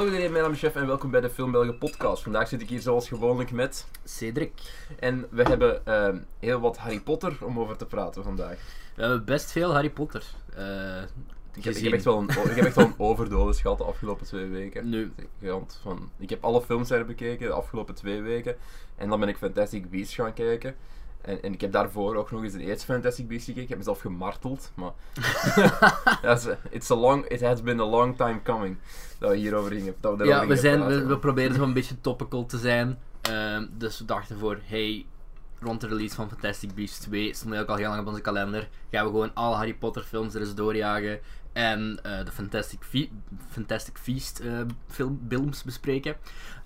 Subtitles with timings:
[0.00, 2.22] Hallo iedereen, mijn naam is Chef en welkom bij de Film Belgen podcast.
[2.22, 3.86] Vandaag zit ik hier zoals gewoonlijk met...
[4.04, 4.52] Cedric.
[4.98, 8.58] En we hebben ehm, heel wat Harry Potter om over te praten vandaag.
[8.94, 10.24] We hebben best veel Harry Potter.
[10.56, 11.02] eh,
[11.54, 13.84] Ik heb, ik, heb echt wel een, ik heb echt wel een overdosis gehad de
[13.84, 14.88] afgelopen twee weken.
[14.88, 15.12] Nu,
[15.82, 18.56] van, ik heb alle films herbekeken de afgelopen twee weken.
[18.96, 20.74] En dan ben ik Fantastic Beasts gaan kijken.
[21.22, 23.62] En, en ik heb daarvoor ook nog eens de eerste Fantastic Beasts gekeken.
[23.62, 24.92] Ik heb mezelf gemarteld, maar...
[26.70, 28.76] It's, a long, it has been a long time coming
[29.18, 29.94] dat we hierover gingen.
[30.00, 32.98] Dat we ja, we, zijn, we, proberen zo een beetje topical te zijn.
[33.20, 35.06] Ehm, dus we dachten voor, hey,
[35.60, 38.68] rond de release van Fantastic Beasts 2, stond ook al heel lang op onze kalender,
[38.90, 41.20] gaan we gewoon alle Harry Potter films er eens doorjagen.
[41.52, 43.08] En eh, de Fantastic, Fe-
[43.48, 46.16] Fantastic Feast eh, film, films bespreken.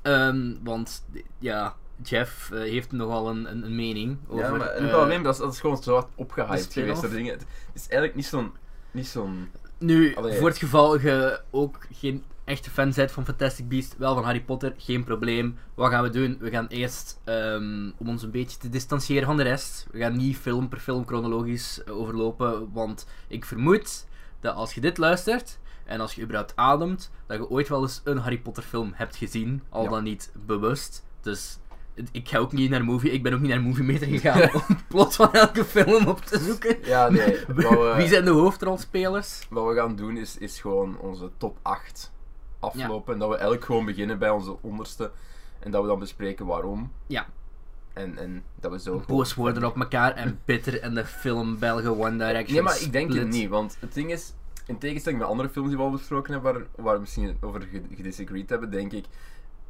[0.02, 1.04] Ehm, want,
[1.38, 4.44] ja, Jeff eh, heeft nogal een, een, een mening over...
[4.44, 7.00] Ja, maar eh, alleen, dat is, dat is gewoon zo hard opgehyped geweest.
[7.02, 7.32] door dingen.
[7.32, 8.52] Het is eigenlijk niet zo'n...
[8.90, 9.50] Niet zo'n...
[9.78, 10.38] Nu, Allee.
[10.38, 14.42] voor het geval je ook geen echte fan bent van Fantastic Beasts, wel van Harry
[14.42, 15.58] Potter, geen probleem.
[15.74, 16.36] Wat gaan we doen?
[16.40, 20.16] We gaan eerst, ehm, om ons een beetje te distancieren van de rest, we gaan
[20.16, 24.06] niet film per film chronologisch eh, overlopen, want ik vermoed
[24.40, 28.00] dat als je dit luistert, en als je überhaupt ademt, dat je ooit wel eens
[28.04, 29.90] een Harry Potter film hebt gezien, al Ja.
[29.90, 31.04] dan niet bewust.
[31.20, 31.58] Dus
[32.12, 34.76] ik ga ook niet naar movie, ik ben ook niet naar Movie Meter gegaan om
[34.88, 36.76] plot van elke film op te zoeken.
[36.84, 37.38] Ja, nee.
[37.56, 39.46] we, Wie zijn de hoofdrolspelers?
[39.50, 42.12] wat we gaan doen is, is gewoon onze top 8
[42.60, 43.12] aflopen.
[43.12, 45.10] En dat we elk gewoon beginnen bij onze onderste.
[45.60, 46.92] En dat we dan bespreken waarom.
[47.06, 47.26] Ja.
[47.92, 49.02] En, en dat we zo...
[49.06, 52.92] boos worden op elkaar en bitter en de film Belgen One Direction Nee, maar ik
[52.92, 53.48] denk het niet.
[53.48, 54.32] Want het ding is,
[54.66, 57.60] in tegenstelling met andere films die we al besproken hebben, waar, waar we misschien over
[57.62, 59.04] ge- gedisagreed hebben, denk ik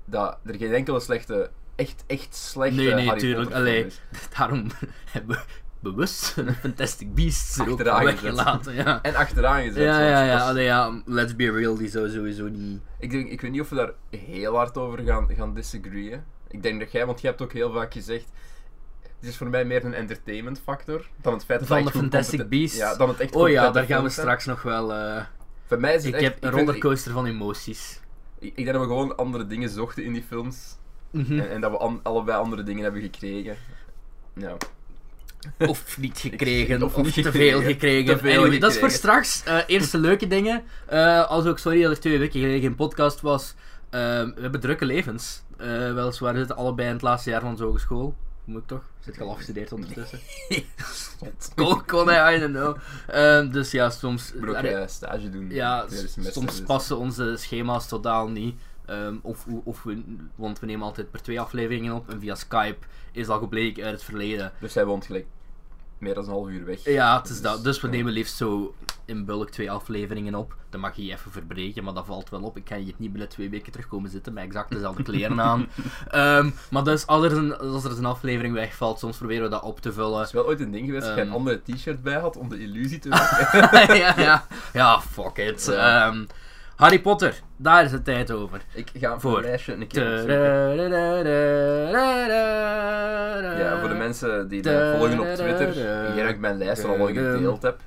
[0.04, 3.52] dat er geen enkele slechte, echt, echt slechte Nee, nee, Harry tuurlijk.
[3.52, 3.86] Allee.
[4.38, 4.66] Daarom
[5.12, 5.42] hebben we
[5.80, 8.20] bewust een Fantastic Beasts er Achteraan gezet.
[8.22, 8.74] weggelaten.
[8.74, 9.02] Ja.
[9.02, 9.82] En achteraan gezet.
[9.82, 12.80] Ja, ja, ja, allee, ja, let's be real, die zou sowieso niet...
[12.98, 16.22] Ik, denk, ik weet niet of we daar heel hard over gaan, gaan disagreeën.
[16.48, 18.24] Ik denk dat jij, want jij hebt ook heel vaak gezegd.
[19.20, 22.48] Het is voor mij meer een entertainment factor dan het feit dat Van de Fantastic
[22.48, 22.76] Beasts?
[22.76, 24.92] Ja, dan het echt Oh ja, daar gaan we straks nog wel...
[24.94, 25.24] eh,
[25.66, 28.00] Voor mij is het ik echt, heb een rollercoaster van emoties.
[28.38, 30.76] Ik, ik denk dat we gewoon andere dingen zochten in die films.
[31.14, 31.38] Mhm.
[31.38, 33.56] En, en dat we an- allebei andere dingen hebben gekregen.
[34.34, 34.56] Ja.
[35.58, 38.16] Of niet gekregen, Of of, niet te veel gekregen.
[38.16, 39.42] Te veel Anyway, dat is voor straks.
[39.44, 40.62] Eh, eerste leuke dingen.
[40.86, 43.54] Eh, als ook, sorry dat er twee weken geleden geen podcast was.
[43.90, 45.42] Eh, we hebben drukke levens.
[45.56, 48.14] Weliswaar we zitten allebei in het laatste jaar van onze hogeschool.
[48.44, 48.82] Moet ik toch?
[49.00, 50.18] Zit je al afgestudeerd ondertussen?
[51.54, 53.52] Kon, kon hij, I don't know.
[53.52, 54.32] Dus ja, soms...
[54.32, 55.50] Ik moet ook stage doen.
[55.50, 55.86] ja,
[56.16, 58.54] soms dus- passen onze schema's totaal niet.
[58.86, 60.02] Ehm, of, of we,
[60.34, 62.10] want we nemen altijd per twee afleveringen op.
[62.10, 65.26] En via Skype is al gebleken uit het verleden Dus hij woont gelijk
[65.98, 66.84] meer dan een half uur weg.
[66.84, 67.64] Ja, het is dat.
[67.64, 67.92] Dus we ja.
[67.92, 68.74] nemen liefst zo
[69.04, 70.54] in bulk twee afleveringen op.
[70.70, 72.56] Dan mag je je even verbreken, maar dat valt wel op.
[72.56, 75.68] Ik ga hier niet binnen twee weken terugkomen zitten met exact dezelfde kleren aan.
[76.08, 79.62] Ehm, maar dus als er, een, als er een aflevering wegvalt, soms proberen we dat
[79.62, 80.18] op te vullen.
[80.18, 81.36] Het is wel ooit een ding geweest dat je een Ehm.
[81.36, 83.96] andere t-shirt bij had om de illusie te maken.
[83.96, 84.46] ja, ja.
[84.72, 85.64] ja, fuck it.
[85.64, 86.14] Ja.
[86.76, 88.60] Harry Potter, daar is het tijd over.
[88.74, 89.36] ik ga Voor.
[89.36, 90.30] een lijstje een keer.
[93.58, 95.72] Ja, voor de mensen die mij volgen op Twitter,
[96.12, 97.80] hier heb ik mijn lijst al gedeeld heb.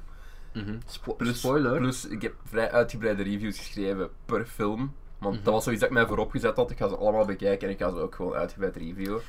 [0.53, 0.76] Mhm.
[0.86, 1.78] Spo- Plus, Spoiler.
[1.78, 4.94] plus, ik heb vrij uitgebreide reviews geschreven per film.
[5.20, 5.44] Want Mhm.
[5.44, 6.72] dat was zoiets dat ik mij voorop gezet had.
[6.72, 9.22] Ik ga ze allemaal bekijken en ik ga ze ook gewoon uitgebreid reviewen.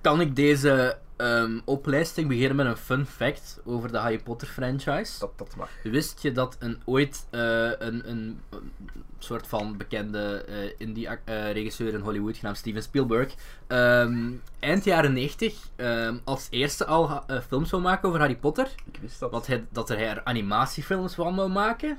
[0.00, 5.18] Kan ik deze ehm, oplijsting beginnen met een fun fact over de Harry Potter franchise?
[5.18, 5.70] Dat, dat mag.
[5.82, 7.40] Wist je dat een, ooit eh,
[7.78, 8.72] een, een, een
[9.18, 13.34] soort van bekende eh, indie-regisseur in Hollywood, genaamd Steven Spielberg,
[13.66, 18.68] ehm, eind jaren 90 ehm, als eerste al eh, films wil maken over Harry Potter?
[18.92, 19.46] Ik wist dat.
[19.46, 21.98] Hij, dat er hij er animatiefilms van wil maken?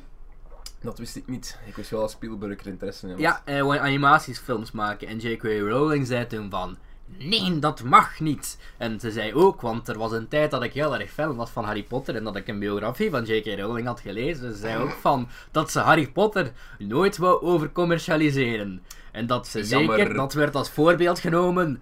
[0.82, 1.60] Dat wist ik niet.
[1.66, 3.22] Ik wist wel dat Spielberg er interesse in had.
[3.22, 5.08] Ja, hij wil animatiefilms maken.
[5.08, 5.44] En J.K.
[5.44, 6.78] Rowling zei toen van...
[7.20, 8.58] Nee, dat mag niet.
[8.78, 11.50] En ze zei ook, want er was een tijd dat ik heel erg fan was
[11.50, 13.60] van Harry Potter en dat ik een biografie van J.K.
[13.60, 14.52] Rowling had gelezen.
[14.54, 18.84] Ze zei ook van dat ze Harry Potter nooit wou overcommercialiseren.
[19.12, 19.98] En dat ze Jammer.
[19.98, 21.82] zeker, dat werd als voorbeeld genomen,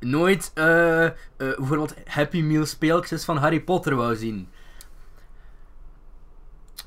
[0.00, 4.48] nooit eh, bijvoorbeeld Happy Meal speeltjes van Harry Potter wou zien.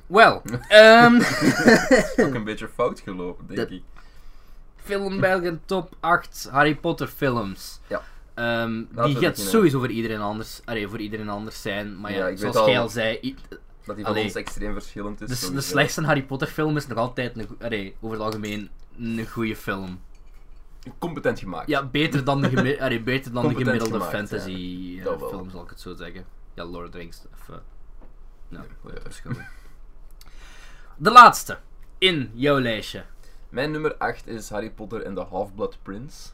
[0.08, 1.16] Wel, ehm...
[2.18, 3.84] ook een beetje fout gelopen, denk Dat- ik.
[4.88, 7.80] Film Belgen top 8 Harry Potter films.
[7.88, 8.02] Ja.
[8.34, 12.00] Ehm, die gaat sowieso voor iedereen anders, allee, voor iedereen anders zijn.
[12.00, 13.36] Maar ja, zoals al jij al zei,
[13.86, 14.24] Dat die van Allee.
[14.24, 15.40] ons extreem verschillend is.
[15.40, 19.28] de, de slechtste Harry Potter film is nog altijd een, allee, over het algemeen een
[19.32, 20.02] goede film.
[21.00, 21.68] Competent gemaakt.
[21.68, 25.00] Ja, beter dan de, gemi- allee, beter dan de gemiddelde gemaakt, fantasy ja.
[25.00, 25.30] eh, Dat wel.
[25.30, 26.26] film, zal ik het zo zeggen.
[26.54, 27.22] Ja, Lord of the Rings.
[27.34, 27.56] Of, eh,
[28.50, 29.32] nou, Ja.
[30.98, 31.58] De laatste
[31.98, 33.04] in jouw lijstje.
[33.50, 36.30] Mijn nummer 8 is Harry Potter en de Half-Blood Prince.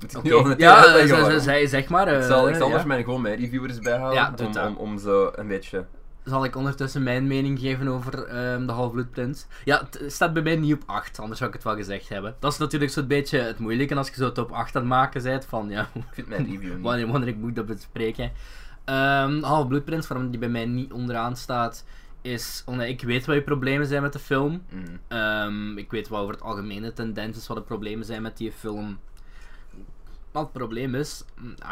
[0.00, 0.48] Moet ik Oké.
[0.48, 2.08] nu Ja, zij- zeg maar.
[2.08, 2.88] ik eh, zal, ik zal anders ja.
[2.88, 4.14] mijn, gewoon mijn reviewers bijhalen.
[4.14, 5.84] Ja, om, om, om zo een beetje...
[6.24, 9.44] Zal ik ondertussen mijn mening geven over ehm, de Half-Blood Prince?
[9.64, 12.34] Ja, het staat bij mij niet op 8, anders zou ik het wel gezegd hebben.
[12.38, 15.22] Dat is natuurlijk zo'n beetje het moeilijke als je zo top 8 aan het maken
[15.22, 15.44] bent.
[15.44, 16.82] Van ja, Ik vind mijn review niet.
[16.82, 18.32] wanneer, wanneer ik moet dat bespreken.
[18.84, 21.84] Ehm Half-Blood Prince, waarom die bij mij niet onderaan staat,
[22.22, 24.64] is omdat ik weet wat je problemen zijn met de film.
[24.70, 25.00] Mm.
[25.08, 28.52] Ehm, ik weet wat over het algemene tendens is, wat de problemen zijn met die
[28.52, 28.98] film.
[30.32, 31.24] Maar het probleem is,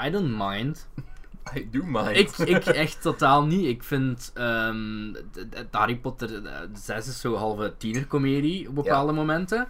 [0.05, 0.88] I don't mind.
[1.56, 2.17] I do mind.
[2.17, 3.67] Ik, ik echt totaal niet.
[3.67, 5.14] Ik vind ehm,
[5.70, 9.69] Harry Potter eh, 6 is zo'n halve tienercomedie op bepaalde momenten.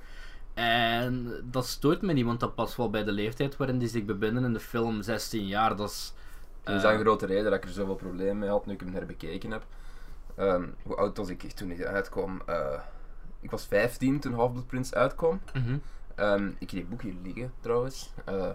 [0.55, 4.05] En dat stoort me niet, want dat past wel bij de leeftijd waarin die zich
[4.05, 5.77] bevinden in de film 16 jaar.
[5.77, 6.13] Dat is.
[6.63, 8.81] Dat is eh, een grote reden dat ik er zoveel problemen mee had nu ik
[8.81, 9.67] hem herbekeken heb.
[10.41, 12.43] Ehm, hoe oud was ik toen hij uitkwam?
[12.47, 12.81] Eh,
[13.41, 15.41] ik was 15 toen Half-Blood Prince uitkwam.
[15.55, 15.77] mhm.
[16.15, 18.13] Ehm, ik heb die boek hier liggen trouwens.
[18.25, 18.51] Eh,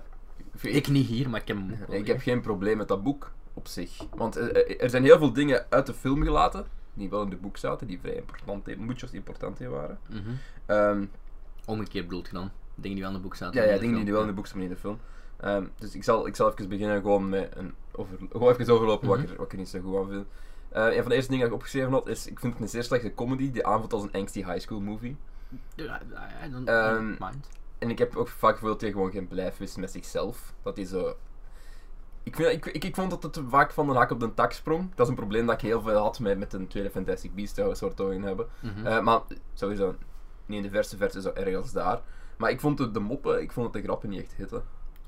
[0.62, 1.78] Ik niet hier, maar ik heb hem.
[1.90, 3.98] ik heb geen probleem met dat boek op zich.
[4.16, 7.36] Want eh, er zijn heel veel dingen uit de film gelaten, die wel in de
[7.36, 10.00] boek zaten, die vrij important, muchos importante waren.
[10.10, 10.20] Mhm.
[10.66, 11.06] Ehm,
[11.66, 12.50] Omgekeerd bedoelt je dan?
[12.76, 13.62] Dingen die wel in het boek zaten.
[13.62, 15.00] ja, ja, dingen die wel in de boek staan, maar in de film.
[15.38, 19.08] Ehm, dus ik zal, ik zal even beginnen gewoon met een over, gewoon even overlopen
[19.08, 20.26] wat, ik er, wat ik er niet zo goed aan vind.
[20.76, 22.70] Eh, een van de eerste dingen dat ik opgeschreven had is, ik vind het een
[22.70, 25.18] zeer slechte comedy die aanvoelt als een angsty high school movie.
[25.76, 26.02] Ja,
[26.46, 27.50] I don't, don't mind.
[27.80, 30.54] En ik heb ook vaak gevoeld dat hij gewoon geen blijf wist met zichzelf.
[30.64, 31.16] Dat hij zo...
[32.24, 34.52] Ik, vind, ik, ik, ik vond dat het vaak van de hak op de tak
[34.52, 34.90] sprong.
[34.96, 37.54] Dat is een probleem dat ik heel veel had met, met een tweede Fantastic Beast
[37.54, 38.48] trouwens, over gaan hebben.
[38.60, 38.86] Mhm.
[38.86, 39.22] Eh, maar
[39.54, 39.96] sowieso
[40.46, 42.02] niet in de verste verte zo erg als daar.
[42.38, 44.64] Maar ik vond de, de moppen, ik vond het de grappen niet echt hitten.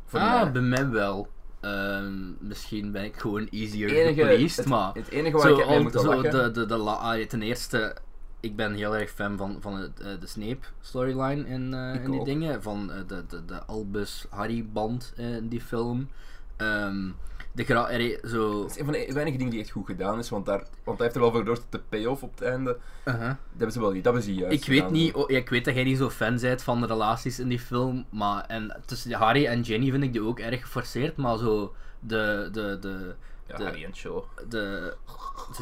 [0.05, 0.51] Voor ah, mij.
[0.51, 1.27] bij mij wel.
[1.59, 4.93] Ehm, misschien ben ik gewoon easier Enige- gepleased, het, maar...
[4.93, 7.95] het enige waar Zo, ik al- moeten zo de, de, de, la- ah, ten eerste,
[8.39, 12.11] ik ben heel erg fan van, van het, eh, de Snape storyline in, eh, in
[12.11, 12.63] die dingen.
[12.63, 16.09] Van eh, de, de, de Albus Harry band eh, in die film.
[16.57, 17.09] Ehm,
[17.57, 18.61] de gra er, zo...
[18.61, 20.97] Dat is een van de weinige dingen die echt goed gedaan is, want, daar, want
[20.97, 23.21] hij heeft er wel voor dat de payoff op het einde, Uh-huh.
[23.27, 24.93] dat hebben ze wel dat hebben ze juist Ik weet gedaan.
[24.93, 27.47] niet, oh, ja, ik weet dat jij niet zo fan bent van de relaties in
[27.47, 31.37] die film, maar en tussen Harry en Jenny vind ik die ook erg geforceerd, maar
[31.37, 33.15] zo de, de, de,
[33.47, 34.23] Ja, de- Harry en Show.
[34.49, 34.93] de,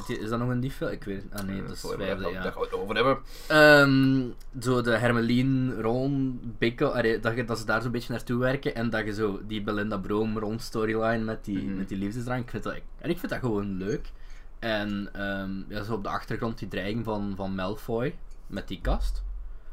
[0.08, 0.92] die- is dat nog een die film?
[0.92, 2.42] Ik weet het, ah nee, dat is vijfde, ja.
[2.44, 3.18] daar gaan we het over hebben.
[3.48, 4.24] Ehm,
[4.64, 8.76] zo de Hermelien, Ron, Bikkel, allee, dat, je, dat ze daar zo'n beetje naartoe werken
[8.76, 11.78] en dat je zo die Belinda Broom Ron storyline met die, Mhm.
[11.78, 14.12] met die liefdesdrang, ik vind dat, en ik vind dat gewoon leuk.
[14.60, 18.16] En ehm, ja, zo op de achtergrond die dreiging van, van Malfoy
[18.48, 19.24] met die kast.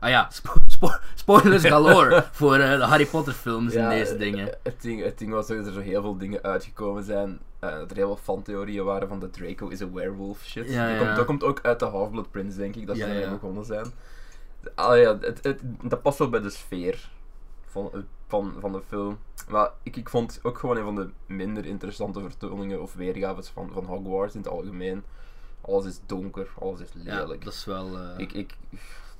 [0.02, 4.48] Ah ja, spo spo- spoilers galore voor eh, de Harry Potter films en deze dingen.
[4.48, 7.38] eh, Het ding, het ding was dat er zo heel veel dingen uitgekomen zijn.
[7.58, 10.70] eh, dat er heel veel fantheorieën waren van de Draco is a werewolf shit.
[10.70, 10.98] Ja, ja.
[11.04, 13.32] Komt, dat komt ook uit de Half-Blood Prince, denk ik, dat ze Ja, daarmee ja.
[13.32, 13.86] begonnen zijn.
[14.74, 17.10] Ah, ja, het, het, dat past wel bij de sfeer
[17.66, 17.90] van,
[18.26, 19.18] van, van de film.
[19.48, 23.70] Maar ik, ik vond ook gewoon een van de minder interessante vertoningen of weergaves van,
[23.72, 25.02] van Hogwarts in het algemeen.
[25.60, 27.44] Alles is donker, alles is Ja, lelijk.
[27.44, 27.98] dat is wel...
[28.16, 28.54] Ik, ik,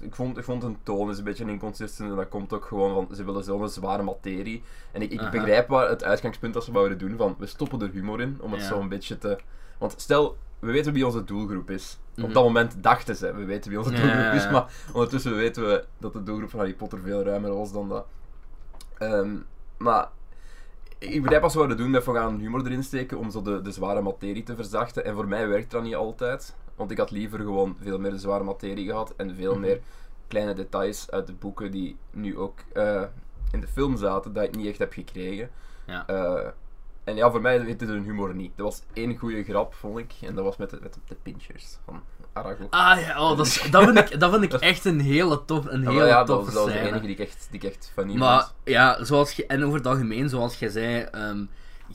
[0.03, 2.95] ik, vond, ik vond hun toon is een beetje inconsistent en dat komt ook gewoon
[2.95, 4.63] van, ze willen zo'n zware materie.
[4.93, 5.31] En ik, ik Aha.
[5.31, 8.53] begrijp waar het uitgangspunt dat ze wouden doen, van we stoppen er humor in, om
[8.53, 8.67] het Ja.
[8.67, 9.39] zo een beetje te...
[9.79, 11.99] Want stel, we weten wie onze doelgroep is.
[12.15, 12.27] Mhm.
[12.27, 15.67] Op dat moment dachten ze, we weten wie onze doelgroep ja, is, maar ondertussen weten
[15.67, 18.07] we dat de doelgroep van Harry Potter veel ruimer was dan dat.
[18.99, 19.37] Ehm,
[19.77, 20.09] maar
[21.03, 23.73] ik begrijp wat ze doen, dat we gaan humor erin steken om zo de, de
[23.73, 25.05] zware materie te verzachten.
[25.05, 26.57] En voor mij werkt dat niet altijd.
[26.77, 29.61] Want ik had liever gewoon veel meer de zware materie gehad en veel Mhm.
[29.61, 29.81] meer
[30.29, 33.03] kleine details uit de boeken die nu ook eh,
[33.53, 35.51] in de film zaten, dat ik niet echt heb gekregen.
[35.87, 36.07] Ja.
[36.07, 36.49] Eh,
[37.05, 38.53] en ja, voor mij heette de humor niet.
[38.57, 41.79] Er was één goede grap, vond ik, en dat was met de, met de pinchers
[41.85, 42.03] van
[42.33, 42.67] Aragog.
[42.71, 45.65] Ah ja, oh, dat, is, dat, vind ik, dat vind ik echt een hele tof,
[45.67, 47.61] een Ja, hele maar ja, dat, toffe dat was de enige die ik echt, die
[47.61, 48.53] ik echt funny Maar vond.
[48.65, 51.45] ja, zoals je, en over het algemeen, zoals je zei, ehm,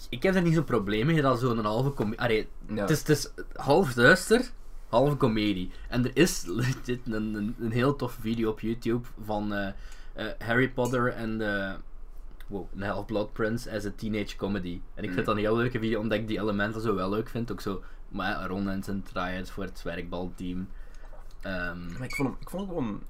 [0.10, 2.48] ik heb daar niet zo'n probleem mee dat zo'n halve comedie.
[2.68, 2.76] Ja.
[2.82, 4.42] het, is, het is half duister,
[4.90, 5.72] halve comedie.
[5.90, 9.68] En er is legit een, een, een heel toffe video op YouTube van eh,
[10.14, 11.76] eh, Harry Potter en de.
[12.48, 14.82] Wow, een Half-Blood Prince as a teenage comedy.
[14.96, 15.16] En ik Mm.
[15.16, 17.52] vind dat een heel leuke video, omdat ik die elementen zo wel leuk vind.
[17.52, 17.84] Ook zo,
[18.18, 20.68] maar Ron en zijn try-outs voor het zwerkbalteam.
[21.42, 23.02] Ehm, Maar ik vond, hem- ik vond hem gewoon...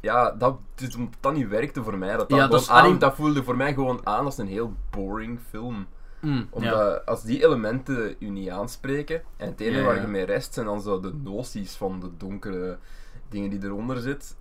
[0.00, 2.16] Ja, dat, dus omdat dat niet werkte voor mij.
[2.16, 4.46] Dat, dat, Ja, dat is- aan- allee- dat voelde voor mij gewoon aan als een
[4.46, 5.86] heel boring film.
[6.20, 6.44] mm, ja.
[6.50, 10.54] Omdat als die elementen u niet aanspreken, en het enige Ja, waar je mee rest
[10.54, 12.78] zijn dan zo de noties van de donkere
[13.28, 14.36] dingen die eronder zit,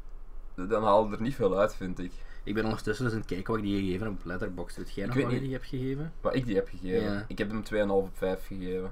[0.56, 2.12] dan haal je er niet veel uit, vind ik.
[2.44, 4.78] Ik ben ondertussen dus aan het kijken wat ik die gegeven heb op Letterboxd.
[4.78, 6.14] Weet jij nog wat je die hebt gegeven?
[6.22, 7.26] Wat ik die heb gegeven.
[7.28, 8.92] Ik heb hem 2,5 op 5 gegeven.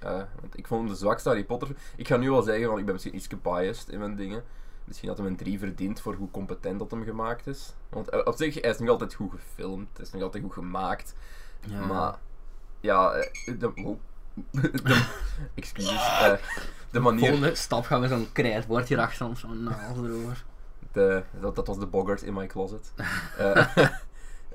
[0.00, 1.68] Eh, want ik vond hem de zwakste Harry Potter.
[1.96, 4.42] Ik ga nu al zeggen, want ik ben misschien iets biased in mijn dingen.
[4.84, 7.74] misschien had hij een 3 verdiend voor hoe competent dat hem gemaakt is.
[7.88, 10.52] Want eh, op zich, hij is nog altijd goed gefilmd, hij is nog altijd goed
[10.52, 11.14] gemaakt.
[11.66, 11.86] Ja.
[11.86, 12.18] Maar,
[12.80, 13.98] ja, eh, de, oh.
[14.82, 15.06] de,
[15.54, 16.38] excuses,
[16.90, 20.44] de manier, Volgende stap gaan we zo'n krijtwoord hier achter ons van naal erover.
[20.92, 22.92] de, dat, dat was de boggart in my closet.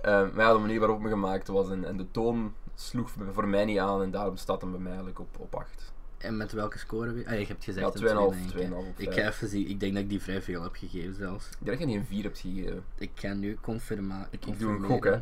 [0.06, 3.66] Maar ja, de manier waarop me gemaakt was en, en de toon sloeg voor- mij
[3.66, 5.94] niet aan en daarom staat hem bij mij eigenlijk op, op 8.
[6.18, 7.10] En met welke score?
[7.10, 8.88] Ah, je hebt gezegd Ja, een 2,5, 2,5 twee, denk ik.
[8.88, 9.16] op Ik 5.
[9.16, 11.46] ga even zien, ik denk dat ik die vrij veel heb gegeven zelfs.
[11.50, 12.84] Ik denk dat je niet een 4 hebt gegeven.
[12.98, 14.28] Ik ga nu confirmeren.
[14.30, 15.20] Ik, doe een gok, hè.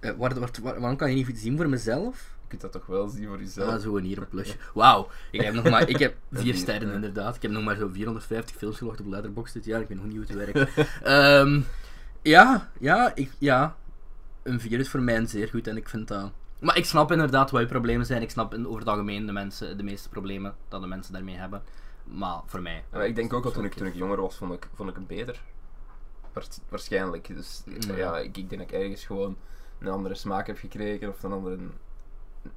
[0.00, 2.36] Waar, waar- waar- waarom kan je niet zien voor mezelf?
[2.42, 3.72] Je kunt dat toch wel zien voor jezelf.
[3.72, 4.56] Ah, zo een hier een plusje.
[4.74, 7.36] Wauw, ik heb nog maar, ik heb Een vier sterren inderdaad.
[7.36, 9.80] Ik heb nog maar zo 450 films gelogd op Letterboxd dit jaar.
[9.80, 10.70] Ik weet nog niet hoe het werkt.
[11.02, 11.60] Ehm,
[12.22, 13.76] ja, ja, ik, ja.
[14.42, 16.30] Een 4 is voor mij zeer goed en ik vind dat...
[16.60, 18.22] Maar ik snap inderdaad wat je problemen zijn.
[18.22, 21.62] Ik snap over het algemeen de, mensen, de meeste problemen dat de mensen daarmee hebben.
[22.04, 22.84] Maar voor mij...
[22.92, 24.94] Ja, ik denk ook dat toen ik, toen ik jonger was, vond ik, vond ik
[24.94, 25.40] hem beter.
[26.32, 27.26] Waars- waarschijnlijk.
[27.36, 27.96] Dus Ja.
[27.96, 29.36] ja, ik, ik denk dat ik ergens gewoon
[29.78, 31.58] een andere smaak heb gekregen of een andere.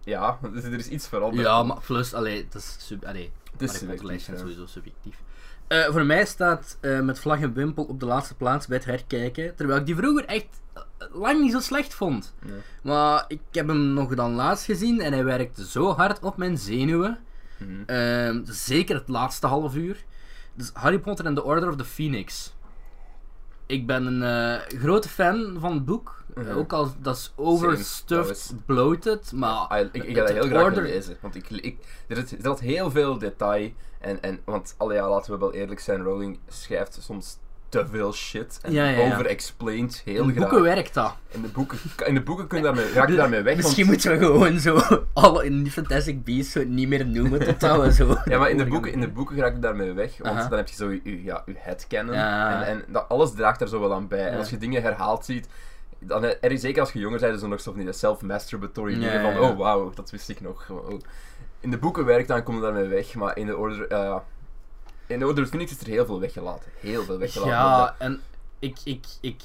[0.04, 1.48] Ja, dus er is iets veranderd.
[1.48, 3.06] Ja, maar plus, allee, dat is sub...
[3.06, 5.22] Allee, het is subjectief, sowieso subjectief.
[5.72, 8.86] Eh, voor mij staat eh, met vlag en wimpel op de laatste plaats bij het
[8.86, 9.56] herkijken.
[9.56, 10.82] Terwijl ik die vroeger echt eh,
[11.14, 12.34] lang niet zo slecht vond.
[12.84, 16.58] Maar ik heb hem nog dan laatst gezien en hij werkte zo hard op mijn
[16.58, 17.20] zenuwen.
[17.58, 17.70] Mhm.
[17.86, 20.04] Ehm, zeker het laatste half uur.
[20.54, 22.54] Dus Harry Potter and the Order of the Phoenix.
[23.66, 26.21] Ik ben een grote fan van het boek.
[26.36, 26.52] Mhm.
[26.58, 29.50] Ook al dat is overstuffed, is- bloated, maar...
[29.52, 31.18] Ah, ik, ik het- ga dat heel graag order- lezen.
[31.22, 33.72] Want ik, ik, er, er zat heel veel detail.
[34.00, 37.38] En, en, want allee, ja, laten we wel eerlijk zijn, Rowling schrijft soms
[37.70, 38.60] te veel shit.
[38.62, 39.12] En Ja, ja, ja.
[39.14, 40.50] over-explains heel in de graag.
[40.50, 41.16] boeken werkt dat.
[41.30, 43.56] In de boeken, in de boeken kun je daarmee, raak je daarmee weg.
[43.56, 44.80] Misschien want- moeten we gewoon zo
[45.14, 48.16] alle in die Fantastic Beasts zo niet meer noemen totdat we zo...
[48.26, 50.68] Ja, maar in de boeken, in de boeken raak je daarmee weg, want dan heb
[50.68, 52.14] je zo je, ja, je headcanon.
[52.16, 54.28] En, en dat, alles draagt daar zo wel aan bij.
[54.30, 55.48] En als je dingen herhaald ziet,
[56.04, 58.94] dan er is zeker als je jonger bent, is er nog zo van die self-masturbatory
[58.94, 60.70] Ja, dingen ja, van, oh wauw, dat wist ik nog.
[60.70, 61.00] Oh.
[61.60, 63.88] In de boeken werkt dan kom je daarmee weg, maar in de Order...
[63.88, 64.18] eh,
[65.08, 66.72] in de Order of Phoenix is er heel veel weggelaten.
[66.80, 67.52] Heel veel weggelaten.
[67.52, 68.22] Ja, en
[68.60, 69.42] ik, ik, ik,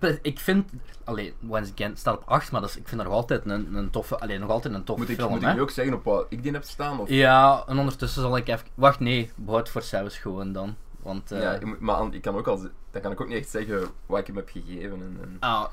[0.00, 0.70] eh, ik vind,
[1.04, 3.90] allee, once again, staat op 8, maar dat is, ik vind nog altijd een, een
[3.90, 5.48] toffe, allee, nog altijd een toffe Moet ik, film, moet hè.
[5.48, 7.00] ik nu ook zeggen op wat ik die heb staan?
[7.00, 7.08] Of?
[7.08, 11.40] Ja, en ondertussen zal ik even, wacht, nee, behoud voor zelfs gewoon dan, want, eh,
[11.42, 14.18] Ja, moet- maar ik kan ook al, dan kan ik ook niet echt zeggen wat
[14.18, 14.92] ik hem heb gegeven.
[15.00, 15.36] En, en...
[15.40, 15.64] Ah,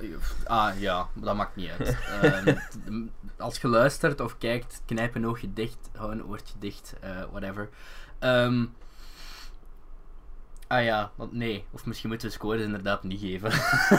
[0.45, 1.97] ah, ja, dat maakt niet uit.
[2.21, 2.55] Ehm,
[3.37, 7.69] als je luistert of kijkt, knijp een oogje dicht, hou een oortje dicht, eh, whatever.
[8.19, 8.65] Ehm,
[10.69, 13.51] ah ja, want nee, of misschien moeten we scores inderdaad niet geven.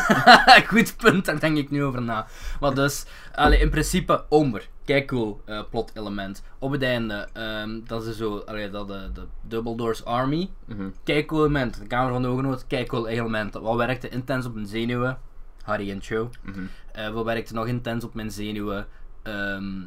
[0.77, 2.27] Goed punt, daar denk ik nu over na.
[2.61, 6.43] Maar dus, allee, in principe, Omer, kijk cool, eh, plot element.
[6.59, 10.89] Op het einde, ehm, dat is zo, allee, dat de, de Dumbledore's Army, Mhm.
[11.05, 11.79] Kijk cool element.
[11.81, 13.55] De Kamer van de Hogenoot, kijk cool element.
[13.55, 15.19] Wat werkte intens op mijn zenuwen?
[15.63, 16.31] Harry en Cho.
[16.43, 16.61] Mhm.
[16.93, 18.87] Eh, wat werkte nog intens op mijn zenuwen?
[19.23, 19.83] Ehm,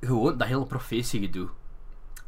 [0.00, 1.48] gewoon dat hele profetiegedoe.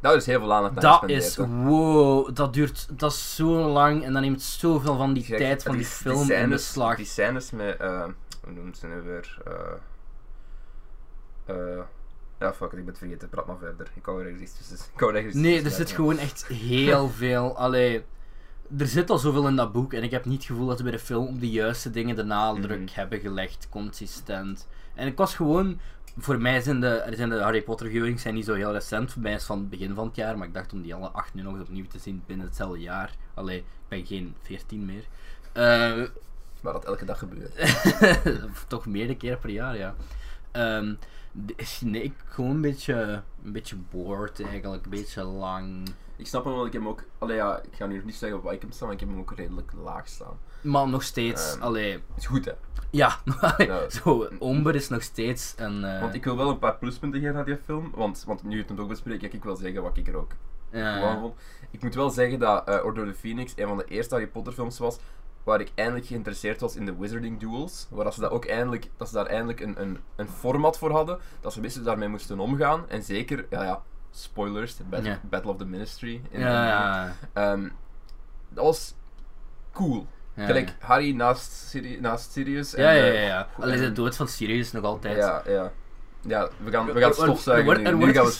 [0.01, 4.03] Daar is heel veel aandacht aan Dat is, wow, dat duurt, dat is zo lang
[4.03, 6.95] en dat neemt zoveel van die tijd van die, film in scènes, beslag.
[6.95, 8.03] Die scènes met, eh,
[8.43, 9.37] hoe noemt ze nu weer?
[9.45, 9.53] eh
[11.45, 11.79] eh,
[12.39, 13.91] ja, fuck it, ik ben het vergeten, praat maar verder.
[13.93, 14.75] Ik hou er ergens iets tussen.
[14.93, 17.57] Ik hou er ergens Nee, er tussen zit gewoon echt heel veel.
[17.57, 18.03] Allee,
[18.77, 20.83] er zit al zoveel in dat boek en ik heb niet het gevoel dat we
[20.83, 22.89] bij de film op de juiste dingen de nadruk Mhm.
[22.93, 24.67] hebben gelegd, consistent.
[24.95, 25.79] En ik was gewoon.
[26.17, 29.11] Voor mij zijn de, zijn de Harry Potter viewings zijn niet zo heel recent.
[29.11, 30.95] Voor mij is het van het begin van het jaar, maar ik dacht om die
[30.95, 33.15] alle acht nu nog eens opnieuw te zien binnen hetzelfde jaar.
[33.33, 35.03] Allee, ik ben geen 14 meer.
[35.51, 36.07] Eh,
[36.61, 37.75] Maar dat elke dag gebeurt.
[38.67, 39.95] toch meerdere keer per jaar, ja.
[40.51, 40.93] Ehm,
[41.81, 45.89] nee, ik gewoon een beetje, een beetje bored eigenlijk, een beetje lang.
[46.21, 47.03] Ik snap hem wel, ik heb hem ook...
[47.17, 49.09] Allee, ja, ik ga nu nog niet zeggen wat ik hem sta, maar ik heb
[49.09, 50.37] hem ook redelijk laag staan.
[50.61, 52.51] Maar nog steeds, allee, Is goed, hè.
[52.91, 55.83] ja, zo, Omber is nog steeds een...
[55.83, 58.57] eh, Want ik wil wel een paar pluspunten geven aan die film, want, want nu
[58.57, 60.31] je het ook bespreekt, kan ik wel zeggen wat ik er ook
[60.71, 61.35] ja, vond.
[61.71, 64.29] Ik moet wel zeggen dat eh Order of the Phoenix een van de eerste Harry
[64.29, 64.99] Potter films was
[65.43, 67.87] waar ik eindelijk geïnteresseerd was in de Wizarding Duels.
[67.89, 71.19] Waar ze, dat ook eindelijk, dat ze daar eindelijk een, een, een format voor hadden,
[71.39, 72.89] dat ze wisten daarmee moesten omgaan.
[72.89, 74.83] En zeker, ja ja, spoilers, de
[75.29, 76.21] Battle, of the Ministry.
[76.29, 77.67] in- ja, ja, Ehm,
[78.49, 78.93] dat was
[79.73, 80.07] cool.
[80.35, 82.71] ja, Gelijk Harry naast, Siri- naast Sirius.
[82.71, 83.19] Ja, ja, eh, ja.
[83.27, 83.47] ja.
[83.59, 85.17] Alleen de dood van Sirius nog altijd...
[85.17, 85.71] Ja, ja.
[86.27, 88.31] Ja, we gaan, we gaan stofzuigen Er wordt, er Nu wordt gaan we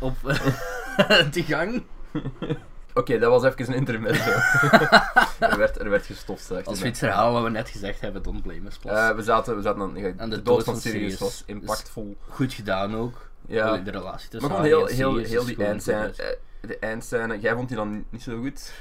[0.00, 0.16] op
[1.34, 1.82] de gang.
[2.94, 4.30] Oké, dat was even een intermezzo.
[5.38, 6.66] er, werd, er werd gestofzuigd.
[6.66, 8.78] Als we iets herhalen wat we net gezegd hebben, don't blame us.
[8.78, 8.92] plus.
[8.92, 12.16] Eh, we zaten, we zaten En de, de dood dood van Sirius Sirius was impactvol.
[12.28, 13.30] Goed gedaan ook.
[13.46, 13.76] Ja.
[13.76, 16.26] De relatie tussen Maar gewoon heel, heel, Sirius heel die eindscène, eh,
[16.68, 18.72] de eindscène, jij vond die dan niet zo goed?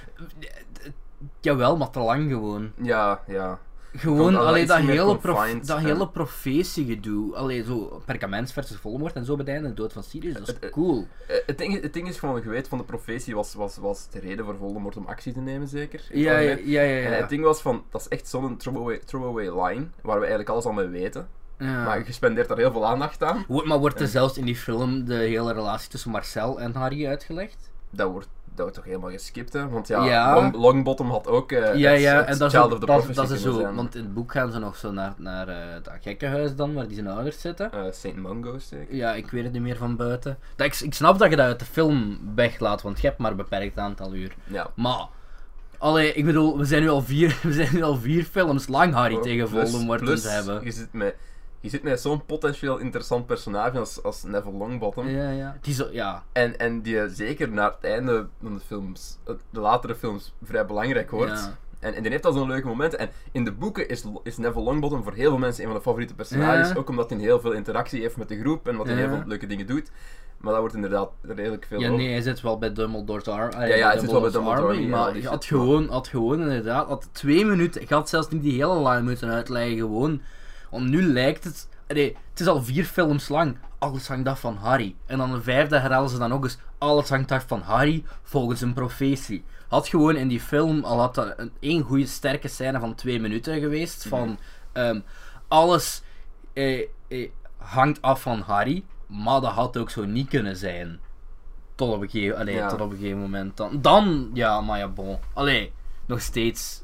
[1.39, 2.71] Jawel, maar te lang gewoon.
[2.81, 3.59] Ja, ja.
[3.93, 7.35] Gewoon, dat allee, dat hele, prof, dat en- hele profetiegedoe.
[7.35, 10.47] Allee, zo perkament versus Voldemort en zo bij het einde, de dood van Sirius, dat
[10.47, 11.07] Het- is het- cool.
[11.27, 14.09] Eh, Het ding, het ding is gewoon, je weet, van de profetie was, was, was
[14.09, 15.99] de reden voor Voldemort om actie te nemen, zeker?
[16.07, 17.05] Het Ja, ja, ja, ja.
[17.05, 20.49] En het ding was van, dat is echt zo'n throwaway, throwaway line, waar we eigenlijk
[20.49, 21.27] alles al mee weten.
[21.61, 21.83] Ja.
[21.83, 23.45] Maar je spendeert daar heel veel aandacht aan.
[23.47, 27.69] Maar wordt er zelfs in die film de hele relatie tussen Marcel en Harry uitgelegd?
[27.89, 29.69] Dat wordt, dat wordt toch helemaal geskipt, hè?
[29.69, 30.33] Want ja, Ja.
[30.33, 33.29] Long, Longbottom had ook eh, ja, het, ja, het en dat is, ook- dat, dat
[33.29, 33.75] is zo, zijn.
[33.75, 36.85] want in het boek gaan ze nog zo naar, naar eh, dat gekkenhuis dan, waar
[36.87, 37.71] die zijn ouders zitten.
[37.71, 38.95] Eh, Saint Mungo, zeker?
[38.95, 40.37] Ja, ik weet het niet meer van buiten.
[40.55, 43.31] Dat, ik, ik snap dat je dat uit de film weglaat, want je hebt maar
[43.31, 44.35] een beperkt aantal uur.
[44.43, 44.69] Ja.
[44.75, 45.07] Maar,
[45.77, 48.93] allee, ik bedoel, we zijn nu al vier, we zijn nu al vier films lang
[48.93, 50.63] Harry Oh, tegen Voldemort plus, het hebben.
[50.63, 51.15] Je zit met,
[51.61, 55.07] je zit met zo'n potentieel interessant personage als, als Neville Longbottom.
[55.07, 55.57] Ja, ja.
[55.61, 56.23] Die zo, ja.
[56.31, 59.17] En, en die zeker naar het einde van de films,
[59.49, 61.31] de latere films, vrij belangrijk wordt.
[61.31, 61.57] Ja.
[61.79, 62.99] En, en die heeft al zo'n leuke momenten.
[62.99, 65.83] En in de boeken is, is Neville Longbottom voor heel veel mensen een van de
[65.83, 66.69] favoriete personages.
[66.69, 66.75] Ja.
[66.75, 69.01] Ook omdat hij heel veel interactie heeft met de groep en dat hij Ja.
[69.01, 69.91] heel veel leuke dingen doet.
[70.37, 73.67] Maar dat wordt inderdaad redelijk veel Ja, nee, hij zit wel bij Dumbledore's Army.
[73.67, 76.41] Ja, ja, hij zit wel bij Dumbledore's Army Maar je shit, had gewoon, had gewoon
[76.41, 80.21] inderdaad, had twee minuten, je had zelfs niet die hele line moeten uitleggen, gewoon.
[80.71, 84.55] Want nu lijkt het, nee, het is al vier films lang, alles hangt af van
[84.55, 84.95] Harry.
[85.05, 88.61] En dan de vijfde herhalen ze dan nog eens, alles hangt af van Harry, volgens
[88.61, 89.43] een profetie.
[89.67, 93.19] Had gewoon in die film, al had dat een één goede sterke scène van twee
[93.19, 94.37] minuten geweest, van
[94.71, 94.99] ehm,
[95.47, 96.01] alles
[96.53, 100.99] eh, eh, hangt af van Harry, maar dat had ook zo niet kunnen zijn.
[101.75, 102.67] Tot op een gegeven, allee, Ja.
[102.69, 103.57] tot op een gegeven moment.
[103.57, 105.17] Dan, dan, ja, maar ja, bon.
[105.33, 105.71] Allee,
[106.05, 106.81] nog steeds.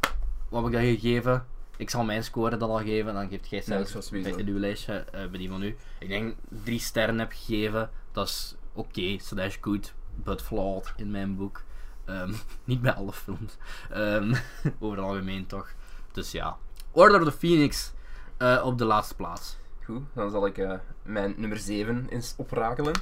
[0.50, 1.46] Wat heb ik dat gegeven?
[1.78, 4.30] Ik zal mijn score dan al geven, dan geeft jij Ja, zelf ik zal sowieso.
[4.30, 5.76] bij in uw lijstje, eh, bij die van u.
[6.00, 7.90] Ik denk drie sterren heb gegeven.
[8.12, 11.64] Dat is oké, slash good, but flawed in mijn boek.
[12.06, 13.58] Ehm, niet bij alle films.
[13.90, 14.34] Ehm,
[14.80, 15.70] over het algemeen toch.
[16.12, 16.58] Dus ja.
[16.92, 17.94] Order of the Phoenix
[18.38, 19.58] eh, op de laatste plaats.
[19.86, 22.94] Goed, dan zal ik eh, mijn nummer 7 eens oprakelen.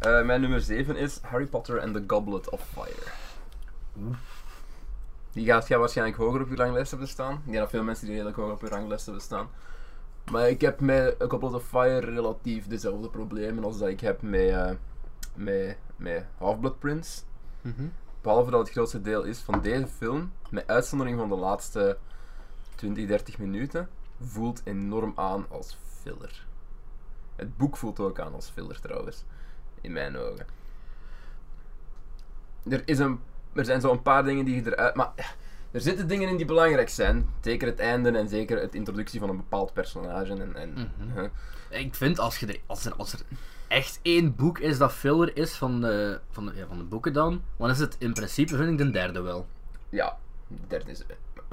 [0.00, 3.12] Mijn nummer 7 is Harry Potter and the Goblet of Fire.
[5.32, 7.34] Die gaat jij waarschijnlijk hoger op je ranglijst hebben staan.
[7.34, 9.48] Ik denk dat veel mensen die redelijk hoog op je ranglijst hebben staan.
[10.30, 14.48] Maar ik heb met A of Fire relatief dezelfde problemen als dat ik heb met,
[14.48, 14.70] eh
[15.34, 17.20] met, met Half-Blood Prince.
[18.20, 21.98] Behalve dat het grootste deel is van deze film, met uitzondering van de laatste
[22.74, 23.88] 20, 30 minuten,
[24.20, 26.46] voelt enorm aan als filler.
[27.36, 29.24] Het boek voelt ook aan als filler trouwens,
[29.80, 30.46] in mijn ogen.
[32.68, 33.20] Er, is een,
[33.54, 34.94] er zijn zo een paar dingen die je eruit.
[34.94, 35.10] Maar
[35.70, 37.28] er zitten dingen in die belangrijk zijn.
[37.40, 40.32] Zeker het einde en zeker het introductie van een bepaald personage.
[40.32, 41.26] En, en, Mhm.
[41.70, 43.20] Ik vind als, je er, als, er, als er
[43.68, 47.12] echt één boek is dat filler is van de, van de, ja, van de boeken
[47.12, 49.46] dan, dan is het in principe, vind ik, de derde wel.
[49.88, 50.16] Ja,
[50.48, 51.02] de derde is.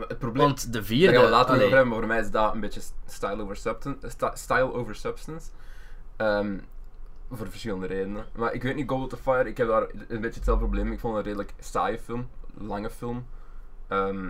[0.07, 0.45] Het probleem.
[0.45, 1.15] Want de Daar vierde...
[1.15, 3.55] gaan we later allee, over hebben, maar voor mij is dat een beetje style over
[3.55, 4.09] substance.
[4.09, 5.47] sta- style over substance.
[6.15, 6.57] Ehm,
[7.31, 8.25] voor verschillende redenen.
[8.35, 10.91] Maar ik weet niet, Goblet of Fire, ik heb daar een beetje hetzelfde probleem.
[10.91, 13.25] Ik vond het een redelijk saaie film, lange film.
[13.87, 14.29] Ehm,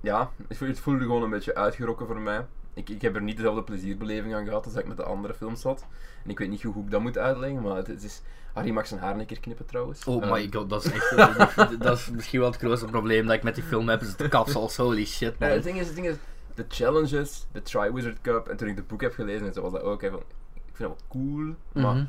[0.00, 2.46] ja, het voelde- gewoon een beetje uitgerokken voor mij.
[2.74, 5.34] Ik, ik heb er niet dezelfde plezierbeleving aan gehad als dat ik met de andere
[5.34, 5.86] films had.
[6.24, 8.22] En ik weet niet hoe ik dat moet uitleggen, maar het, het is...
[8.54, 10.04] Harry mag zijn haar een keer knippen trouwens.
[10.04, 11.16] Oh Ehm, my god, dat is echt...
[11.56, 14.00] dat, is- dat is misschien wel het grootste probleem dat ik met die film heb,
[14.00, 14.76] is het kapsels.
[14.76, 15.48] Holy shit, man.
[15.48, 16.16] het ding is, het ding is,
[16.54, 19.72] de challenges, de Triwizard Cup, en toen ik het boek heb gelezen, en zo was
[19.72, 20.08] dat ook, van,
[20.54, 22.04] ik vind dat wel cool, maar Mhm.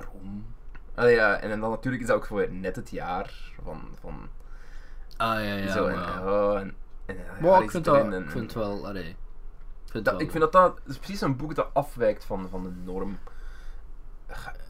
[0.00, 0.46] Waarom?
[0.94, 4.28] Allee, ja, en dan natuurlijk is dat ook gewoon net het jaar van, van
[5.16, 5.72] Ah, ja, ja.
[5.72, 6.74] zo, en, maar- oh, en,
[7.06, 10.22] en Maar Harry ik vind dat, en- ik vind wel, allee, ik vind dat, wel-
[10.22, 13.18] ik vind dat dat, is precies een boek dat afwijkt van, van de norm.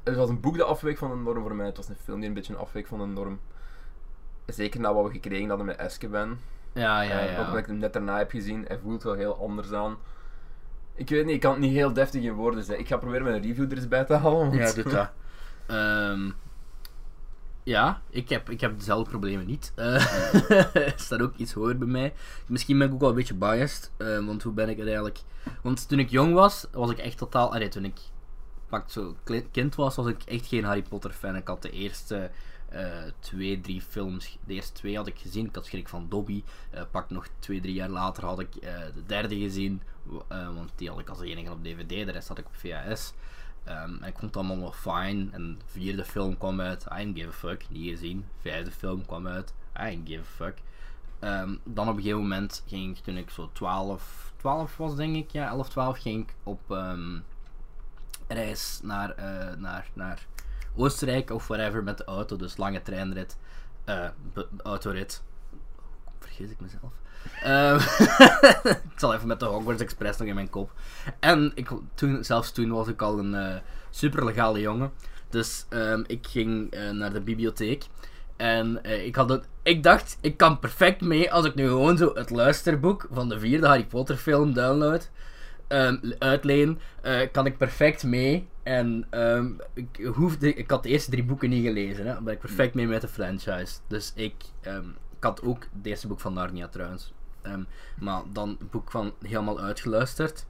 [0.04, 2.18] Het was een boek dat afweek van de norm voor mij, het was een film
[2.20, 3.40] die een beetje afweek van de norm.
[4.46, 6.38] Zeker na wat we gekregen hadden met Azkaban.
[6.72, 7.38] Ja, ja, Eh, ja.
[7.38, 9.96] Ook omdat ik hem net daarna heb gezien, hij voelt wel heel anders aan.
[10.98, 12.84] Ik weet niet, ik kan het niet heel deftig in woorden zeggen.
[12.84, 14.38] Ik ga proberen mijn review er eens bij te halen.
[14.38, 15.10] want- Ja, doe dat.
[15.66, 16.30] Ehm,
[17.62, 19.72] ja, ik heb, ik heb dezelfde problemen niet.
[19.74, 22.14] Eh, Er staat ook iets hoger bij mij.
[22.46, 23.90] Misschien ben ik ook wel een beetje biased.
[23.96, 25.18] eh, want hoe ben ik het eigenlijk...
[25.62, 27.52] Want toen ik jong was, was ik echt totaal...
[27.54, 27.98] Allee, toen ik
[28.68, 29.16] pak zo
[29.50, 31.36] kind was, was ik echt geen Harry Potter fan.
[31.36, 32.30] Ik had de eerste
[32.68, 32.86] eh,
[33.18, 34.38] twee, drie films...
[34.46, 35.46] De eerste twee had ik gezien.
[35.46, 36.42] Ik had schrik van Dobby.
[36.70, 38.52] Eh, pak nog twee, drie jaar later had ik
[38.94, 39.82] de derde gezien.
[40.28, 41.88] Eh, want die had ik als enige op DVD.
[42.06, 43.12] De rest had ik op VHS.
[43.64, 45.32] Ehm, en ik vond het allemaal wel fijn.
[45.32, 46.86] En de vierde film kwam uit.
[46.92, 47.66] I didn't give a fuck.
[47.70, 48.24] Niet gezien.
[48.40, 49.54] Vijfde film kwam uit.
[49.80, 50.58] I didn't give a fuck.
[51.18, 55.16] Ehm, dan op een gegeven moment ging ik, toen ik zo 12, 12 was denk
[55.16, 57.18] ik, ja, 11, 12, ging ik op, ehm,
[58.28, 60.26] reis naar, eh, naar, naar
[60.76, 63.36] Oostenrijk of whatever met de auto, dus lange treinrit,
[63.84, 65.22] be- autorit.
[66.18, 66.92] Vergeet ik mezelf.
[67.42, 67.76] Ehm,
[68.92, 70.70] ik zal even met de Hogwarts Express nog in mijn kop.
[71.20, 73.56] En ik, toen, zelfs toen was ik al een eh
[73.90, 74.90] super legale jongen.
[75.30, 77.84] Dus ehm, ik ging eh, naar de bibliotheek.
[78.36, 81.96] En eh, ik, had het, ik dacht, ik kan perfect mee als ik nu gewoon
[81.96, 85.10] zo het luisterboek van de vierde Harry Potter film download.
[85.68, 86.78] ehm, uitleen,
[87.32, 88.48] kan ik perfect mee.
[88.62, 92.06] En ehm, ik, hoefde, ik had de eerste drie boeken niet gelezen.
[92.06, 93.78] Hè, ben ik perfect mee met de franchise.
[93.86, 94.34] Dus ik,
[95.18, 97.12] ik had ook het eerste boek van Narnia trouwens.
[97.42, 97.62] Ehm,
[98.00, 100.46] maar dan het boek van helemaal uitgeluisterd.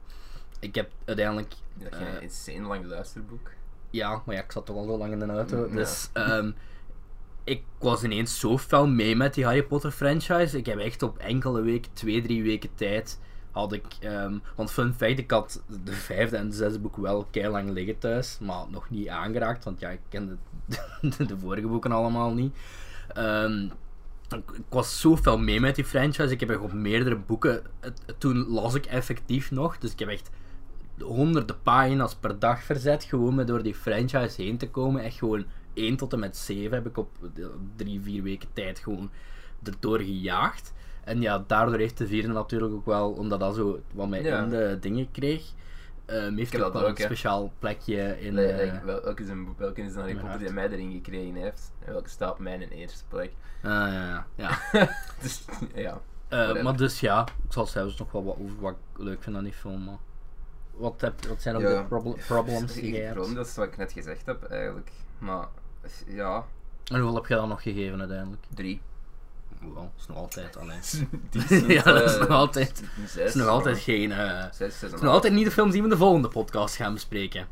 [0.59, 1.99] Ik heb uiteindelijk Dat Eh.
[1.99, 3.49] je een insane lang luisterboek.
[3.89, 5.67] ja, maar ja, ik zat toch al zo lang in de auto.
[5.67, 5.75] Ja.
[5.75, 6.51] Dus ehm,
[7.43, 10.57] ik was ineens zo fel mee met die Harry Potter franchise.
[10.57, 13.19] Ik heb echt op enkele weken, twee, drie weken tijd,
[13.51, 13.85] had ik...
[13.99, 17.97] ehm, want fun fact, ik had de vijfde en de zesde boek wel lang liggen
[17.97, 18.37] thuis.
[18.39, 20.77] Maar nog niet aangeraakt, want ja, ik kende de,
[21.27, 22.55] de vorige boeken allemaal niet.
[23.13, 23.67] Ehm,
[24.29, 26.33] ik, was zo fel mee met die franchise.
[26.33, 27.61] Ik heb echt op meerdere boeken...
[28.17, 29.77] toen las ik effectief nog.
[29.77, 30.29] Dus ik heb echt
[31.01, 33.03] honderden pagina's per dag verzet.
[33.03, 35.03] Gewoon met door die franchise heen te komen.
[35.03, 38.79] Echt gewoon 1 tot en met 7 heb ik op eh, drie, vier weken tijd
[38.79, 39.09] gewoon
[39.63, 40.73] erdoor gejaagd.
[41.03, 44.43] En ja, daardoor heeft de vierde natuurlijk ook wel, omdat dat zo wat mij Ja.
[44.43, 45.43] in de dingen kreeg,
[46.05, 48.37] ehm heeft ook wel ook, een speciaal plekje in...
[48.37, 51.35] Eh, like, welke, is een, boek- welke is een Harry Potter die mij erin gekregen
[51.35, 51.71] heeft?
[51.91, 53.31] Welke staat mijn eerste plek?
[53.63, 54.59] ah, ja, ja,
[55.21, 56.01] dus, ja.
[56.27, 59.35] Eh, maar dus ja, ik zal zelfs nog wel wat over wat ik leuk vind
[59.35, 59.83] aan die film.
[59.83, 59.97] Maar
[60.71, 61.81] wat, heb, wat zijn ook Ja.
[61.81, 63.35] de proble- problems die jij hebt?
[63.35, 64.91] Dat is wat ik net gezegd heb, eigenlijk.
[65.17, 65.47] Maar,
[66.07, 66.45] ja,
[66.85, 68.43] En hoeveel heb je dan nog gegeven uiteindelijk?
[68.53, 68.81] drie.
[69.73, 70.79] Wel, is nog altijd alleen.
[71.67, 74.11] Ja, dat is eh, nog altijd- Zes, is nog altijd maar- geen.
[74.11, 76.75] eh, Zes, zes is nog altijd niet de films die we in de volgende podcast
[76.75, 77.47] gaan bespreken.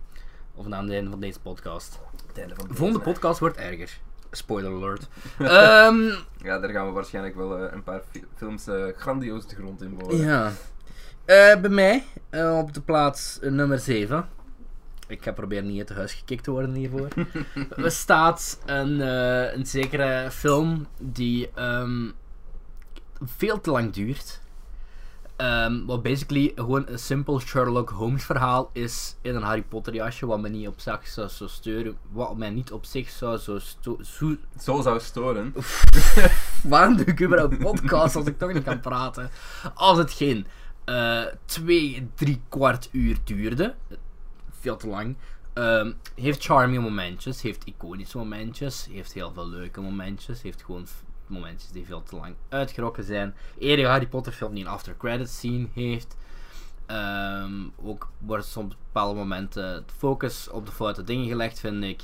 [0.55, 1.99] Of aan het einde van deze podcast.
[2.27, 3.99] Het einde van De volgende podcast wordt erger.
[4.37, 5.07] Spoiler alert.
[5.39, 6.01] Ehm,
[6.43, 9.81] Ja, daar gaan we waarschijnlijk wel eh, een paar fi- films eh, grandioos de grond
[9.81, 10.17] in boren.
[10.17, 10.51] ja.
[11.25, 12.03] Eh, bij mij,
[12.59, 14.27] op de plaats nummer 7.
[15.07, 17.07] Ik ga proberen niet uit het huis gekikt te worden hiervoor.
[17.85, 18.99] er staat een,
[19.57, 22.09] een zekere film die ehm,
[23.23, 24.41] veel te lang duurt.
[25.37, 30.25] Ehm, wat basically gewoon een simpel Sherlock Holmes verhaal is in een Harry Potter jasje,
[30.25, 33.59] wat me niet op zich zou zo steuren, wat mij niet op zich zou zo
[33.59, 35.53] sto- zo- Zo zou storen.
[36.63, 39.29] Waarom doe ik überhaupt een podcast als ik toch niet kan praten?
[39.73, 40.47] Als het geen
[40.85, 43.75] eh, twee, drie kwart uur duurde,
[44.59, 45.15] veel te lang,
[45.53, 50.87] ehm, heeft charming momentjes, heeft iconische momentjes, heeft heel veel leuke momentjes, heeft gewoon
[51.29, 53.35] momentjes die veel te lang uitgerokken zijn.
[53.57, 56.15] Enige Harry Potter film die een after credits scene heeft.
[56.85, 57.51] Ehm,
[57.83, 62.01] ook wordt soms op bepaalde momenten het focus op de foute dingen gelegd, vind ik.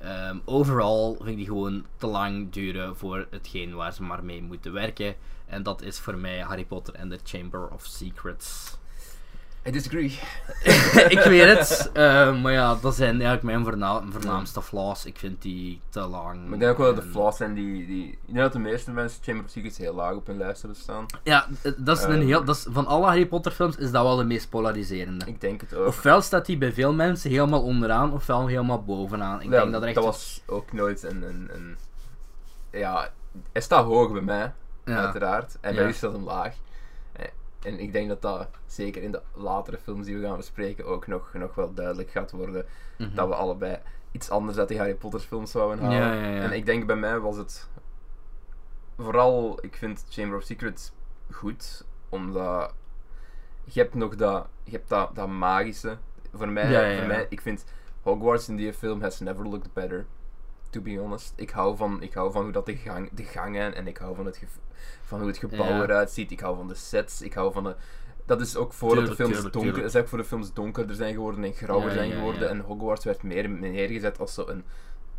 [0.00, 4.42] Ehm, overal vind ik die gewoon te lang duren voor hetgeen waar ze maar mee
[4.42, 5.16] moeten werken.
[5.46, 8.78] En dat is voor mij Harry Potter en the Chamber of Secrets.
[9.66, 10.18] I disagree.
[11.16, 15.04] ik weet het, eh, maar ja, dat zijn eigenlijk mijn voorna- voornaamste flaws.
[15.04, 16.44] Ik vind die te lang.
[16.44, 18.06] Maar ik denk ook wel dat de flaws zijn die, die...
[18.10, 20.80] Ik denk dat de meeste mensen Chamber of Secrets heel laag op hun lijst hebben
[20.80, 21.06] staan.
[21.22, 22.20] Ja, eh, dat is een Ehm.
[22.26, 25.24] heel, dat is, van alle Harry Potter films is dat wel de meest polariserende.
[25.26, 25.86] Ik denk het ook.
[25.86, 29.42] Ofwel staat hij bij veel mensen helemaal onderaan, ofwel helemaal bovenaan.
[29.42, 29.98] Ik Ja, denk dat er echt...
[29.98, 31.76] was ook nooit een, een, een...
[32.70, 33.08] Ja,
[33.52, 34.52] hij staat hoog bij mij,
[34.84, 34.96] Ja.
[35.04, 35.56] uiteraard.
[35.60, 36.54] En bij u staat hem laag.
[37.64, 41.06] En ik denk dat dat zeker in de latere films die we gaan bespreken ook
[41.06, 42.66] nog, nog wel duidelijk gaat worden.
[42.98, 43.14] Mhm.
[43.14, 43.78] Dat we allebei
[44.10, 45.98] iets anders uit die Harry Potter films zouden halen.
[45.98, 46.42] Ja, ja, ja.
[46.42, 47.68] En ik denk bij mij was het
[48.96, 50.92] vooral, ik vind Chamber of Secrets
[51.30, 52.74] goed, omdat
[53.64, 55.96] je hebt nog dat, je hebt dat, dat magische.
[56.32, 57.64] Voor mij, voor mij, ik vind
[58.02, 60.06] Hogwarts in die film has never looked better.
[60.74, 61.32] To be honest.
[61.36, 64.16] Ik hou van, ik hou van hoe dat de, gang, de gangen en ik hou
[64.16, 64.42] van, het
[65.04, 65.82] van hoe het gebouw Ja.
[65.82, 66.30] eruit ziet.
[66.30, 67.22] Ik hou van de sets.
[67.22, 67.74] Ik hou van de.
[68.26, 71.14] Dat is ook voordat de films tuurlijk, donker, is ook voor de films donkerder zijn
[71.14, 72.48] geworden en grauwer Ja, zijn geworden.
[72.48, 74.64] En Hogwarts werd meer neergezet als zo een.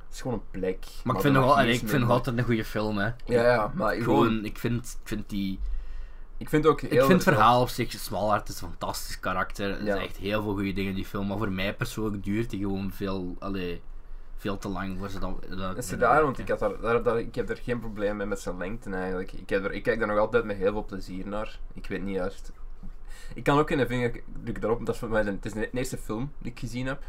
[0.05, 0.85] Het is gewoon een plek.
[1.03, 3.05] Maar ik vind, nog en ik vind nog altijd een goede film, hè.
[3.05, 4.03] Ja, ja, maar gewoon.
[4.25, 5.59] Gewoon, ik vind, ik vind die...
[6.37, 6.91] Ik vind ook heel.
[6.91, 9.69] Ik vind het verhaal op zich, Smalhart is een fantastisch karakter.
[9.71, 9.85] Er Ja.
[9.85, 11.27] zijn echt heel veel goede dingen in die film.
[11.27, 13.81] Maar voor mij persoonlijk duurt die gewoon veel, allee,
[14.35, 15.39] veel te lang voor ze dan...
[15.49, 18.27] Dat is daar, want ik, had daar, daar, daar- ik heb er geen probleem mee
[18.27, 19.31] met zijn lengte eigenlijk.
[19.33, 21.59] Ik, heb er, ik kijk daar nog altijd met heel veel plezier naar.
[21.73, 22.51] Ik weet niet juist.
[23.35, 24.11] Ik kan ook geen vinger
[24.43, 26.85] drukken daarop, dat is voor mij de, het is de eerste film die ik gezien
[26.87, 27.03] heb.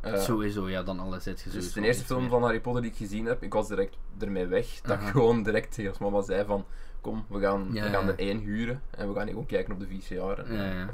[0.00, 2.30] Eh, Sowieso, ja, dan alles zit je dus de eerste film meer.
[2.30, 4.80] van Harry Potter die ik gezien heb, ik was direct ermee weg.
[4.80, 6.64] Dat ik gewoon direct tegen als mama zei van,
[7.00, 8.12] kom, we gaan, Ja, we gaan ja.
[8.12, 10.14] de één huren en we gaan gewoon kijken op de VCR.
[10.40, 10.88] En, Ja, ja.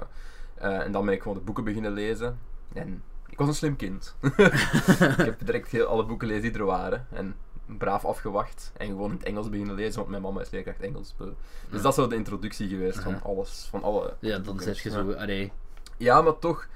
[0.55, 2.38] Eh, en dan ben ik gewoon de boeken beginnen lezen.
[2.73, 3.03] En
[3.35, 4.14] ik was een slim kind.
[4.20, 7.07] ik heb direct heel, alle boeken gelezen die er waren.
[7.11, 7.37] En
[7.79, 8.73] braaf afgewacht.
[8.77, 11.14] En gewoon in het Engels beginnen lezen, want mijn mama is leerkracht Engels.
[11.18, 11.29] Dus
[11.70, 11.79] Ja.
[11.79, 13.66] dat is zo de introductie geweest van alles.
[13.70, 15.53] Van alle Ja, dan zet je zo, allee,
[15.97, 16.66] Ja, maar toch.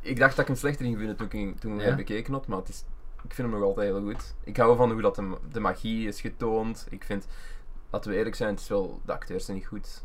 [0.00, 2.46] Ik dacht dat ik hem slechter ging vinden toen ik, toen ik hem bekeken had,
[2.46, 2.84] maar het is,
[3.24, 4.34] ik vind hem nog altijd heel goed.
[4.44, 6.86] Ik hou van hoe dat de, de magie is getoond.
[6.90, 7.26] Ik vind,
[7.90, 10.02] laten we eerlijk zijn, het is wel, de acteurs zijn niet goed.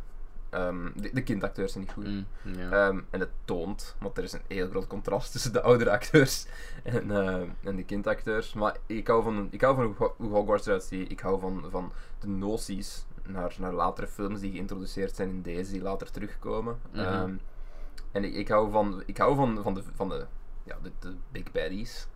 [0.53, 2.05] Ehm, de, de kindacteurs zijn niet goed.
[2.07, 2.25] mm.
[2.73, 6.45] Ehm, en het toont, want er is een heel groot contrast tussen de oudere acteurs
[6.83, 8.53] en, eh, en de kindacteurs.
[8.53, 11.11] Maar ik hou van, ik hou van hoe, Ho- hoe Hogwarts eruit ziet.
[11.11, 15.71] Ik hou van, van de noties naar, naar latere films die geïntroduceerd zijn in deze,
[15.71, 16.79] die later terugkomen.
[16.91, 16.99] Mhm.
[17.03, 17.33] Ehm,
[18.11, 20.25] en ik, ik hou van, ik hou van, van, de, van de,
[20.63, 22.07] ja, de, de big baddies.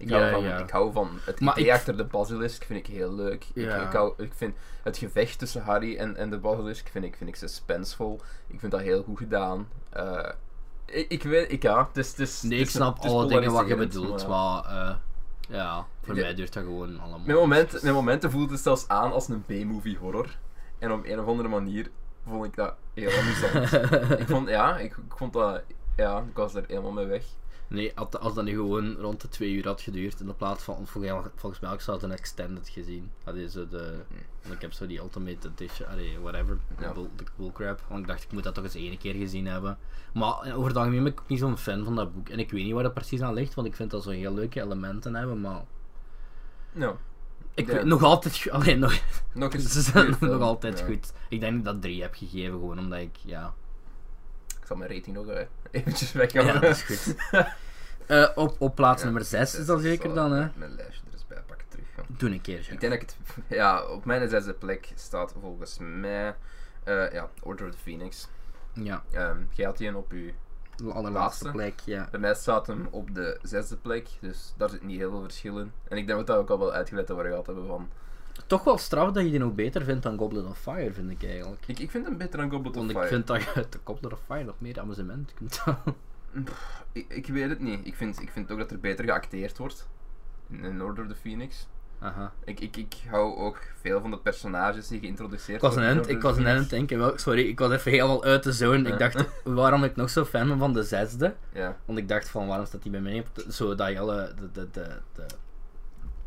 [0.00, 0.58] Ik hou, Ja, van, ja.
[0.58, 3.46] ik hou van het Maar idee ik- achter de basilisk, vind ik heel leuk.
[3.54, 3.76] Ja.
[3.76, 7.16] Ik, ik, hou, ik vind het gevecht tussen Harry en, en de basilisk vind ik,
[7.16, 8.20] vind ik suspensevol.
[8.46, 9.68] Ik vind dat heel goed gedaan.
[9.90, 10.28] Eh,
[10.86, 13.68] ik, ik weet, ik, ja, het is, het is, Nee, ik snap alle dingen wat
[13.68, 14.94] je bedoelt, maar eh,
[15.48, 17.18] ja, voor mij duurt dat gewoon allemaal.
[17.26, 20.36] Met momenten, met momenten voelt het zelfs aan als een B-movie horror.
[20.78, 21.90] En op een of andere manier
[22.26, 23.72] vond ik dat heel amusant.
[24.20, 25.62] ik vond, ja, ik, ik vond dat,
[25.96, 27.24] ja, ik was er helemaal mee weg.
[27.70, 30.62] Nee, als, als dat nu gewoon rond de twee uur had geduurd, in de plaats
[30.64, 33.10] van, volgens, mij ik zelfs een extended gezien.
[33.24, 33.94] Dat is zo de,
[34.42, 36.92] want ik heb zo die Ultimate Edition, allee, whatever, Ja.
[36.92, 37.80] bull, de bullcrap.
[37.88, 39.78] Want ik dacht, ik moet dat toch eens één keer gezien hebben.
[40.14, 42.28] Maar eh, over het algemeen ben ik ook niet zo'n fan van dat boek.
[42.28, 44.34] En ik weet niet waar dat precies aan ligt, want ik vind dat zo heel
[44.34, 45.64] leuke elementen hebben, maar...
[47.54, 47.74] Ik Ja.
[47.74, 48.36] weet nog altijd...
[48.36, 49.00] go- Allee, nog,
[49.34, 49.92] nog eens.
[50.20, 50.84] nog altijd Ja.
[50.84, 51.12] goed.
[51.28, 53.54] Ik denk dat ik dat drie heb gegeven, gewoon omdat ik, ja...
[54.70, 55.46] Ik zal mijn rating nog eh,
[55.80, 56.46] eventjes weggaan.
[56.46, 57.14] Ja, dat is goed.
[58.06, 60.48] Eh, op, op plaats Ja, nummer 6 is dat zeker dan, hè?
[60.54, 61.86] Mijn lijstje er eens bij pakken terug.
[61.96, 62.02] ja.
[62.08, 62.58] Doe een keer.
[62.58, 63.16] Ik denk dat ik het...
[63.46, 66.34] Ja, op mijn zesde plek staat volgens mij...
[66.84, 68.28] eh, ja, Order of the Phoenix.
[68.72, 70.30] Ja, Ehm jij had die een op uw...
[70.76, 71.50] de allerlaatste Laatste.
[71.50, 72.08] plek, ja.
[72.10, 75.58] Bij mij staat hem op de zesde plek, dus daar zit niet heel veel verschil
[75.58, 75.72] in.
[75.88, 77.88] En ik denk dat we dat ook al wel uitgelegd over gehad hebben van...
[78.50, 81.24] Toch wel straf dat je die nog beter vindt dan Goblet of Fire, vind ik
[81.24, 81.62] eigenlijk.
[81.66, 83.08] Ik, ik vind hem beter dan Goblet of Want ik Fire.
[83.08, 85.94] vind dat je uit de Goblet of Fire nog meer amusement kunt halen.
[86.92, 87.86] Ik, ik weet het niet.
[87.86, 89.88] Ik vind, ik vind ook dat er beter geacteerd wordt.
[90.48, 91.68] In, in Order of the Phoenix.
[91.98, 92.32] Aha.
[92.44, 96.08] Ik, ik, ik hou ook veel van de personages die geïntroduceerd Ik was een worden
[96.08, 98.88] ik was een the end denken, wel, sorry, ik was even helemaal uit de zone.
[98.88, 98.92] Ja.
[98.92, 101.34] Ik dacht, waarom ik nog zo fan ben van de zesde?
[101.52, 101.76] Ja.
[101.84, 104.50] Want ik dacht van, waarom staat die bij mij op Zo dat je alle, de,
[104.52, 105.26] de, de, de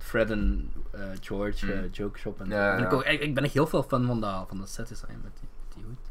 [0.03, 1.87] Fred en eh, George eh, Mm.
[1.91, 4.45] joke shop en Ja, ik, ook, ik, ik ben echt heel veel fan van, dat,
[4.47, 6.09] van de set design met die, met die hoed.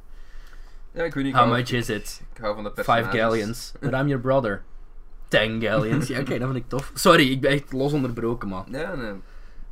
[0.92, 1.34] ja, ik weet niet.
[1.36, 2.22] How much is it?
[2.34, 3.20] Ik hou van de Five personages.
[3.20, 3.72] galleons.
[3.80, 4.62] But I'm your brother.
[5.28, 6.06] Ten galleons.
[6.06, 6.90] Ja, oké, dat vind ik tof.
[6.94, 8.64] Sorry, ik ben echt los onderbroken, man.
[8.70, 9.12] Ja, nee.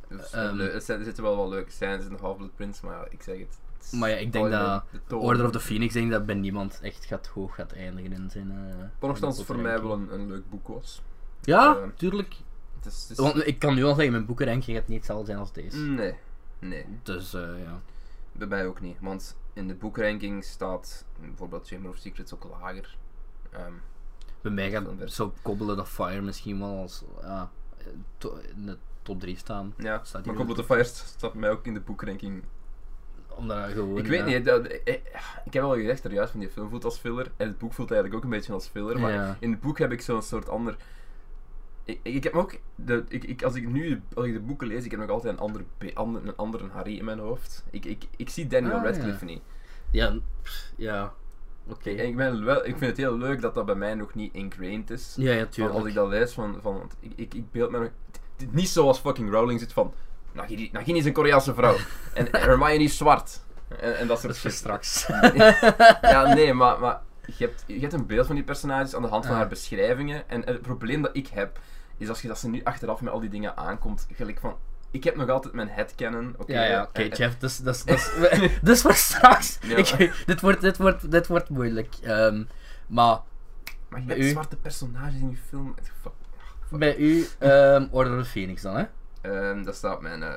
[0.07, 0.59] Dus, Ehm.
[0.59, 3.57] er, zitten wel wat leuke scènes in de Half-Blood Prince, maar ik zeg het.
[3.91, 5.15] Maar ja, ik denk dat de.
[5.15, 8.51] Order of the Phoenix, denk dat bij niemand echt gaat hoog gaat eindigen in zijn...
[8.51, 11.01] eh Maar nogthans voor mij wel een, een leuk boek was.
[11.41, 12.35] Ja, eh, tuurlijk.
[12.83, 15.25] Het is, het is- Want ik kan nu al zeggen, mijn boekenranking gaat niet hetzelfde
[15.25, 15.77] zijn als deze.
[15.77, 16.13] Nee.
[16.59, 16.85] Nee.
[17.03, 17.81] Dus, eh, ja.
[18.31, 18.97] Bij mij ook niet.
[19.01, 22.97] Want in de boekranking staat bijvoorbeeld Chamber of Secrets ook lager.
[23.51, 23.71] Ehm,
[24.41, 27.03] Bij mij gaat zo Goblet of Fire misschien wel als...
[27.21, 27.49] Ja,
[28.17, 29.73] to- in de top 3 staan.
[29.77, 32.43] ja, Staat maar Goblet of Fire staat bij mij ook in de boekranking.
[33.27, 33.97] Omdat dat gewoon...
[33.97, 34.25] Ik weet ja.
[34.25, 35.01] niet, dat, ik,
[35.45, 37.31] ik heb al gezegd er juist van die film voelt als filler.
[37.37, 38.99] En het boek voelt eigenlijk ook een beetje als filler.
[38.99, 39.37] Maar Ja.
[39.39, 40.75] in het boek heb ik zo'n soort ander.
[41.91, 42.57] Ik, ik, heb ook.
[42.75, 45.33] De, ik, ik, als ik nu als ik de boeken lees, ik heb nog altijd
[45.33, 47.63] een andere, ander, een andere Harry in mijn hoofd.
[47.69, 49.41] Ik, ik, ik zie Daniel Ah, Radcliffe niet.
[49.91, 50.15] Ja,
[50.77, 51.13] ja.
[51.67, 51.89] Oké.
[51.89, 54.33] Ik, ik, ben wel, ik vind het heel leuk dat dat bij mij nog niet
[54.33, 55.13] ingrained is.
[55.17, 55.75] Ja, ja, Van tuurlijk.
[55.75, 57.89] als ik dat lees, van, van ik, ik, ik beeld me nog.
[58.49, 59.93] Niet zoals fucking Rowling zit van.
[60.31, 61.75] Nagini, Nagini is een Koreaanse vrouw.
[62.13, 63.41] en Hermione is zwart.
[63.79, 64.51] En, en dat soort shit.
[64.53, 65.07] straks.
[66.01, 69.07] ja, nee, maar, maar je, hebt, je hebt een beeld van die personages aan de
[69.07, 69.39] hand van Ah.
[69.39, 70.29] haar beschrijvingen.
[70.29, 71.59] En het probleem dat ik heb,
[72.01, 74.55] is als je dat ze nu achteraf met al die dingen aankomt, gelijk van...
[74.91, 76.53] Ik heb nog altijd mijn headcanon, oké.
[76.53, 78.09] Ja, ja, oké, en- en- Jeff, dus, dus, dus,
[78.61, 79.57] dus voor straks.
[79.61, 79.75] Ja.
[79.77, 81.95] Ik, dit, wordt, dit, wordt, dit wordt moeilijk.
[82.01, 82.43] Ehm,
[82.87, 83.19] maar
[83.89, 85.75] Maar je bij hebt u- zwarte personages in je film.
[86.01, 86.11] Fuck,
[86.69, 86.79] fuck.
[86.79, 88.85] bij u, ehm Order of Phoenix dan, hè?
[89.21, 90.33] Ehm, dat staat op mijn eh,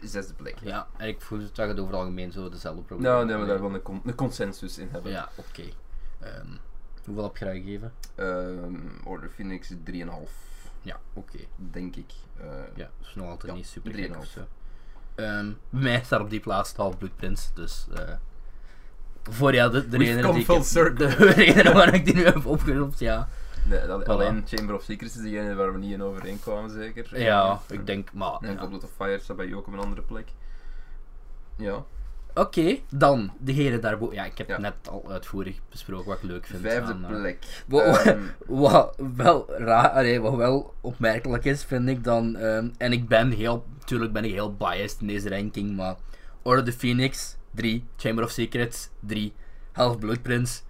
[0.00, 0.56] zesde plek.
[0.62, 3.36] Ja, en ik voel dat je het over het algemeen zo dezelfde problemen Nou, nee,
[3.36, 5.10] we daar wel een, con- een consensus in hebben.
[5.12, 5.64] Ja, oké.
[7.04, 7.92] Hoeveel heb je gegeven?
[8.14, 10.30] Ehm, Order Phoenix 3,5,
[10.84, 11.38] Ja, oké.
[11.56, 12.12] denk ik.
[12.40, 13.96] Eh, Ja, dat is nog altijd Ja, niet super 3,5.
[14.00, 14.40] gek of zo.
[15.14, 17.86] Ehm, mij staat op die plaats het Half-Bloedprins, dus...
[17.94, 18.14] eh
[19.30, 20.96] voor ja, de, de reden die ik heb-.
[20.98, 23.28] De reden waarom ik die nu heb opgeroepen, ja.
[23.64, 24.06] nee, dat- Voilà.
[24.06, 27.18] Alleen Chamber of Secrets is degene waar we niet in overeenkwamen, zeker.
[27.20, 28.36] Ja, ik denk, maar...
[28.40, 28.60] En ja.
[28.60, 30.28] Goblet of Fire staat bij jou ook op een andere plek.
[31.56, 31.84] Ja.
[32.34, 34.14] Oké, dan degene daarboven.
[34.14, 34.58] Ja, ik heb Ja.
[34.58, 36.60] net al uitvoerig besproken wat ik leuk vind.
[36.62, 37.38] Vijfde aan, eh, plek.
[37.66, 42.36] Wat, Ehm, wat wel raar, wat wel opmerkelijk is, vind ik dan.
[42.36, 45.94] ehm, en ik ben heel, natuurlijk ben ik heel biased in deze ranking, maar
[46.42, 49.32] Order of the Phoenix 3, Chamber of Secrets 3,
[49.72, 50.60] Half Blood Prince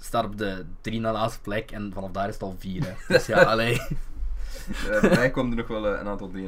[0.00, 2.84] staat op de 3 na laatste plek en vanaf daar is het al 4.
[2.86, 2.92] Hè.
[3.14, 3.80] Dus ja, allee.
[4.90, 6.38] Eh, bij mij komt er nog wel eh, een aantal 3,5.
[6.38, 6.44] eh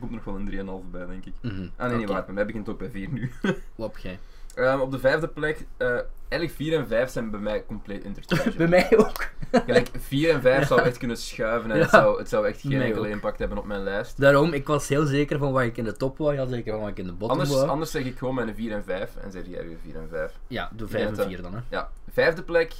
[0.00, 0.50] komt er nog wel een
[0.86, 1.32] 3,5 bij, denk ik.
[1.42, 2.12] Mhm, Ah nee, niet oké.
[2.12, 2.24] waar.
[2.24, 3.32] Bij mij begint het ook bij 4 nu.
[3.76, 4.18] Heb jij?
[4.54, 8.58] Ehm, op de vijfde plek, eh eigenlijk 4 en 5 zijn bij mij compleet interchangeable.
[8.66, 9.26] Bij mij ook.
[9.66, 12.76] Gelijk 4 en 5 zou echt kunnen schuiven en het, zou, het zou echt geen
[12.78, 13.12] Mij enkele ook.
[13.12, 14.20] impact hebben op mijn lijst.
[14.20, 16.80] Daarom, ik was heel zeker van wat ik in de top wou, heel zeker van
[16.80, 17.68] wat ik in de bottom Anders, wou.
[17.68, 20.32] anders zeg ik gewoon mijn 4 en 5 en zeg jij weer 4 en 5.
[20.46, 21.60] Ja, doe Ik 5 denk en dat- 4 dan, hè.
[21.70, 22.72] Ja, vijfde plek.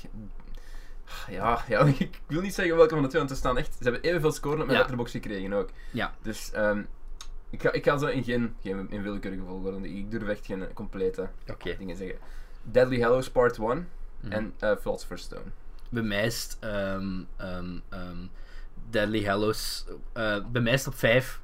[1.30, 3.74] Ja, ja, ik wil niet zeggen welke van de twee, want ze staan echt.
[3.76, 4.78] Ze hebben evenveel scoren op mijn Ja.
[4.78, 5.68] letterbox gekregen ook.
[5.90, 6.14] Ja.
[6.22, 6.82] Dus ehm,
[7.50, 9.88] ik, ga, ik ga zo in geen, geen in willekeurige volgorde.
[9.88, 11.28] Ik durf echt geen complete
[11.78, 12.18] dingen zeggen.
[12.62, 13.88] Deadly Hallows Part 1
[14.20, 14.32] Mhm.
[14.32, 15.44] en eh Philosopher's Stone.
[15.88, 17.20] Bij mij is ehm,
[18.90, 19.84] Deadly Hallows.
[20.12, 21.40] eh, bij mij is het op 5.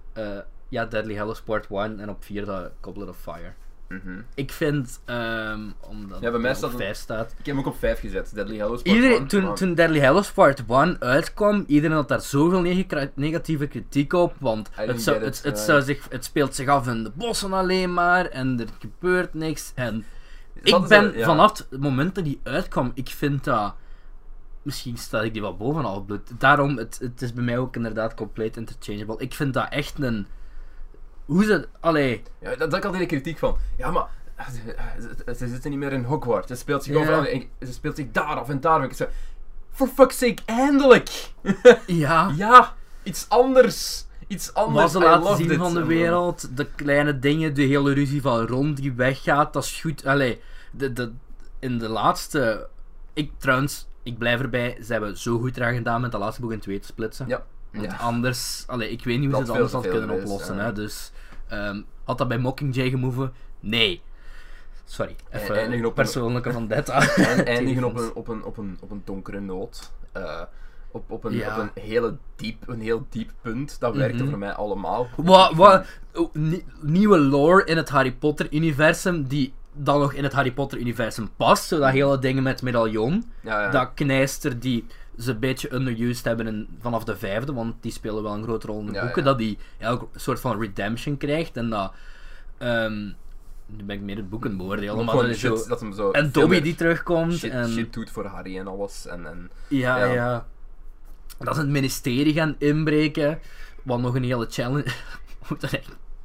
[0.69, 3.53] ja, Deadly Hallows Part 1 en op 4 de Goblet of Fire.
[3.91, 4.21] Mhm.
[4.35, 7.31] Ik vind, ehm, omdat Ja, bij mij het staat op het- 5 staat.
[7.31, 8.35] Ik heb hem ook op 5 gezet.
[8.35, 9.27] Deadly Hallows Part Iedereen, 1.
[9.27, 14.13] toen, maar- toen Deadly Hallows Part 1 uitkwam, iedereen had daar zoveel nege- negatieve kritiek
[14.13, 14.35] op.
[14.39, 15.65] Want het, zou, het, it, het, ja.
[15.65, 19.73] zou zich, het speelt zich af in de bossen alleen maar en er gebeurt niks.
[19.75, 20.05] En
[20.63, 21.25] ik ben ja.
[21.25, 23.75] vanaf het moment dat die uitkwam, ik vind dat.
[24.63, 26.41] Misschien sta ik die wel bovenal bloed.
[26.41, 29.17] Daarom, het, het is bij mij ook inderdaad compleet interchangeable.
[29.19, 30.27] Ik vind dat echt een.
[31.31, 31.69] Hoe ze.
[31.81, 32.23] Allee.
[32.41, 33.57] Ja, dat, dat had ik kritiek van.
[33.77, 34.09] Ja, maar
[34.53, 36.47] ze, ze zitten niet meer in Hogwarts.
[36.47, 37.25] Ze speelt zich overal.
[37.25, 38.85] en Ze speelt zich daar af en daar.
[38.85, 39.09] Ik zei,
[39.71, 41.31] for fuck's sake, eindelijk!
[41.87, 42.33] Ja.
[42.37, 44.05] ja, iets anders.
[44.27, 44.83] Iets anders.
[44.83, 45.59] Wat ze laten zien it.
[45.59, 49.81] van de wereld, de kleine dingen, de hele ruzie van Ron die weggaat, dat is
[49.81, 50.07] goed.
[50.07, 50.41] Allee,
[50.73, 51.13] de, de,
[51.59, 52.69] in de laatste.
[53.13, 56.53] Ik trouwens, ik blijf erbij, ze hebben zo goed eraan gedaan met de laatste boek
[56.53, 57.29] in twee te splitsen.
[57.29, 57.45] Ja.
[57.73, 57.97] Want Ja.
[57.97, 60.57] anders, allee, ik weet niet hoe Dat ze het anders veel kunnen oplossen.
[60.57, 60.65] ja.
[60.65, 60.73] Hè?
[60.73, 61.13] Dus
[61.49, 63.33] ehm, had dat bij Mockingjay gemoeven?
[63.61, 64.03] Nee.
[64.85, 67.01] Sorry, even eindigen op een- persoonlijke vendetta.
[67.17, 69.91] En eindigen op een, op, een, op, een, op een donkere noot.
[70.13, 70.41] Eh,
[70.91, 71.57] op, op, een, Ja.
[71.57, 73.81] op een, hele diep, een heel diep punt.
[73.81, 74.29] Dat werkte Mhm.
[74.31, 75.09] voor mij allemaal.
[75.17, 75.87] Wat, wat,
[76.33, 81.65] nie- nieuwe lore in het Harry Potter-universum die dan nog in het Harry Potter-universum past.
[81.65, 83.31] Zo dat hele dingen met medaillon.
[83.41, 83.71] Ja, ja.
[83.71, 84.87] Dat knijster die
[85.21, 88.67] ze een beetje underused hebben in, vanaf de vijfde, want die spelen wel een grote
[88.67, 89.23] rol in de Ja, boeken.
[89.23, 89.29] ja.
[89.29, 91.93] Dat die een soort van redemption krijgt en dat...
[92.59, 93.05] ehm,
[93.67, 95.69] nu ben ik meer het boeken beoordelen, maar dat is shit, zo...
[95.69, 97.69] dat hem zo En Dobby die terugkomt shit, en...
[97.69, 99.07] shit doet voor Harry en alles.
[99.07, 100.13] En, en Ja, Ja.
[100.13, 100.47] ja.
[101.39, 103.39] Dat ze het ministerie gaan inbreken.
[103.83, 104.85] Wat nog een hele challenge.
[105.49, 105.81] Moet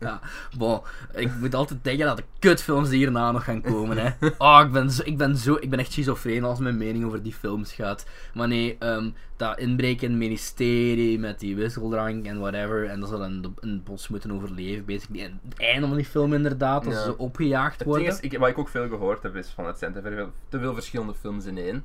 [0.06, 0.20] ja,
[0.58, 0.82] bon,
[1.14, 3.98] ik moet altijd denken dat de kutfilms die hierna nog gaan komen.
[3.98, 4.10] Hè.
[4.38, 7.24] Oh, ik ben, zo, ik, ben zo, ik ben echt schizofreen als mijn mening over
[7.24, 8.06] die films gaat.
[8.34, 12.86] Maar nee, ehm, dat inbreken in het ministerie met die wisseldrank en whatever.
[12.90, 14.86] En dat ze dan in de- in het bos moeten overleven.
[14.86, 15.24] Basically.
[15.26, 17.04] En het einde van die film inderdaad, dat Ja.
[17.04, 18.06] ze opgejaagd Het worden.
[18.06, 20.32] ding is, ik, wat ik ook veel gehoord heb, is van het zijn te veel,
[20.50, 21.84] te veel verschillende films in één.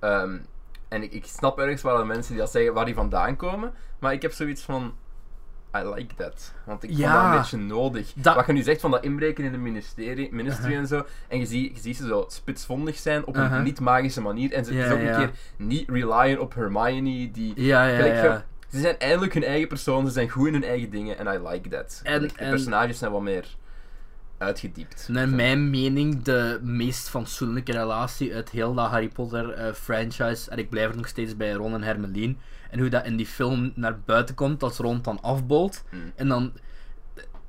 [0.00, 0.36] Ehm,
[0.88, 3.72] en ik, ik snap ergens wel de mensen die dat zeggen waar die vandaan komen,
[3.98, 4.94] maar ik heb zoiets van.
[5.82, 6.52] I like that.
[6.64, 7.22] Want ik vond Ja.
[7.22, 8.12] dat een beetje nodig.
[8.14, 11.38] Dat- Wat je nu zegt van dat inbreken in de ministerie, ministry en zo, en
[11.38, 13.62] je ziet, je ziet ze zo spitsvondig zijn op een Uh-huh.
[13.62, 15.08] niet-magische manier, en ze Ja, is ook ja.
[15.10, 17.52] een keer niet relyen op Hermione, die.
[17.56, 18.44] Ja, ja, gelijk, ja.
[18.70, 21.48] Ze zijn eindelijk hun eigen persoon, ze zijn goed in hun eigen dingen, en I
[21.48, 22.00] like that.
[22.04, 23.44] En- de en- personages zijn wat meer
[24.38, 25.08] uitgediept.
[25.10, 30.50] Naar mijn mening de meest fatsoenlijke relatie uit heel dat Harry Potter eh, franchise.
[30.50, 32.34] En ik blijf er nog steeds bij Ron en Hermeline.
[32.70, 35.84] En hoe dat in die film naar buiten komt als Ron dan afbolt.
[35.90, 36.12] Mm.
[36.14, 36.52] En dan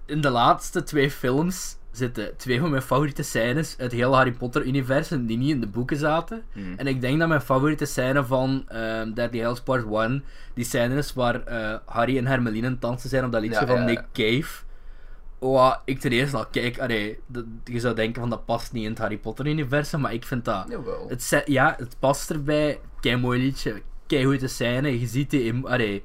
[0.06, 4.65] in de laatste twee films zitten twee van mijn favoriete scènes uit heel Harry Potter
[4.65, 6.43] universum die niet in de boeken zaten.
[6.53, 6.73] Mm.
[6.77, 10.95] En ik denk dat mijn favoriete scène van ehm Deadly Hallows Part 1 die scène
[10.97, 13.84] is waar eh, Harry en Hermeline aan dansen zijn op dat liedje Ja, van ja,
[13.84, 14.03] Nick.
[14.13, 14.65] Cave.
[15.39, 18.84] Wat ik ten eerste al kijk, allee, dat- je zou denken van dat past niet
[18.84, 20.65] in het Harry Potter universum, maar ik vind dat...
[20.70, 21.05] Jawel.
[21.09, 22.80] Het, ja, het past erbij.
[22.99, 24.99] Kei mooi liedje, kei goede scène.
[24.99, 26.03] Je ziet die, allee,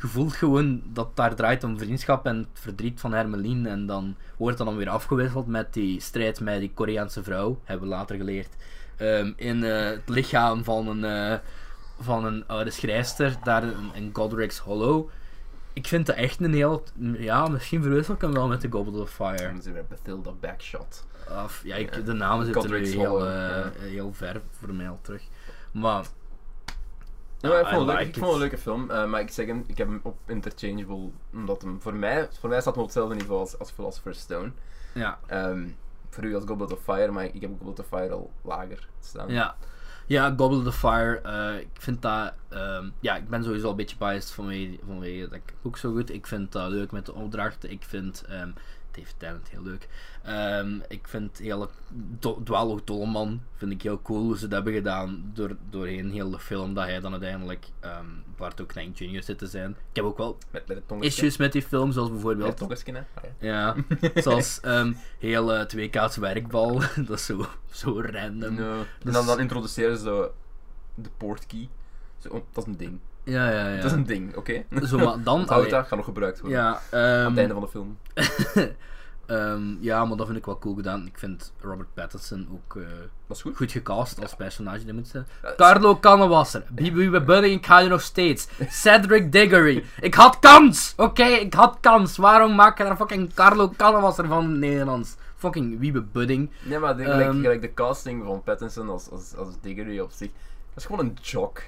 [0.00, 3.68] je voelt gewoon dat daar draait om vriendschap en het verdriet van Hermeline.
[3.68, 7.88] En dan wordt dat dan weer afgewisseld met die strijd met die Koreaanse vrouw, hebben
[7.88, 8.56] we later geleerd.
[8.96, 11.38] Ehm, in eh, het lichaam van een, eh,
[12.00, 15.08] van een oude schrijfster, daar in, in Godric's Hollow.
[15.72, 16.84] Ik vind dat echt een heel.
[17.18, 19.52] Ja, misschien verwissel ik hem wel met de Goblet of Fire.
[19.52, 21.06] Dan zijn we Bathilda Backshot.
[21.44, 25.22] Of, ja, ik, de namen zitten nu heel, eh, heel ver voor mij al terug.
[25.72, 26.04] Maar
[27.44, 29.20] Ja, maar ik, vond het leuk, like ik vond het een leuke film, eh, maar
[29.20, 32.74] ik zeg hem, ik heb hem op interchangeable, omdat hem voor mij, voor mij staat
[32.74, 34.50] hem op hetzelfde niveau als, als Philosopher's Stone.
[34.92, 35.66] ja, Ehm,
[36.10, 39.28] voor u als Goblet of Fire, maar ik heb Goblet of Fire al lager staan.
[39.28, 39.56] Ja.
[40.06, 42.32] Ja, Goblet of Fire, eh, ik vind dat...
[42.48, 45.92] ehm, ja, ik ben sowieso al een beetje biased vanwege, vanwege dat ik boek zo
[45.92, 46.10] goed.
[46.12, 47.70] Ik vind dat leuk met de opdrachten.
[47.70, 48.48] Ik vind ehm
[48.94, 49.88] David Tennant heel leuk.
[50.22, 51.68] Ehm, ik vind hele
[52.18, 56.30] Do- Dwalo Dolman vind ik heel cool hoe ze dat hebben gedaan door, doorheen heel
[56.30, 56.74] de film.
[56.74, 58.04] Dat hij dan uiteindelijk ehm
[58.36, 59.22] Barto Knecht Jr.
[59.22, 59.70] zit te zijn.
[59.70, 62.86] Ik heb ook wel Met, met het issues met die film, zoals Met het bijvoorbeeld...
[62.86, 62.98] hè.
[63.14, 63.76] Ah, ja.
[64.00, 66.80] Ja, zoals ehm heel eh 2K's werkbal.
[67.06, 68.54] dat is zo, zo random.
[68.54, 68.78] No.
[69.04, 70.30] En dan, dan introduceren ze
[70.94, 71.68] de portkey.
[72.18, 72.98] Zo, oh, dat is een ding.
[73.24, 73.76] Ja, ja, ja.
[73.76, 74.64] Dat is een ding, oké?
[74.86, 75.48] Zo, maar dan...
[75.48, 76.58] Gaat nog gebruikt worden.
[76.58, 77.98] ja, Aan ehm, het einde van de film.
[79.26, 81.06] ehm, ja, maar dat vind ik wel cool gedaan.
[81.06, 82.82] Ik vind Robert Pattinson ook eh,
[83.26, 83.56] Dat is goed.
[83.56, 84.84] goed gecast als personage.
[84.84, 85.26] Dat moet zijn.
[85.42, 88.48] Ja, Carlo Kannewasser, Bibi Budding, ik ga je nog steeds.
[88.68, 90.92] Cedric Diggory, ik had kans!
[90.96, 92.16] Oké, ik had kans.
[92.16, 95.14] Waarom maak je daar fucking Carlo Kannewasser van Nederlands?
[95.36, 96.50] Fucking Wiebe Budding.
[96.62, 97.60] Nee, maar de, gelijk, Ehm.
[97.60, 100.28] de casting van Pattinson als, als, als Diggory op zich,
[100.74, 101.62] dat is gewoon een jock.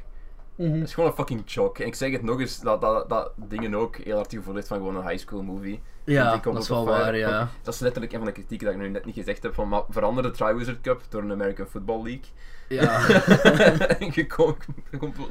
[0.57, 1.79] Dat is gewoon een fucking jock.
[1.79, 4.77] En ik zeg het nog eens, dat, dat, dat dingen ook heel hard gevoel van
[4.77, 5.81] gewoon een high school movie.
[6.07, 7.49] Ja, ik dat is wel fire- waar, ja.
[7.63, 9.55] Dat is letterlijk een van de kritieken dat ik nu net niet gezegd heb.
[9.55, 12.25] Van, maar verander de Triwizard Cup door een American Football League.
[12.69, 13.09] Ja.
[13.99, 14.65] en je komt,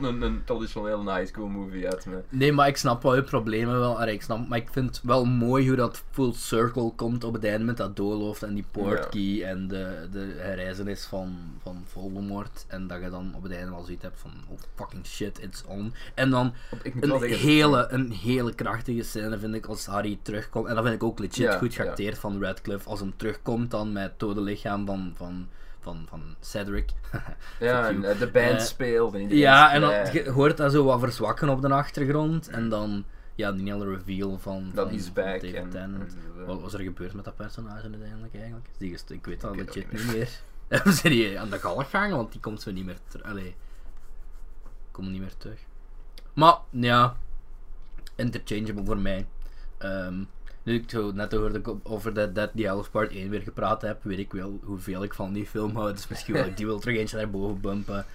[0.02, 2.06] een, een traditionele high school movie uit.
[2.06, 2.26] Met.
[2.30, 4.00] Nee, maar ik snap wel je problemen wel.
[4.00, 7.34] Allee, ik snap, maar ik vind het wel mooi hoe dat full circle komt op
[7.34, 12.66] het einde met dat doolhoofd en die portkey en de, de herreizenis van, van Voldemort.
[12.68, 15.64] En dat je dan op het einde wel zoiets hebt van, oh fucking shit, it's
[15.68, 15.94] on.
[16.14, 16.54] En dan
[16.84, 20.65] een zeggen, hele, een hele krachtige scène vind ik als Harry terugkomt.
[20.68, 21.84] En dat vind ik ook legit Ja, goed ja.
[21.84, 22.90] geacteerd van Radcliffe.
[22.90, 25.48] Als hem terugkomt dan met het dode lichaam van, van,
[25.80, 26.90] van, van Cedric.
[27.60, 30.84] Ja, en eh, de band Eh, speelt en Ja, en dan je hoort dat zo
[30.84, 32.48] wat verzwakken op de achtergrond.
[32.48, 33.06] En dan,
[33.36, 35.42] ja, die hele reveal van, Dat is back.
[35.42, 36.14] En, Tennant.
[36.14, 38.68] en, eh, Wat was er gebeurd met dat personage uiteindelijk eigenlijk?
[38.78, 40.30] Die is, ik weet dat weet legit niet meer.
[40.68, 42.16] Hebben ze die aan de galg gehangen?
[42.16, 43.26] Want die komt zo niet meer terug.
[43.26, 43.56] Allee,
[44.92, 45.60] komt niet meer terug.
[46.34, 47.16] Maar, ja,
[48.16, 49.26] interchangeable voor mij.
[49.78, 50.24] Ehm,
[50.66, 54.04] nu ik zo net hoorde ik op- over de Dead Part 1 weer gepraat heb,
[54.04, 55.92] weet ik wel hoeveel ik van die film hou.
[55.94, 58.06] Dus misschien wil ik die wel terug eentje naar boven bumpen.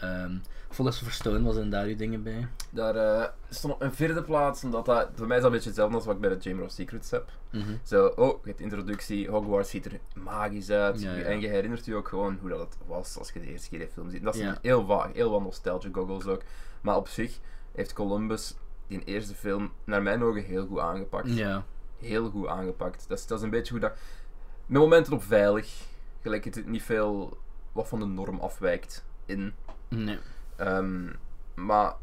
[0.00, 0.32] Ehm
[0.70, 2.48] Philosopher's Stone was er daar uw dingen bij.
[2.70, 5.68] Daar eh, stond op een vierde plaats, omdat dat voor mij is dat een beetje
[5.70, 7.30] hetzelfde als wat ik bij de Chamber of Secrets heb.
[7.50, 7.72] Mhm.
[7.82, 11.02] Zo, oh, je hebt introductie, Hogwarts ziet er magisch uit.
[11.02, 11.22] Ja, ja.
[11.24, 13.78] En je herinnert je ook gewoon hoe dat het was als je de eerste keer
[13.78, 14.22] die film ziet.
[14.22, 14.58] Dat is Ja.
[14.62, 16.42] heel vaag, heel wat nostalgia goggles ook.
[16.80, 17.38] Maar op zich
[17.74, 18.54] heeft Columbus
[18.86, 21.34] die eerste film naar mijn ogen heel goed aangepakt.
[21.36, 21.64] Ja.
[22.02, 23.08] Heel goed aangepakt.
[23.08, 23.92] Dat is, dat is een beetje hoe dat...
[24.66, 25.86] Met momenten op veilig,
[26.20, 27.38] gelijk het niet veel
[27.72, 29.54] wat van de norm afwijkt in.
[29.88, 30.18] Nee.
[30.56, 31.06] Ehm,
[31.54, 31.94] maar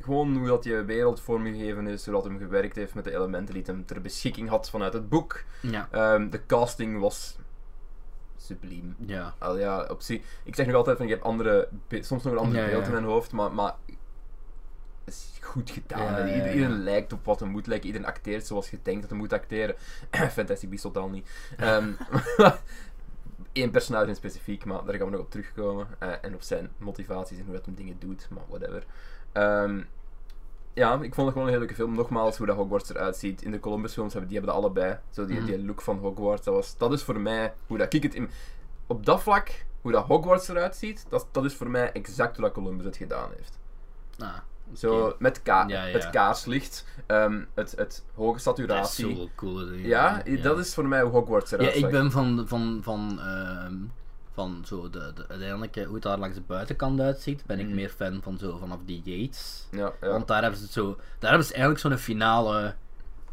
[0.00, 3.54] gewoon hoe dat die wereld vormgegeven is, hoe dat hem gewerkt heeft met de elementen
[3.54, 5.44] die hij ter beschikking had vanuit het boek.
[5.60, 5.88] Ja.
[5.90, 7.38] Ehm, de casting was
[8.36, 8.96] subliem.
[8.98, 9.34] Ja.
[9.38, 12.38] Al ja, op zich, ik zeg nog altijd van ik heb andere, soms nog een
[12.38, 13.74] ander Ja, beeld in mijn hoofd, maar, maar
[15.04, 16.00] is goed gedaan.
[16.12, 16.34] Ja, ja.
[16.34, 19.32] Iedereen lijkt op wat hij moet lijken, iedereen acteert zoals je denkt dat hij moet
[19.32, 19.74] acteren.
[20.30, 21.30] Fantastic Beasts totaal niet.
[21.56, 21.92] Ehm
[23.52, 25.86] Eén personage in specifiek, maar daar gaan we nog op terugkomen.
[25.98, 28.84] Eh, en op zijn motivaties en hoe dat hem dingen doet, maar whatever.
[29.32, 29.80] Ehm,
[30.72, 31.94] ja, ik vond het gewoon een hele leuke film.
[31.94, 33.42] Nogmaals, hoe dat Hogwarts eruit ziet.
[33.42, 34.98] In de Columbus films hebben die hebben dat allebei.
[35.10, 35.46] Zo die, Mhm.
[35.46, 36.44] die look van Hogwarts.
[36.44, 38.30] Dat, was, dat is voor mij hoe dat ik het in...
[38.86, 42.44] Op dat vlak, hoe dat Hogwarts eruit ziet, dat, dat is voor mij exact hoe
[42.44, 43.58] dat Columbus het gedaan heeft.
[44.18, 44.36] Ah,
[44.76, 45.92] Zo, met, ka Ja, ja.
[45.92, 49.16] het kaarslicht, ehm, het, het hoge Dat is saturatie.
[49.16, 49.72] zo cool.
[49.72, 51.90] Ja, dat is voor mij Hogwarts Ja, eruit ik zag.
[51.90, 53.74] ben van, van, van, ehm,
[54.32, 57.66] van zo de, de, uiteindelijk eh, hoe het daar langs de buitenkant uitziet, ben ik
[57.66, 57.74] Mhm.
[57.74, 59.66] meer fan van zo vanaf die gates.
[59.70, 60.08] Ja, ja.
[60.08, 62.74] Want daar hebben ze het zo, daar hebben ze eigenlijk zo'n finale,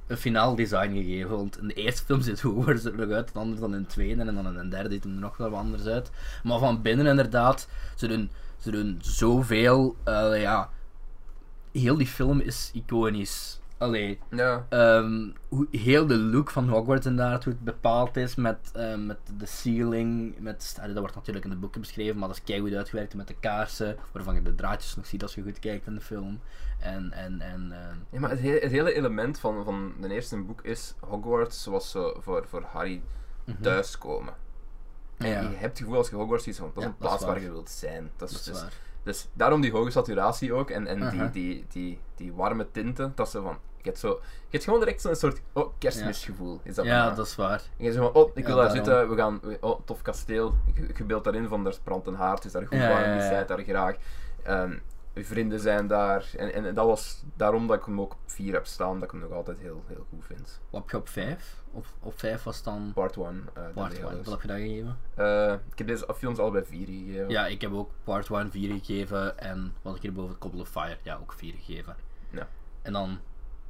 [0.08, 1.30] een finaal design gegeven.
[1.38, 4.22] Want in de eerste film ziet Hogwarts er nog uit, anders dan in de tweede
[4.22, 6.12] en dan in de derde ziet het er nog wel anders uit.
[6.44, 10.70] Maar van binnen inderdaad, ze doen, ze doen zoveel, eh, ja,
[11.72, 13.60] heel die film is iconisch.
[13.78, 14.66] Allee, ja.
[14.70, 19.18] Ehm, hoe heel de look van Hogwarts inderdaad, hoe het bepaald is met, eh, met
[19.38, 22.74] de ceiling, met, allee, dat wordt natuurlijk in de boeken beschreven, maar dat is keigoed
[22.74, 25.94] uitgewerkt met de kaarsen, waarvan je de draadjes nog ziet als je goed kijkt in
[25.96, 26.40] de film.
[26.80, 30.38] En, en, en ehm, Ja, maar het, he- het hele element van, van de eerste
[30.42, 33.02] boek is Hogwarts zoals ze voor, voor Harry
[33.46, 33.62] mhm.
[33.62, 34.34] thuiskomen.
[35.18, 35.42] En Ja.
[35.42, 37.42] je hebt het gevoel als je Hogwarts ziet, dat is Ja, een plaats waar waar.
[37.44, 38.12] je wilt zijn.
[38.18, 38.74] Dat is, dat is dus, waar.
[39.04, 43.12] Dus daarom die hoge saturatie ook en, en die, die, die, die warme tinten.
[43.16, 46.60] Dat ze van, je hebt, zo, je hebt gewoon direct zo'n soort oh, kerstmisgevoel.
[46.64, 47.62] Is dat Ja, dat is waar.
[47.78, 48.86] En je zegt van, oh, ik Ja, wil daar daarom.
[48.86, 50.54] zitten, we gaan, oh, tof kasteel.
[50.74, 53.16] Je, je beeldt daarin van, daar brandt een haard, is daar goed Ja, warm, je
[53.16, 53.28] ja.
[53.28, 53.96] zijt daar graag.
[54.44, 54.78] Ehm,
[55.16, 56.30] vrienden zijn daar.
[56.38, 59.12] En, en dat was daarom dat ik hem ook op 4 heb staan, dat ik
[59.12, 60.60] hem nog altijd heel, heel goed vind.
[60.70, 61.61] Wat heb je op 5?
[61.74, 63.26] Op, op 5 was dan Part 1.
[63.58, 64.02] Uh, Part 1.
[64.04, 64.98] Wat heb je dat gegeven?
[65.20, 67.30] Uh, ik heb deze films allebei 4 gegeven.
[67.30, 70.98] Ja, ik heb ook Part 1 4 gegeven en wat ik hierboven Couple of Fire,
[71.04, 71.96] ja, ook 4 gegeven.
[72.30, 72.48] Ja.
[72.82, 73.20] En dan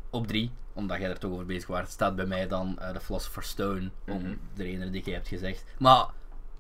[0.10, 3.00] op 3, omdat jij er toch over bezig was, staat bij mij dan uh, The
[3.00, 4.36] Philosopher's Stone, om Mhm.
[4.54, 5.64] de reden die jij hebt gezegd.
[5.80, 6.06] Maar,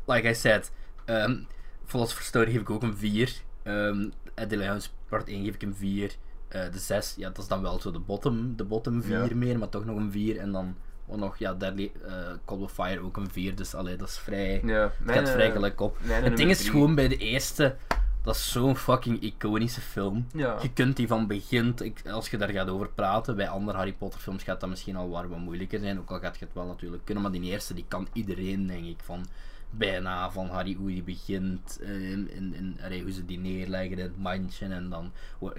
[0.06, 0.72] like I said,
[1.06, 1.48] um,
[1.86, 3.42] Philosopher's Stone geef ik ook een 4.
[3.64, 6.16] Um, House Part 1 geef ik een 4.
[6.56, 9.36] Uh, de 6, ja, dat is dan wel zo de bottom, de bottom 4 Ja.
[9.36, 10.38] meer, maar toch nog een 4.
[10.40, 10.76] En dan
[11.12, 12.14] ook nog, ja, Deadly uh,
[12.46, 13.56] Call of Fire ook een 4.
[13.56, 14.62] Dus allee, dat is vrij.
[14.66, 15.98] Ja, mijn, vrij eh, gelijk op.
[16.04, 17.76] Het ding is gewoon bij de eerste,
[18.24, 20.28] dat is zo'n fucking iconische film.
[20.34, 20.58] Ja.
[20.62, 21.76] Je kunt die van begin,
[22.12, 25.10] als je daar gaat over praten, bij andere Harry Potter films gaat dat misschien al
[25.10, 27.74] waar wat moeilijker zijn, ook al gaat je het wel natuurlijk kunnen, maar die eerste
[27.74, 29.26] die kan iedereen denk ik, van
[29.72, 33.98] bijna van Harry hoe die begint, eh, in, in, in, allee, hoe ze die neerleggen
[33.98, 35.12] in het mandje en dan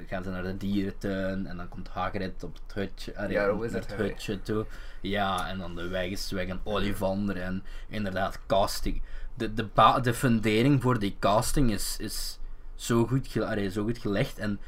[0.07, 3.73] gaan ze naar de dierentuin en dan komt Hagrid op het hutje, allee, Ja, het,
[3.73, 4.67] het hutje toe.
[5.01, 9.03] Ja, en dan de weg is weg en Ollivander en inderdaad casting.
[9.35, 9.69] De, de,
[10.03, 12.39] de fundering voor die casting is, is
[12.75, 14.61] zo, goed allee, zo goed gelegd en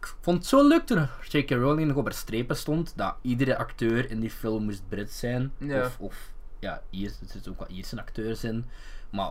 [0.00, 1.50] ik vond het zo leuk toen J.K.
[1.50, 5.52] Rowling nog op haar strepen stond dat iedere acteur in die film moest Brits zijn.
[5.58, 5.84] Ja.
[5.84, 8.64] Of, of ja, Iers, er zitten ook wat Ierse acteurs in.
[9.10, 9.30] Maar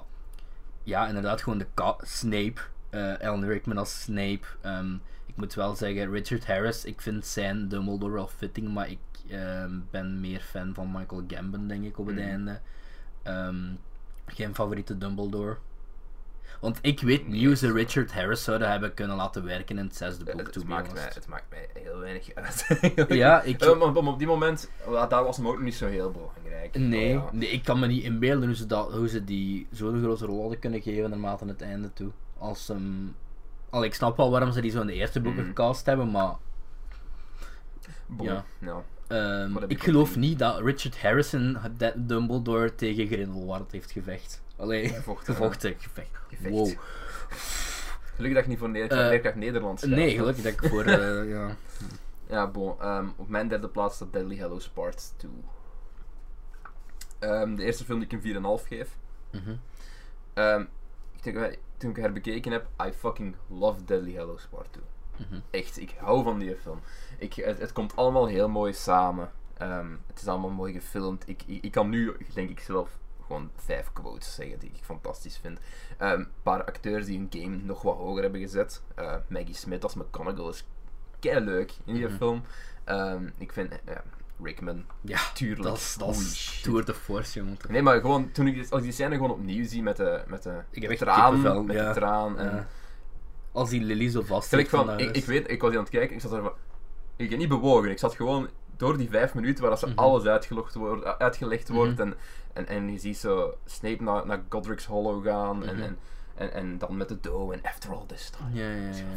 [0.83, 1.67] ja, inderdaad, gewoon de
[2.01, 2.61] Snape.
[2.89, 4.41] eh Alan Rickman als Snape.
[4.61, 4.93] Ehm,
[5.25, 8.99] ik moet wel zeggen, Richard Harris, ik vind zijn Dumbledore wel fitting, maar ik
[9.29, 12.25] ehm, ben meer fan van Michael Gambon, denk ik, op het Mhm.
[12.27, 12.59] einde.
[13.23, 13.63] Ehm,
[14.25, 15.57] geen favoriete Dumbledore.
[16.59, 19.95] Want ik weet niet hoe ze Richard Harris zouden hebben kunnen laten werken in het
[19.95, 22.67] zesde boek, Het, het, maakt mij, het maakt mij heel weinig uit.
[23.17, 24.69] Ja, ik- Eh, op die moment,
[25.09, 26.75] daar was hem ook nog niet zo heel belangrijk.
[26.77, 27.29] Nee, ja.
[27.31, 30.41] nee, ik kan me niet inbeelden hoe ze, dat, hoe ze die zo'n grote rol
[30.41, 32.11] hadden kunnen geven naarmate het einde toe.
[32.37, 33.15] Als um,
[33.69, 35.49] al, ik snap wel waarom ze die zo in de eerste boeken Mhm.
[35.49, 36.35] gecast hebben, maar
[38.05, 38.43] Bon, ja.
[38.59, 38.83] ja.
[39.07, 41.57] ehm, ik geloof niet dat Richard Harrison
[41.95, 44.41] Dumbledore tegen Grindelwald heeft gevecht.
[44.59, 46.09] Allee, Gevochten, gevochten, gevecht.
[46.27, 46.49] Gevecht.
[46.53, 46.71] Wow.
[48.15, 49.97] Gelukkig dat ik niet voor ne Eh, leerkracht Nederlands schrijf.
[49.97, 51.55] Nee, gelukkig dat ik voor, eh, ja.
[52.27, 52.79] Ja, bon.
[52.79, 55.31] ehm, op mijn derde plaats staat Deadly Hallows Part 2.
[57.19, 58.21] Ehm, de eerste film die ik een
[58.61, 58.97] 4,5 geef.
[59.31, 59.55] Mhm.
[60.33, 60.61] Ehm,
[61.15, 64.83] ik denk, toen ik haar bekeken heb, I fucking love Deadly Hallows Part 2.
[65.27, 65.39] Mhm.
[65.49, 66.79] Echt, ik hou van die film.
[67.17, 69.31] Ik, het, het komt allemaal heel mooi samen.
[69.57, 71.27] Ehm, het is allemaal mooi gefilmd.
[71.29, 72.97] Ik, ik, ik kan nu, denk ik zelf,
[73.29, 75.59] gewoon vijf quotes zeggen die ik fantastisch vind.
[75.97, 78.81] Ehm, Een paar acteurs die hun game nog wat hoger hebben gezet.
[78.95, 80.65] Eh, Maggie Smith als McGonagall is
[81.19, 82.15] kei leuk in die Mhm.
[82.15, 82.43] film.
[82.83, 83.95] Ehm, ik vind eh,
[84.43, 85.63] Rickman, Ja, tuurlijk.
[85.63, 86.61] dat is, dat.
[86.63, 87.57] Tour de Force, jongen.
[87.69, 90.43] Nee, maar gewoon, toen ik, als ik die scène gewoon opnieuw zie met de, met
[90.43, 91.87] de Ik traan, met ja.
[91.93, 92.55] de traan en...
[92.55, 92.67] Ja.
[93.51, 95.93] Als die Lily zo vast zit van, ik, ik weet, ik was hier aan het
[95.93, 96.53] kijken, ik zat er van,
[97.15, 98.49] ik heb niet bewogen, ik zat gewoon
[98.79, 99.97] door die vijf minuten waar dat ze Mhm.
[99.99, 102.01] alles uitgelogd wordt, uh, uitgelegd wordt Mhm.
[102.01, 102.13] en,
[102.53, 105.83] en, en je ziet zo Snape naar, naar Godric's Hollow gaan en, Mhm.
[105.83, 105.97] en,
[106.35, 108.49] en, en dan met de dough en after all this time.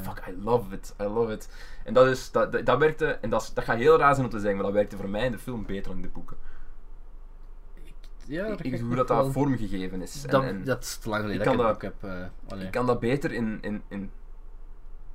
[0.03, 1.49] Fuck, I love it, I love it.
[1.85, 4.27] En dat is, dat, dat, dat werkte, en dat, is, dat gaat heel raar zijn
[4.27, 6.09] om te zeggen, maar dat werkte voor mij in de film beter dan in de
[6.09, 6.37] boeken.
[8.27, 10.23] Ja, Ik- dat ik, kan hoe dat, dat vormgegeven is.
[10.23, 11.95] Dat, en, dat is te lang geleden ik dat ik heb.
[12.51, 14.11] eh, ik kan dat beter in, in, in...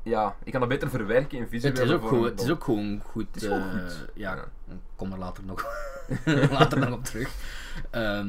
[0.07, 2.49] Ja, ik kan dat beter verwerken in visuele het, is ook vorm gewoon, het is
[2.49, 3.27] ook gewoon goed.
[3.31, 4.05] Het is eh, goed.
[4.13, 4.41] Ja, Ja.
[4.73, 5.65] ik kom er later nog,
[6.51, 7.33] later nog op terug.
[7.89, 8.27] Ehm,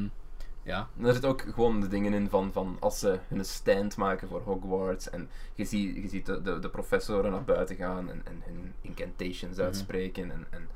[0.63, 0.87] ja.
[0.97, 4.27] En er zitten ook gewoon de dingen in van, van als ze hun stand maken
[4.27, 8.21] voor Hogwarts en je ziet, je ziet de, de, de professoren naar buiten gaan en,
[8.25, 9.65] en hun incantations Mhm.
[9.65, 10.67] uitspreken en, en,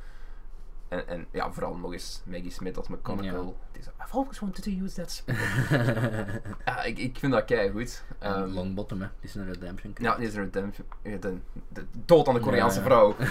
[0.93, 2.87] en, en ja, vooral nog eens Maggie Smith als.
[3.21, 3.31] Ja.
[3.31, 3.55] Zo,
[4.01, 5.35] I've always wanted to use that spell.
[6.65, 8.03] ja, ik, ik vind dat kei goed.
[8.19, 9.07] En Longbottom, hè.
[9.19, 9.95] Die is een redemption.
[9.97, 10.85] ja, die is een redemption.
[11.01, 11.37] De,
[11.69, 13.15] de dood aan de Koreaanse Ja, vrouw.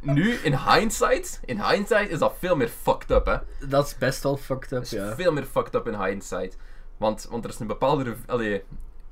[0.00, 3.66] Nu, in hindsight, in hindsight is dat veel meer fucked up, hè.
[3.68, 5.14] Dat is best wel fucked up, is ja.
[5.14, 6.56] veel meer fucked up in hindsight.
[6.96, 8.14] Want, want er is een bepaalde...
[8.26, 8.64] Allee,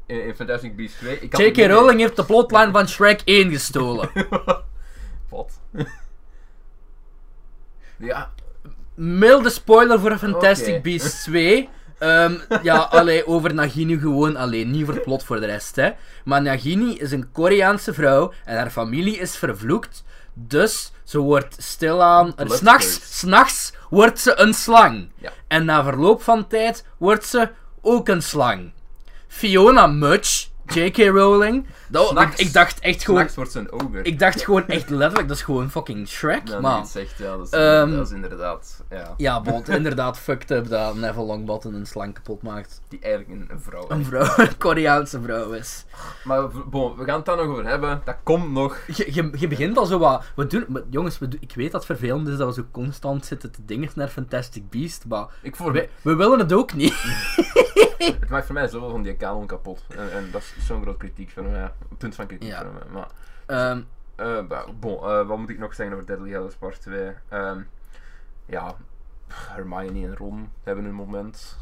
[0.07, 1.19] in, in Fantastic Beasts 2...
[1.21, 1.57] ik had J.K.
[1.57, 4.11] Rowling heeft de plotline van Shrek 1 gestolen.
[5.29, 5.61] Wat?
[7.99, 8.31] Ja,
[8.97, 10.81] Milde spoiler voor Fantastic Oké.
[10.83, 11.69] Beasts 2.
[11.99, 15.91] Ehm, ja, allee, over Nagini gewoon alleen, niet voor het plot voor de rest, hè.
[16.25, 20.05] Maar Nagini is een Koreaanse vrouw en haar familie is vervloekt.
[20.35, 22.35] Dus ze wordt stilaan...
[22.45, 25.09] S'nachts, s'nachts wordt ze een slang.
[25.19, 25.33] Ja.
[25.49, 28.73] En na verloop van tijd wordt ze ook een slang.
[29.29, 30.97] Fiona Much J.K.
[30.97, 31.67] Rowling.
[31.89, 33.29] Dat, ik, dacht echt gewoon...
[33.29, 33.69] S'nachts wordt zijn.
[34.03, 36.87] Ik dacht gewoon echt letterlijk, dat is gewoon fucking Shrek, Ja, maar...
[36.87, 39.15] zegt, ja, dat is, Ehm, dat is inderdaad, ja.
[39.17, 42.81] Ja, bot, inderdaad fucked up dat Neville Longbottom een slang kapot maakt.
[42.89, 45.85] Die eigenlijk een, een vrouw Een vrouw, een Koreaanse vrouw is.
[46.25, 48.01] Maar bon, we gaan het daar nog over hebben.
[48.05, 48.79] Dat komt nog.
[48.87, 50.25] Je, je, je begint al zo wat.
[50.37, 52.67] We doen, maar jongens, we doen, ik weet dat het vervelend is dat we zo
[52.71, 56.75] constant zitten te dingen naar Fantastic Beast, maar Ik voor we, we willen het ook
[56.75, 56.95] niet.
[58.21, 59.85] Het maakt voor mij zoveel van die kanon kapot.
[59.89, 61.63] En, en dat is zo'n groot kritiek van mij.
[61.91, 62.63] Een punt van kritiek Ja.
[62.63, 62.83] van mij.
[62.93, 63.09] Maar,
[63.47, 63.81] Ehm,
[64.15, 67.13] eh, bah, bon, eh, wat moet ik nog zeggen over Deadly Hallows Part 2?
[67.29, 67.61] Ehm,
[68.47, 68.77] ja,
[69.29, 71.57] Hermione en Ron hebben een moment.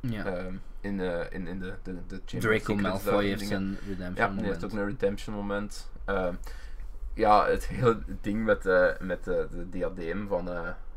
[0.00, 0.24] ja.
[0.24, 3.78] Ehm, in, eh, in, in de, de, de Draco Malfoy heeft dingen.
[3.88, 4.64] redemption Ja, die heeft moment.
[4.64, 5.90] ook een redemption moment.
[7.14, 8.64] Ja, het hele ding met,
[9.00, 10.48] met eh, de diadeem van,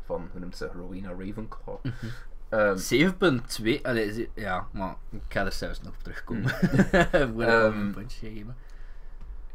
[0.04, 1.76] van hoe noemt ze, Rowena Ravenclaw.
[1.82, 2.06] Mhm.
[2.50, 6.50] Ehm, 7.2, allee, ja, maar ik ga er zelfs nog op terugkomen.
[7.34, 8.56] Voor Ehm, um, een puntje geven.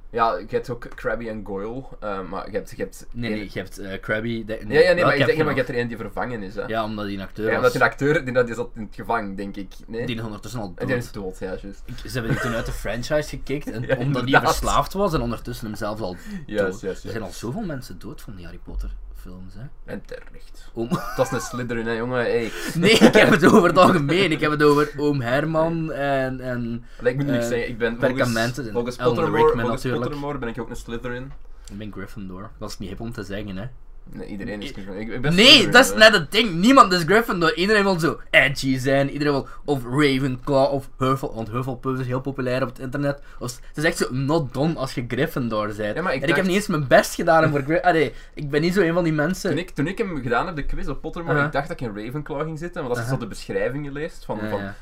[0.10, 2.70] ja, je hebt ook Krabby en Goyle, eh, maar je hebt...
[2.70, 4.46] Je hebt Nee, nee, je hebt eh, Krabby.
[4.46, 6.44] de- Ja, ja, nee, maar ik denk je maar je hebt er één die vervangen
[6.44, 6.56] is.
[6.56, 6.62] Hè.
[6.66, 8.96] Ja, omdat die een acteur Ja, omdat die acteur, die, dat- die zat in het
[8.96, 9.74] gevangen, denk ik.
[9.88, 10.06] Nee?
[10.06, 11.24] Die is ondertussen al En die is dood.
[11.24, 11.84] dood, ja, juist.
[12.06, 14.56] Ze hebben die toen uit de franchise gekikt, en Ja, omdat die inderdaad.
[14.58, 16.20] verslaafd was en ondertussen hem zelf al dood.
[16.46, 18.90] Juist, juist, Er zijn al zoveel mensen dood van die Harry Potter
[19.26, 19.62] films, hè.
[19.86, 20.72] En terecht.
[20.74, 20.90] Oom...
[21.18, 22.18] Dat is een Slytherin, hè, jongen.
[22.20, 22.52] Hey.
[22.76, 24.32] Nee, ik heb het over het algemeen.
[24.32, 26.40] Ik heb het over oom Herman en...
[26.40, 29.60] en Allee, ik moet nu Eh, zeggen, ik ben perkamenten volgens, en volgens, Pottermore, Rickman
[29.60, 30.04] volgens natuurlijk.
[30.04, 31.32] Pottermore ben ik ook een Slytherin.
[31.72, 32.50] ik ben Gryffindor.
[32.60, 33.66] Dat is niet hip om te zeggen, hè.
[34.12, 36.54] Nee, iedereen is niet ik, ik ben Nee, dat is net het ding.
[36.54, 37.56] Niemand is Gryffindor.
[37.56, 39.10] Iedereen wil zo edgy zijn.
[39.10, 41.32] Iedereen wil of Ravenclaw of Huffle.
[41.34, 43.22] Want Hufflepuff is heel populair op het internet.
[43.40, 45.96] Of, het is echt zo not done als je Gryffindor bent.
[45.96, 47.90] Ja, maar ik en ik heb niet eens mijn best gedaan om voor Gryffindor...
[47.92, 49.50] Allee, ik ben niet zo een van die mensen...
[49.50, 51.48] Toen ik, toen ik hem gedaan heb, de quiz op Pottermore, Uh-huh.
[51.48, 52.84] ik dacht dat ik in Ravenclaw ging zitten.
[52.84, 53.20] Want als je Uh-huh.
[53.22, 54.40] zo de beschrijvingen leest van,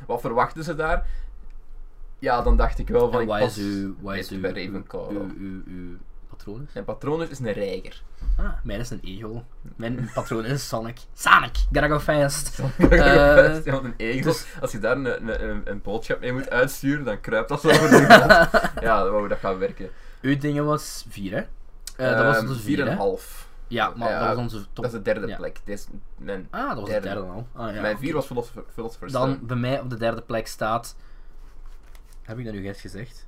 [0.07, 1.05] wat verwachten ze daar,
[2.19, 3.15] ja, dan dacht ik wel van...
[3.15, 4.39] En ik wat pas is uw...
[4.39, 5.11] bij Ravenclaw.
[5.11, 5.97] uw
[6.43, 6.73] patroon is?
[6.73, 8.01] Mijn patroon is een reiger.
[8.37, 9.45] Ah, mijn is een egel.
[9.75, 10.97] Mijn patroon is Sonic.
[11.13, 11.55] Sonic!
[11.71, 12.61] Gotta go fast!
[12.89, 16.49] Ja, want een egel, dus- als je daar een, een, een, een boodschap mee moet
[16.49, 18.83] uitsturen, dan kruipt dat zo over de grond.
[18.83, 19.89] ja, hoe dat gaat werken.
[20.21, 21.37] Uw dingen was 4, hè?
[22.07, 22.91] Eh, dat was Ehm, onze vier 4, en hè?
[22.91, 23.47] een half.
[23.67, 24.75] Ja, maar Ja, dat was onze top.
[24.75, 25.35] Dat is de derde ja.
[25.35, 25.59] plek.
[25.63, 25.87] Dit is
[26.17, 27.07] mijn, Ah, dat was derde.
[27.07, 27.47] de derde al.
[27.53, 28.03] Ah, ja, mijn oké.
[28.03, 30.95] vier was Philosopher- Philosopher's Dan bij mij op de derde plek staat.
[32.21, 33.27] Heb ik dat nu juist gezegd?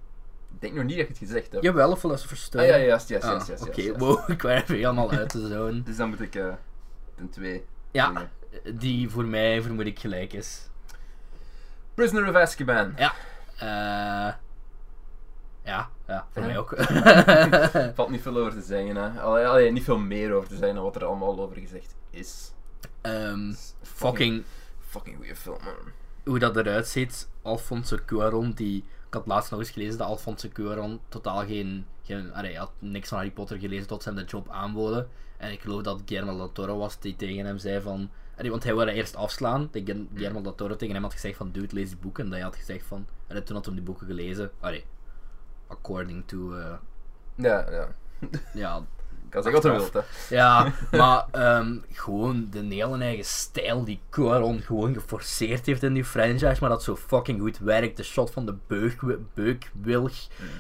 [0.55, 1.63] Ik denk nog niet dat je het gezegd hebt.
[1.63, 2.65] Jawel, of Philosopher's Ah Stone.
[2.65, 3.63] ja, juist, juist, Ah, juist, juist.
[3.67, 5.83] Oké, wow, ik werd even helemaal uit de zone.
[5.83, 6.53] Dus dan moet ik eh
[7.15, 7.65] ten twee.
[7.91, 8.79] Ja, dingen.
[8.79, 10.69] die voor mij vermoed ik gelijk is.
[11.93, 12.93] Prisoner of Azkaban.
[12.97, 13.13] Ja.
[13.57, 14.33] Eh.
[15.63, 16.47] ja, ja, voor Ja.
[16.47, 16.75] mij ook.
[17.95, 19.21] Valt niet veel over te zeggen, hè.
[19.21, 22.51] Allee, allee, niet veel meer over te zeggen dan wat er allemaal over gezegd is.
[23.01, 24.43] Ehm, is fucking
[24.87, 25.91] Fucking goede film, man.
[26.25, 27.27] hoe dat eruit ziet.
[27.41, 28.83] Alfonso Cuarón, die...
[29.15, 31.85] Ik had laatst nog eens gelezen dat Alfonso Cuarón totaal geen...
[32.03, 35.07] geen allee, had niks van Harry Potter gelezen tot ze hem de job aanboden.
[35.37, 38.09] En ik geloof dat Guillermo del Toro was die tegen hem zei van...
[38.37, 39.67] allee, want hij wilde eerst afslaan.
[39.71, 41.51] Dat Guil- Guillermo del Toro tegen hem had gezegd van...
[41.51, 42.23] Dude, lees die boeken.
[42.23, 43.05] En dat hij had gezegd van...
[43.27, 44.51] En toen had hij die boeken gelezen.
[44.59, 44.85] Allee,
[45.67, 46.53] according to...
[46.55, 46.73] eh,
[47.35, 47.95] Ja, ja.
[48.53, 48.85] ja,
[49.35, 50.35] kan zeggen wat er wilt, hè.
[50.35, 56.05] ja, maar ehm, gewoon de hele eigen stijl die Cuaron gewoon geforceerd heeft in die
[56.05, 57.97] franchise, maar dat zo fucking goed werkt.
[57.97, 58.99] De shot van de beuk,
[59.33, 60.13] beukwilg,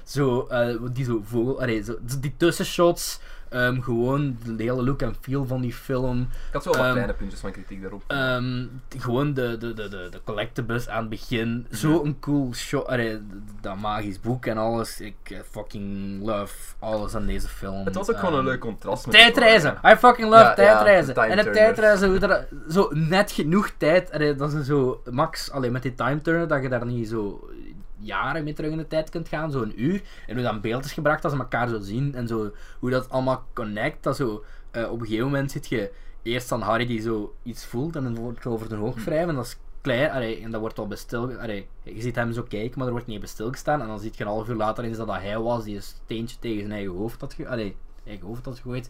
[0.03, 3.19] zo, eh, die zo vogel, allee, zo, die tussenshots,
[3.49, 6.21] ehm, gewoon de hele look en feel van die film.
[6.21, 8.03] Ik had wel wat Ehm, kleine puntjes van kritiek daarop.
[8.07, 8.65] Ehm,
[8.97, 11.65] gewoon de, de, de, de, de collectibles aan het begin.
[11.69, 12.87] Zo'n cool shot.
[12.87, 13.19] Allee,
[13.61, 15.01] dat magisch boek en alles.
[15.01, 17.85] Ik eh, fucking love alles aan deze film.
[17.85, 19.77] het was ook gewoon een leuk contrast met Tijdreizen.
[19.85, 21.15] I fucking love Ja, ja, tijdreizen.
[21.15, 24.11] en het tijdreizen, hoe dat, zo net genoeg tijd.
[24.11, 27.49] allee, dat is zo max, alleen met die time turner, dat je daar niet zo
[27.97, 30.01] jaren mee terug in de tijd kunt gaan, zo'n uur.
[30.27, 32.15] En hoe dat in beeld is gebracht, dat ze elkaar zo zien.
[32.15, 34.03] En zo, hoe dat allemaal connect.
[34.03, 35.91] Dat zo, eh, op een gegeven moment zit je
[36.21, 39.29] eerst aan Harry die zo iets voelt en dan wordt het over de hoog wrijven.
[39.29, 41.29] En dat is klein, en dat wordt al bestil.
[41.29, 43.81] Je ziet hem zo kijken, maar er wordt niet bij stilgestaan.
[43.81, 45.81] En dan ziet je een half uur later is dat dat hij was die een
[45.81, 47.75] steentje tegen zijn eigen hoofd had, ge allee,
[48.05, 48.89] eigen hoofd had gegooid.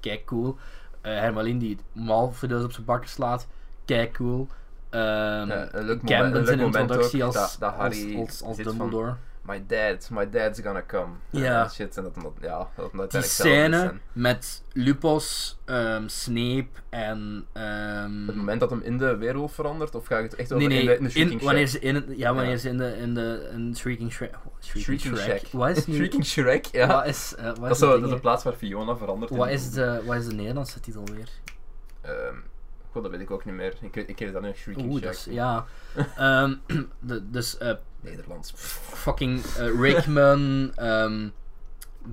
[0.00, 0.56] Kijk cool.
[1.00, 3.48] Eh Hermelin die Malfoy op zijn bakken slaat.
[3.84, 4.48] Kijk cool.
[4.92, 8.76] Ehm Ja, een leuk moment, zijn introductie ook, als, dat, als, als, als zit van,
[8.78, 9.14] Dumbledore.
[9.42, 11.12] my dad, my dad's gonna come.
[11.30, 11.68] Ja.
[11.68, 17.46] Shit, en dat, ja, dat Die scène met Lupos, ehm, Snape en...
[17.52, 20.68] ehm, Het moment dat hem in de weerwolf verandert, of ga je het echt over
[20.68, 21.80] nee, in de, in de in, Shrieking wanneer Shack?
[21.82, 22.58] ze in het, ja, wanneer Ja.
[22.58, 24.34] ze in de, in de in Shrieking Shrek...
[24.60, 25.38] Shrieking, Shrieking Shrek.
[25.38, 25.52] Shack.
[25.52, 25.94] Wat is nu...
[25.94, 26.86] Shrieking Shrek, ja.
[26.86, 29.30] Wat is, eh, wat dat, is dat is de plaats waar Fiona verandert.
[29.30, 31.28] in wat is, de, wat is de Nederlandse titel weer?
[32.00, 32.34] Ehm,
[32.92, 33.74] god, dat weet ik ook niet meer.
[33.80, 35.12] Ik, ik ken dat nu Shrieking Oeh, Shack.
[35.12, 35.64] dat is, ja.
[36.16, 36.54] Ehm,
[37.00, 38.52] de, dus eh, Nederlands.
[38.56, 41.28] fucking eh, Rickman, ehm,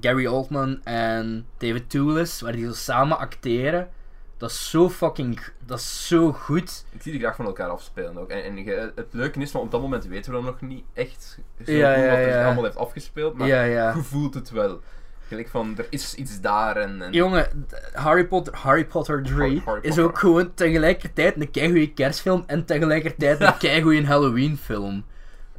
[0.01, 3.89] Gary Oldman en David Toulis, waar die zo samen acteren.
[4.37, 6.85] Dat is zo fucking, dat is zo goed.
[6.91, 8.29] Ik zie die graag van elkaar afspelen ook.
[8.29, 8.65] En, en
[8.95, 11.93] het leuke is, van op dat moment weten we dan nog niet echt zo Ja,
[11.93, 14.81] goed ja, wat er allemaal heeft afgespeeld, maar je voelt het wel.
[15.29, 17.01] Gelijk van, er is iets daar en...
[17.01, 21.93] en Jongen, Harry Potter, Harry Potter 3 Harry- Harry is ook gewoon tegelijkertijd een keigoeie
[21.93, 25.05] kerstfilm en tegelijkertijd een keigoeie Halloween film.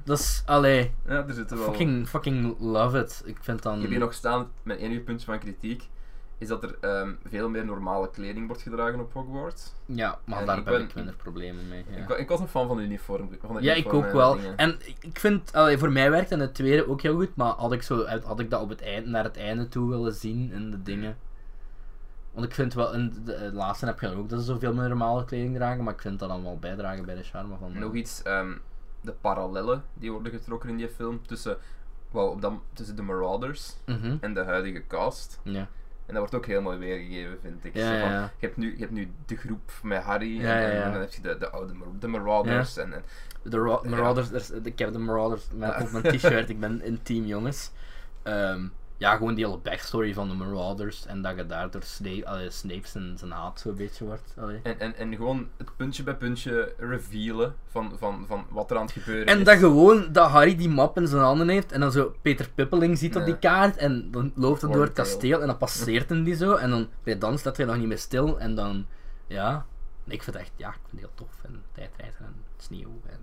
[0.04, 1.66] Dat is, allee, ja, er zitten wel...
[1.66, 3.22] fucking, fucking love it.
[3.24, 3.74] Ik vind dan...
[3.74, 5.88] Ik heb hier nog staan, mijn enige puntje van kritiek,
[6.40, 9.72] is dat er ehm, veel meer normale kleding wordt gedragen op Hogwarts.
[9.86, 11.84] Ja, maar En daar ik heb ben- ik minder problemen mee.
[11.90, 11.96] Ja.
[11.96, 13.30] Ik, ik was een fan van de uniform.
[13.40, 14.34] Van de Ja, ik ook wel.
[14.36, 14.56] dingen.
[14.56, 17.72] En ik vind, allee, voor mij werkt in het tweede ook heel goed, maar had
[17.72, 20.70] ik, zo, had ik dat op het eind, naar het einde toe willen zien in
[20.70, 21.18] de dingen.
[22.32, 24.74] Want ik vind wel, in de, de laatste heb je dan ook dat ze zoveel
[24.74, 27.78] meer normale kleding dragen, maar ik vind dat dan wel bijdragen bij de charme van.
[27.78, 28.52] Nog iets, ehm,
[29.00, 31.56] de parallellen die worden getrokken in die film tussen,
[32.10, 34.16] wel, op dat, tussen de Marauders Mhm.
[34.20, 35.40] en de huidige cast.
[35.42, 35.68] Ja.
[36.10, 37.74] En dat wordt ook heel mooi weergegeven, vind ik.
[37.74, 38.10] Ja, van.
[38.10, 40.44] Je, hebt nu, je hebt nu de groep met Harry en,
[40.82, 42.76] en- dan heb je de, de oude de Marauders.
[42.76, 43.02] En, en,
[43.42, 47.02] De Ra- Marauders, er ik heb de Marauders met op mijn t-shirt, ik ben in
[47.02, 47.70] team jongens.
[48.22, 48.66] Ehm,
[49.00, 52.88] ja, gewoon die hele backstory van de Marauders en dat je daardoor Snape, allee, Snape
[52.88, 54.34] zijn, zijn haat zo'n beetje wordt.
[54.36, 54.60] Allee.
[54.62, 58.82] en, en, en gewoon het puntje bij puntje revealen van, van, van wat er aan
[58.82, 59.44] het gebeuren En is.
[59.44, 62.98] dat gewoon, dat Harry die map in zijn handen heeft en dan zo Peter Pippeling
[62.98, 66.22] ziet op die kaart en dan loopt hij door het kasteel en dan passeert hij
[66.22, 66.88] die zo en dan
[67.18, 68.86] dan staat hij nog niet meer stil en dan,
[69.26, 69.66] ja,
[70.04, 73.18] ik vind het echt, ja, ik vind het heel tof en tijdreizen en sneeuw en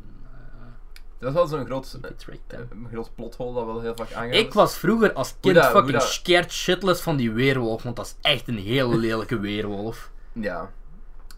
[1.20, 2.10] Dat is wel zo'n groot, uh,
[2.48, 4.36] eh, een groot plothole dat wel heel vaak aangaat.
[4.36, 8.16] Ik was vroeger als kind fucking dat- scared shitless van die weerwolf, want dat is
[8.32, 10.12] echt een hele lelijke weerwolf.
[10.34, 10.72] Ja.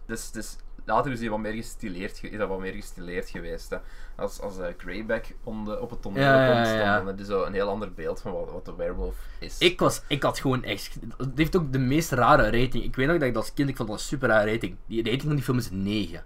[0.05, 0.55] Dus, dus
[0.85, 3.69] later is hij wat meer gestileerd, ge- is dat wat meer gestileerd geweest.
[3.69, 3.77] Hè.
[4.15, 6.97] Als, als eh, Greyback om de, op het toneel Ja, komt, ja, dan, ja.
[6.97, 9.57] dan heb je zo een heel ander beeld van wat, wat de werewolf is.
[9.59, 12.83] Ik was, ik had gewoon echt, het heeft ook de meest rare rating.
[12.83, 14.75] Ik weet nog dat ik dat als kind, ik vond dat een super rare rating.
[14.85, 16.23] Die rating van die film is 9.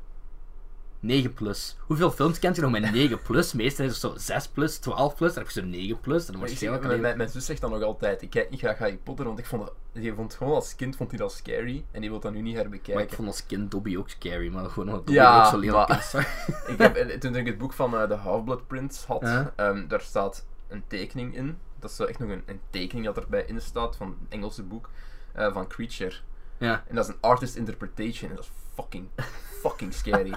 [1.04, 1.78] 9 plus.
[1.80, 3.54] Hoeveel films kent je nog met 9 plus?
[3.54, 6.26] Meestal is het zo 6 plus, 12 plus, dan heb je zo 9 plus.
[6.26, 8.78] Dan ik waarschijnlijk mijn, mijn, mijn zus zegt dan nog altijd, ik kijk niet graag
[8.78, 12.01] Harry Potter, want ik vond die vond gewoon als kind vond hij dat scary en
[12.01, 13.16] die wil dat nu niet Maar ik herbekijken.
[13.16, 16.14] vond als kind Dobby ook scary, maar gewoon omdat Dobby Ja, ook zo lelijk is.
[16.74, 19.24] ik heb, eh, toen ik het boek van eh, de Half-Blood Prince had,
[19.56, 21.58] ehm, daar staat een tekening in.
[21.80, 24.64] Dat is zo echt nog een, een tekening dat erbij in staat van het Engelse
[24.64, 24.89] boek
[25.34, 26.16] eh, van Creature.
[26.58, 26.84] ja.
[26.88, 29.07] En dat is een artist interpretation en dat is fucking,
[29.61, 30.34] fucking scary.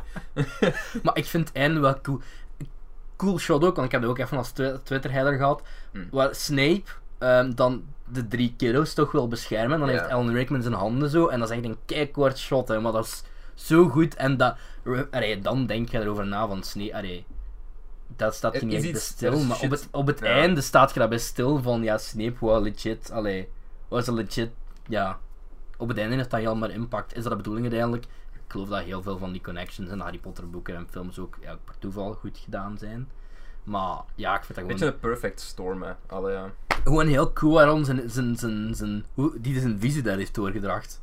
[1.03, 2.21] Maar ik vind het einde wel cool.
[3.17, 5.63] Cool shot ook, want ik heb dat ook even als twi- Twitter-header gehad.
[5.93, 6.09] Hmm.
[6.11, 6.83] Waar Snape
[7.19, 9.79] ehm, dan de drie kiddo's toch wil beschermen.
[9.79, 11.27] Dan heeft Alan Rickman zijn handen zo.
[11.27, 13.23] En dat is echt een keikort shot, hè, maar dat is
[13.55, 14.15] zo goed.
[14.15, 14.57] En dat,
[15.11, 16.95] allee, dan denk je erover na van Snape.
[16.95, 17.25] Allee,
[18.17, 19.41] dat staat je niet echt bij stil.
[19.45, 20.27] Maar op het, op het Ja.
[20.27, 23.11] einde staat je daarbij stil van ja, Snape was legit.
[23.11, 23.49] Allee,
[23.89, 24.51] was een legit.
[24.89, 25.19] Ja,
[25.77, 27.17] op het einde heeft dat heel maar impact.
[27.17, 28.07] Is dat de bedoeling uiteindelijk?
[28.47, 31.37] Ik geloof dat heel veel van die connections in Harry Potter boeken en films ook
[31.41, 33.09] ja, per toeval goed gedaan zijn.
[33.65, 35.93] Maar ja, ik vind dat Beetje gewoon, een perfect storm, hè.
[36.07, 36.51] Allee, ja.
[36.85, 41.03] gewoon heel cool waarom zijn, zijn, zijn, zijn, hoe, die zijn visie daar heeft doorgedracht.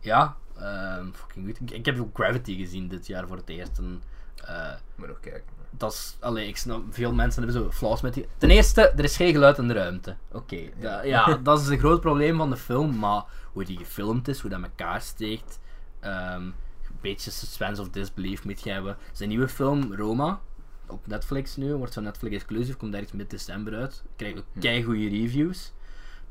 [0.00, 1.60] Ja, ehm, fucking goed.
[1.60, 3.78] Ik, ik heb ook Gravity gezien dit jaar voor het eerst.
[3.78, 4.02] En,
[4.44, 5.44] eh, Moet nog kijken.
[5.70, 8.26] dat is, allee, ik snap, veel mensen hebben zo flaws met die.
[8.38, 10.16] Ten eerste, er is geen geluid in de ruimte.
[10.32, 14.28] Oké, da- ja, dat is een groot probleem van de film, maar hoe die gefilmd
[14.28, 15.58] is, hoe dat elkaar steekt,
[16.06, 18.96] ehm, een beetje suspense of disbelief moet je hebben.
[19.12, 20.40] Zijn nieuwe film, Roma,
[20.86, 24.82] op Netflix nu, wordt zo Netflix exclusief, komt ergens mid december uit, krijgt ook kei
[24.84, 25.72] goede reviews.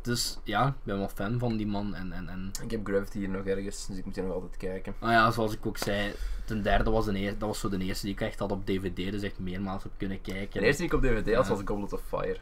[0.01, 3.17] Dus ja, ik ben wel fan van die man en, en, en Ik heb Gravity
[3.17, 4.95] hier nog ergens, dus ik moet hier nog altijd kijken.
[4.99, 6.13] nou ja, zoals ik ook zei,
[6.45, 8.65] ten derde was, de eer, dat was zo de eerste die ik echt had op
[8.65, 10.59] DVD, dus echt meermaals heb kunnen kijken.
[10.59, 11.51] De eerste die ik op DVD had Ja.
[11.53, 12.37] was Goblet of Fire.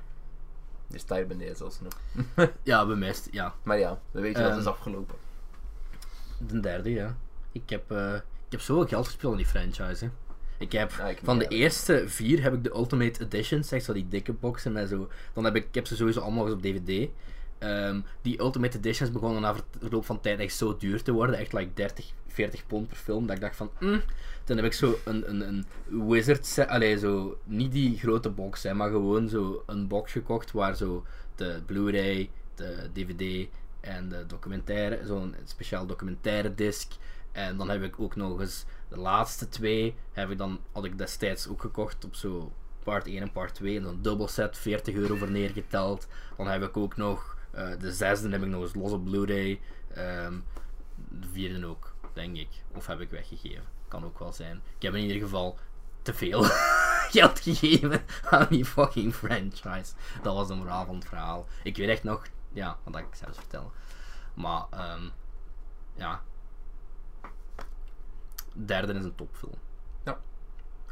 [0.87, 1.93] Die staat hier beneden zelfs nog.
[2.63, 3.53] Ja, het- ja.
[3.63, 5.15] Maar ja, weet je dat Ehm, is afgelopen.
[6.37, 7.15] De derde, ja.
[7.53, 10.05] Ik heb, eh, ik heb zoveel geld gespeeld in die franchise.
[10.05, 10.11] Hè.
[10.57, 13.93] Ik heb Ja, ik van de eerste vier heb ik de Ultimate Editions, zeg zo
[13.93, 15.09] die dikke boxen met zo.
[15.33, 17.09] Dan heb ik, ik heb ze sowieso allemaal eens op DVD.
[17.57, 21.35] Ehm, die Ultimate Editions begonnen na ver- verloop van tijd echt zo duur te worden,
[21.37, 24.01] echt like 30, 40 pond per film, dat ik dacht van, mm.
[24.43, 25.65] Toen heb ik zo een, een, een
[26.07, 30.51] Wizard set, allee, zo, niet die grote box, hè, maar gewoon zo een box gekocht
[30.51, 33.47] waar zo de Blu-ray, de DVD
[33.79, 36.91] en de documentaire, zo'n speciaal documentaire disc.
[37.33, 40.97] En dan heb ik ook nog eens de laatste twee, heb ik dan, had ik
[40.97, 42.51] destijds ook gekocht op zo
[42.83, 43.77] part 1 en part 2.
[43.77, 46.07] En dan dubbel set, 40 euro voor neergeteld.
[46.37, 49.59] Dan heb ik ook nog, eh, de zesde heb ik nog eens los op Blu-ray.
[49.93, 50.39] Ehm,
[50.95, 52.49] de vierde ook, denk ik.
[52.75, 53.63] Of heb ik weggegeven.
[53.87, 54.61] Kan ook wel zijn.
[54.75, 55.57] Ik heb in ieder geval
[56.01, 56.43] te veel
[57.15, 59.93] geld gegeven aan die fucking franchise.
[60.21, 61.47] Dat was de moraal van het verhaal.
[61.63, 63.71] Ik weet echt nog, ja, wat ik zelfs vertellen.
[64.33, 65.09] Maar, ehm
[65.95, 66.21] ja.
[68.53, 69.57] Derde is een topfilm.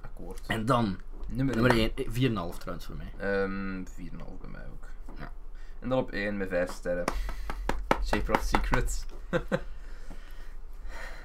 [0.02, 0.42] Akkoord.
[0.48, 1.92] En dan, Nummer nummer 1.
[1.96, 3.12] 1, 4,5 trouwens voor mij.
[3.18, 4.88] Ehm 4,5 bij mij ook.
[5.20, 5.32] Ja.
[5.80, 7.06] En dan op 1 met 5 sterren.
[8.04, 9.06] Chamber of Secrets.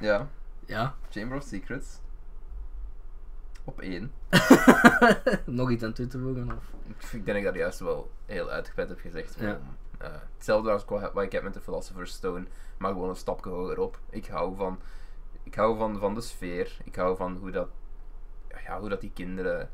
[0.01, 0.28] ja,
[0.66, 0.95] Ja.
[1.11, 1.99] Chamber of Secrets.
[3.64, 4.12] Op 1.
[5.45, 6.53] nog iets aan toe te voegen?
[6.57, 6.72] Of?
[7.12, 9.37] Ik denk dat ik daar juist wel heel uitgebreid heb gezegd.
[9.41, 9.61] Ja.
[9.99, 12.47] Eh, hetzelfde als wat ik heb met de Philosopher's Stone,
[12.78, 14.01] maar gewoon een stapje hoger op.
[14.11, 14.78] Ik hou van,
[15.47, 16.76] ik hou van, van de sfeer.
[16.84, 17.68] Ik hou van hoe dat,
[18.64, 19.70] ja, hoe dat die kinderen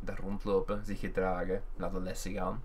[0.00, 2.62] daar rondlopen, zich gedragen, naar de lessen gaan.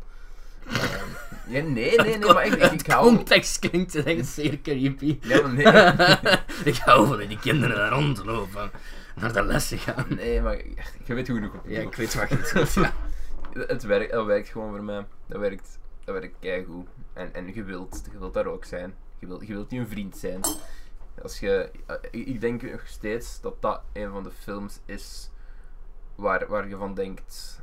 [0.67, 1.05] Ehm,
[1.47, 3.15] ja, nee, nee, nee, maar ik, ik, ik hou...
[3.15, 5.17] Context klinkt echt zeer creepy.
[5.21, 6.37] Ja, maar nee.
[6.73, 8.71] ik hou van die kinderen daar rondlopen,
[9.15, 10.05] naar de lessen gaan.
[10.09, 10.57] Nee, maar
[11.03, 12.93] je weet hoe op Ja, ik weet wat je bedoelt, ja.
[13.67, 15.05] Het werkt, dat werkt gewoon voor mij.
[15.27, 16.87] Dat werkt, dat werkt keigoed.
[17.13, 18.93] En, en je, wilt, je wilt daar ook zijn.
[19.19, 20.41] Je wilt, je wilt niet een vriend zijn.
[21.21, 25.29] Als je, eh, ik, denk nog steeds dat dat een van de films is
[26.15, 27.61] waar, waar je van denkt.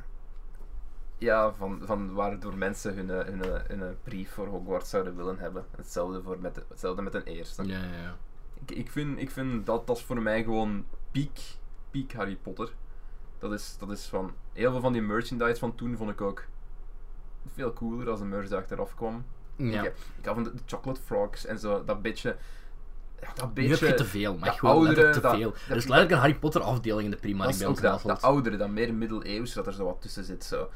[1.17, 5.37] Ja, van, van waardoor mensen hun, eh, hun, eh, hun, brief voor Hogwarts zouden willen
[5.39, 5.65] hebben.
[5.77, 7.63] Hetzelfde, voor met, de- hetzelfde met een eerste.
[7.63, 8.17] Ja, ja, ja.
[8.65, 11.39] Ik, ik, vind, ik vind dat, dat is voor mij gewoon piek,
[11.91, 12.73] piek Harry Potter.
[13.39, 14.33] Dat is, dat is van...
[14.53, 16.45] Heel veel van die merchandise van toen vond ik ook
[17.53, 19.25] veel cooler als de merch achteraf kwam.
[19.55, 19.83] Ja.
[19.83, 22.37] Ik, ik hou van de, de chocolate frogs en zo, dat beetje...
[23.21, 23.87] Ja, dat Nu heb beetje...
[23.87, 25.51] je te veel, maar gewoon oudere, te dat- veel.
[25.51, 28.21] dat- er is letterlijk een Harry Potter afdeling in de is bij ons dat, dat
[28.21, 30.43] oudere, dat meer middeleeuws, dat er zo wat tussen zit.
[30.43, 30.69] Zo,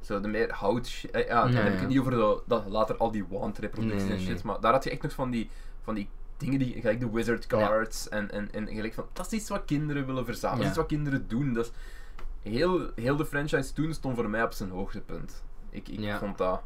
[0.00, 1.04] zo de meer hout...
[1.12, 4.02] eh, Ja, dan heb ik het niet over zo, dat, later al die wand reproducties
[4.02, 4.42] Nee, en shit, nee.
[4.44, 5.50] maar daar had je echt nog van die,
[5.82, 9.32] van die dingen die, gelijk de wizard cards en, en, en gelijk van, dat is
[9.32, 11.52] iets wat kinderen willen verzamelen, dat is iets wat kinderen doen.
[11.52, 11.72] Dat is,
[12.52, 15.42] heel, heel de franchise toen stond voor mij op zijn hoogtepunt.
[15.70, 16.62] Ik, ik vond dat...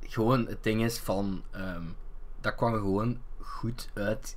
[0.00, 1.82] Gewoon, het ding is van, ehm,
[2.40, 3.18] dat kwam gewoon
[3.52, 4.36] goed uit.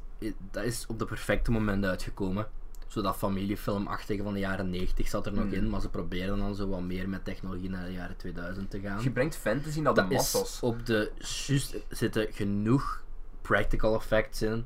[0.52, 2.48] Dat is op de perfecte moment uitgekomen.
[2.88, 5.54] Zo dat familiefilmachtige van de jaren 90 zat er nog Hmm.
[5.54, 8.80] in, maar ze probeerden dan zo wat meer met technologie naar de jaren 2000 te
[8.80, 9.04] gaan.
[9.04, 11.12] Je brengt fantasy naar de dat op de
[11.48, 13.04] juist zitten genoeg
[13.42, 14.66] practical effects in.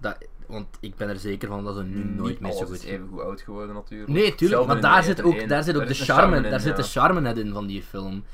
[0.00, 2.84] Dat, want ik ben er zeker van dat ze nu nooit meer zo goed is
[2.84, 4.10] even goed oud geworden natuurlijk.
[4.10, 6.82] Nee, tuurlijk, maar daar zit, ook, daar zit ook de charme, in, daar zit de
[6.82, 8.24] charme net in van die film.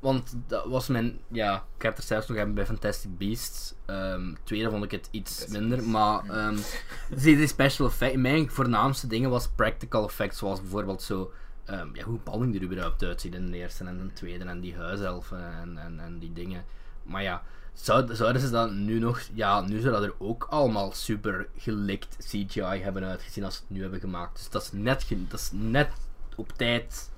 [0.00, 3.74] Want dat was mijn, ja, ik heb er zelfs nog even bij Fantastic Beasts.
[3.86, 6.56] Ehm tweede vond ik het iets minder, maar ehm
[7.22, 11.32] die, special effects, mijn voornaamste dingen was practical effects, zoals bijvoorbeeld zo,
[11.64, 14.76] ehm, ja, hoe Balling er überhaupt uitziet in de eerste en de tweede, en die
[14.76, 16.64] huiselfen en, en, en die dingen.
[17.02, 17.42] Maar ja,
[17.72, 22.16] zou, zouden ze dat nu nog, ja, nu zou dat er ook allemaal super gelikt
[22.26, 24.36] CGI hebben uitgezien als ze het nu hebben gemaakt.
[24.36, 25.90] Dus dat is net, dat is net
[26.36, 27.10] op tijd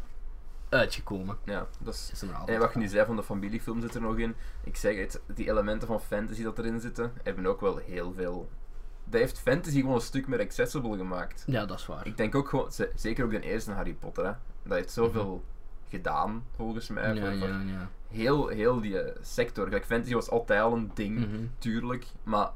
[0.68, 1.36] uitgekomen.
[1.44, 2.10] Ja, dat is...
[2.12, 2.22] Is.
[2.46, 4.34] En wat je nu zei van de familiefilm zit er nog in.
[4.64, 8.48] Ik zeg het, die elementen van fantasy dat erin zitten, hebben ook wel heel veel...
[9.04, 11.42] Dat heeft fantasy gewoon een stuk meer accessible gemaakt.
[11.46, 12.06] Ja, dat is waar.
[12.06, 14.32] Ik denk ook gewoon, ze- zeker ook de eerste Harry Potter, hè.
[14.62, 15.44] Dat heeft zoveel
[15.88, 17.12] gedaan, volgens mij.
[17.14, 17.24] Mhm.
[17.24, 17.88] ja, ja, ja.
[18.08, 19.64] Heel, heel die eh, sector.
[19.66, 21.44] Gelijk, fantasy was altijd al een ding, Mhm.
[21.58, 22.06] tuurlijk.
[22.22, 22.50] Maar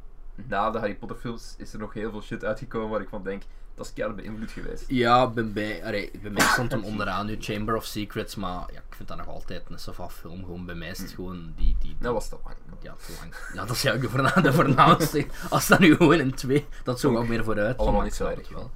[0.49, 3.23] na de Harry Potter films is er nog heel veel shit uitgekomen waar ik van
[3.23, 3.43] denk,
[3.75, 4.85] dat is keihard beïnvloed geweest.
[4.89, 8.79] Ja, ben bij, allee, bij mij stond hem onderaan nu Chamber of Secrets, maar ja,
[8.79, 10.45] ik vind dat nog altijd een sava film.
[10.45, 12.57] Gewoon bij mij is het gewoon die, die, Dat was te lang.
[12.81, 13.35] ja, te lang.
[13.55, 15.27] Ja, dat is ja ook de, voorna de voornaamste.
[15.51, 17.79] Als dat nu gewoon in twee, dat ook wel meer vooruit.
[17.79, 18.71] Allemaal niet zo erg, wel.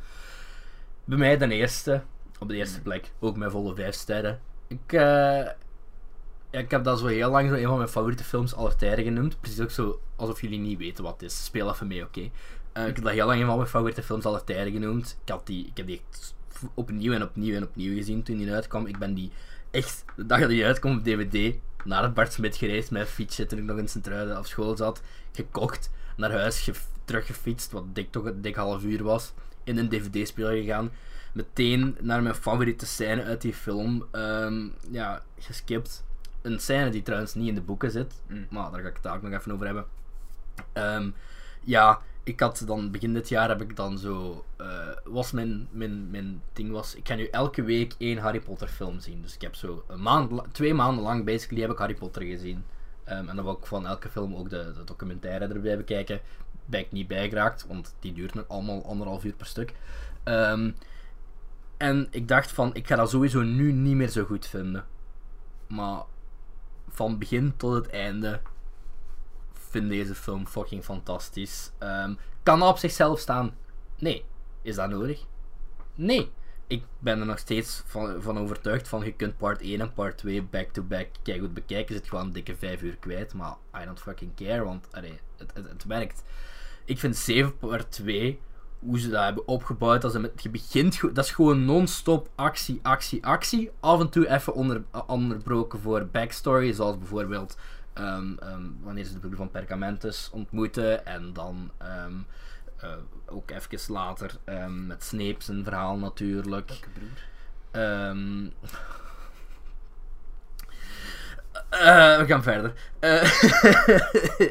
[1.05, 2.03] Bij mij de eerste,
[2.39, 4.41] op de eerste plek, ook met volle vijf sterren.
[4.67, 5.47] Ik, eh,
[6.57, 9.05] ja, ik heb dat zo heel lang zo een van mijn favoriete films aller tijden
[9.05, 9.41] genoemd.
[9.41, 11.45] Precies ook zo alsof jullie niet weten wat het is.
[11.45, 12.21] Speel even mee, oké?
[12.73, 15.19] Eh, ik heb dat heel lang een van mijn favoriete films aller tijden genoemd.
[15.25, 16.35] Ik, had die, ik heb die echt
[16.75, 18.87] opnieuw en opnieuw en opnieuw gezien toen die uitkwam.
[18.87, 19.31] Ik ben die
[19.71, 21.55] echt, de dag dat die uitkwam op DVD,
[21.85, 24.77] naar het Bart Smit gereisd met een fietsje toen ik nog in Sint-Truiden op school
[24.77, 25.03] zat.
[25.33, 29.33] Gekocht, naar huis gef- teruggefietst, wat dik toch een dik half uur was.
[29.65, 30.91] In een DVD-speler gegaan.
[31.33, 34.07] Meteen naar mijn favoriete scène uit die film.
[34.11, 36.05] ehm, ja, geskipt.
[36.47, 38.23] Een scène die trouwens niet in de boeken zit.
[38.29, 38.47] Mm.
[38.51, 39.85] Maar daar ga ik het ook nog even over hebben.
[40.73, 41.11] Ehm,
[41.65, 44.45] ja, ik had dan begin dit jaar heb ik dan zo.
[44.57, 46.95] eh, was mijn, mijn, mijn ding was.
[46.95, 49.23] Ik ga nu elke week één Harry Potter film zien.
[49.23, 52.65] Dus ik heb zo een maand, twee maanden lang basically heb ik Harry Potter gezien.
[53.05, 56.21] Ehm, en dan wil ik van elke film ook de, de documentaire erbij bekijken.
[56.65, 59.75] Ben ik niet bijgeraakt, want die duurt nog allemaal anderhalf uur per stuk.
[60.23, 60.71] Ehm,
[61.77, 64.85] en ik dacht van, ik ga dat sowieso nu niet meer zo goed vinden.
[65.67, 66.03] Maar
[66.97, 68.41] van begin tot het einde
[69.53, 71.71] vind deze film fucking fantastisch.
[71.79, 73.57] Ehm, kan dat op zichzelf staan?
[73.99, 74.25] Nee.
[74.63, 75.25] Is dat nodig?
[75.95, 76.31] Nee.
[76.67, 80.43] ik ben er nog steeds van, overtuigd van je kunt part 1 en part 2
[80.43, 81.95] back-to-back kijk goed bekijken.
[81.95, 85.21] Je zit gewoon een dikke 5 uur kwijt, maar I don't fucking care, want het,
[85.37, 86.23] het, het werkt.
[86.85, 88.41] Ik vind 7 part 2,
[88.87, 93.27] hoe ze dat hebben opgebouwd, als met, je begint, dat is gewoon non-stop actie, actie,
[93.27, 93.71] actie.
[93.81, 97.59] Af en toe even onder, onderbroken voor backstory, zoals bijvoorbeeld
[97.93, 102.15] ehm, ehm, wanneer ze de broer van Pergamentus ontmoeten en dan ehm,
[102.77, 102.91] eh,
[103.27, 106.89] ook even later met Snape zijn verhaal natuurlijk.
[107.71, 108.49] Ehm
[111.69, 112.73] eh, we gaan verder.
[112.99, 113.31] Eh,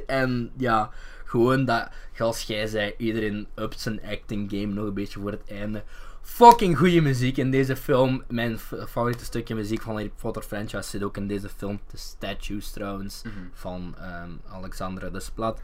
[0.21, 0.89] en ja,
[1.25, 5.49] gewoon dat, zoals jij zei, iedereen upt zijn acting game nog een beetje voor het
[5.49, 5.83] einde.
[6.21, 8.23] Fucking goede muziek in deze film.
[8.27, 11.79] Mijn favoriete stukje muziek van Harry Potter franchise zit ook in deze film.
[11.91, 13.33] De Statues trouwens, Mhm.
[13.53, 15.59] van ehm Alexandra Desplat.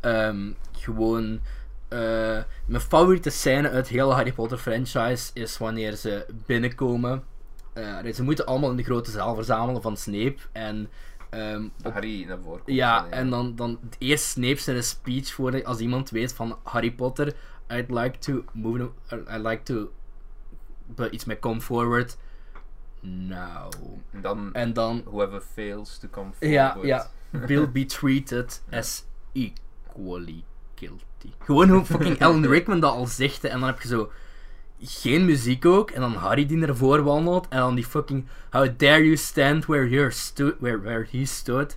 [0.00, 1.40] Ehm gewoon...
[1.88, 1.98] eh,
[2.66, 7.24] mijn favoriete scène uit de hele Harry Potter franchise is wanneer ze binnenkomen.
[7.72, 10.36] Eh, ze moeten allemaal in de grote zaal verzamelen van Snape.
[10.52, 10.88] En
[11.38, 12.76] ehm, op Harry naar voren komt.
[12.76, 16.92] ja, dan, en dan, dan eerst Snape zijn speech voor als iemand weet van Harry
[16.92, 17.34] Potter,
[17.68, 19.92] I'd like to move, I'd like to,
[20.86, 22.16] but iets met come forward.
[23.00, 23.72] Nou.
[24.10, 26.88] En dan, En dan, whoever fails to come ja, forward.
[26.88, 27.10] ja,
[27.46, 31.32] will be treated as equally guilty.
[31.38, 34.10] Gewoon hoe fucking Alan Rickman dat al zegt, en dan heb je zo
[34.86, 39.02] geen muziek ook, en dan Harry die ervoor wandelt, en dan die fucking How dare
[39.02, 40.12] you stand where, you're
[40.60, 41.76] where, where he stood.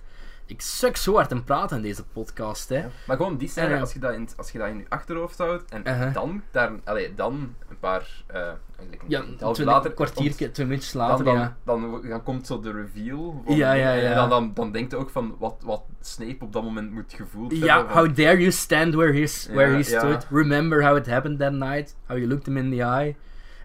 [0.50, 2.84] Ik suk zo hard en praten in deze podcast, hè.
[3.06, 3.80] Maar gewoon die scène, Ja.
[3.80, 6.14] als, je dat in, als je dat in je achterhoofd houdt en Uh-huh.
[6.14, 8.36] dan, daar, allee, dan een paar, eh
[8.78, 11.56] eigenlijk een Ja, later, kwartiertje, twee minuutjes later, dan, ja.
[11.64, 13.42] dan, dan komt zo de reveal.
[13.46, 14.10] Van, Ja, ja, ja.
[14.10, 17.12] En dan, dan, dan denkt je ook van wat, wat Snape op dat moment moet
[17.12, 17.92] gevoeld Ja, hebben.
[17.94, 19.98] van- how dare you stand where he, s- where Ja, he ja.
[19.98, 20.26] stood.
[20.30, 21.96] Remember how it happened that night.
[22.06, 23.16] How you looked him in the eye.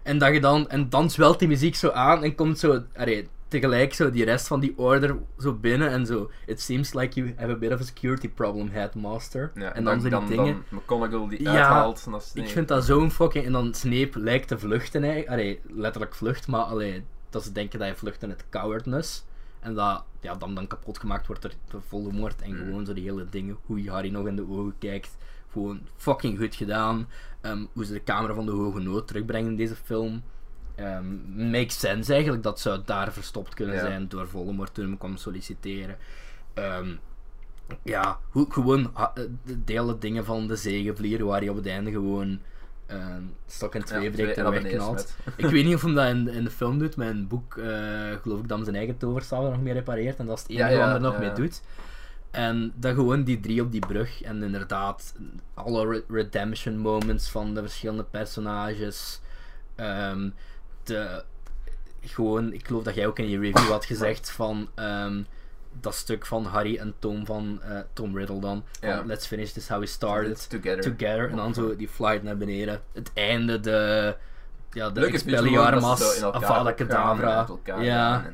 [0.02, 3.28] En dat je dan, en dan zwelt die muziek zo aan en komt zo, allee,
[3.48, 6.30] tegelijk zo die rest van die order zo binnen en zo.
[6.46, 9.52] It seems like you have a bit of a security problem, headmaster.
[9.54, 10.64] Ja, en dan, zo die dan, dingen.
[11.10, 12.40] dan die Ja, uithaalt Snape.
[12.40, 13.44] Ik vind dat zo'n fucking.
[13.44, 15.24] En dan Snape lijkt te vluchten, hè.
[15.28, 19.24] Allee, letterlijk vlucht, maar allee, dat ze denken dat hij vlucht in het cowardness.
[19.60, 22.42] En dat ja, dan, dan kapot gemaakt wordt door Voldemort.
[22.42, 22.56] En Mm.
[22.56, 23.56] gewoon zo die hele dingen.
[23.66, 25.16] Hoe Harry nog in de ogen kijkt.
[25.52, 27.08] Gewoon fucking goed gedaan.
[27.40, 30.22] Ehm, hoe ze de camera van de hoge nood terugbrengen in deze film.
[30.74, 31.04] Ehm
[31.50, 33.80] makes sense eigenlijk dat zou daar verstopt kunnen Ja.
[33.80, 35.96] zijn door Voldemort toen hem kwam solliciteren.
[36.54, 36.88] Ehm,
[37.82, 39.06] ja, hoe, gewoon eh,
[39.44, 42.40] de delen dingen van de zegenvlier, waar hij op het einde gewoon
[42.86, 45.16] ehm, stok in twee Ja, breekt en wegknalt.
[45.36, 47.56] Ik weet niet of hij dat in, in de film doet, maar in het boek
[47.56, 47.66] eh,
[48.22, 50.50] geloof ik dat hij zijn eigen toverstaaf er nog mee repareert en dat is het
[50.52, 51.62] enige Ja, wat hij er nog mee doet.
[52.30, 55.14] En dat gewoon die drie op die brug en inderdaad
[55.54, 59.20] alle re- redemption moments van de verschillende personages.
[60.86, 61.24] De,
[62.00, 65.22] gewoon, ik geloof dat jij ook in je review had gezegd van ehm,
[65.80, 68.64] dat stuk van Harry en Tom van eh, Tom Riddle dan.
[68.80, 69.06] Van.
[69.06, 70.50] Let's finish this how we started.
[70.50, 70.80] Together.
[70.80, 71.30] Together.
[71.30, 72.80] En dan zo die flight naar beneden.
[72.92, 74.16] Het einde, de.
[74.70, 77.46] Ja, de Expelliarmus, Avada Kedavra.
[77.80, 78.24] Ja.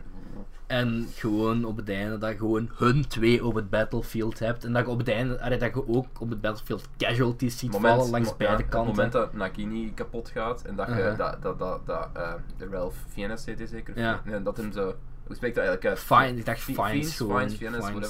[0.70, 4.64] En- gewoon op het einde dat je gewoon hun twee op het battlefield hebt.
[4.64, 7.70] En dat je op het einde, allee, dat je ook op het battlefield casualties ziet
[7.72, 8.80] moment, vallen langs beide ja, kanten.
[8.88, 11.18] Het moment dat Nagini kapot gaat en dat je, Uh-huh.
[11.18, 12.08] dat, dat, dat, dat
[12.56, 13.98] de Ralph Fiennes heet hij zeker?
[13.98, 14.20] Ja.
[14.24, 14.94] Nee, dat hem zo,
[15.26, 15.98] hoe spreekt dat eigenlijk uit?
[15.98, 18.08] Fine, ik dacht Fi- Fiennes Fiennes, gewoon, Fiennes, Fiennes, Fiennes.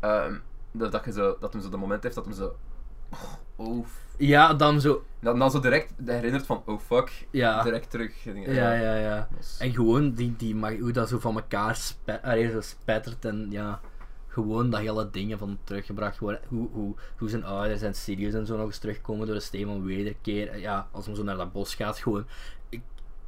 [0.00, 0.26] whatever.
[0.30, 0.34] Ehm,
[0.72, 2.56] dat, dat, je zo, dat hem zo de moment heeft dat hem zo,
[3.56, 3.86] oh,
[4.20, 5.04] Ja, dan zo.
[5.20, 7.62] dan, dan zo direct herinnert van, oh fuck, Ja.
[7.62, 8.24] direct terug.
[8.24, 9.28] Ja, ja, ja.
[9.30, 12.60] Dat is- En gewoon die, die, mag- hoe dat zo van elkaar spe, allee, zo
[12.60, 13.80] spettert en ja,
[14.28, 16.40] gewoon dat hele dingen van teruggebracht worden.
[16.48, 19.66] Hoe, hoe, hoe zijn ouders en Sirius en zo nog eens terugkomen door de steen
[19.66, 20.58] van wederkeer.
[20.58, 22.26] Ja, als hem zo naar dat bos gaat, gewoon.
[22.68, 22.80] Ik,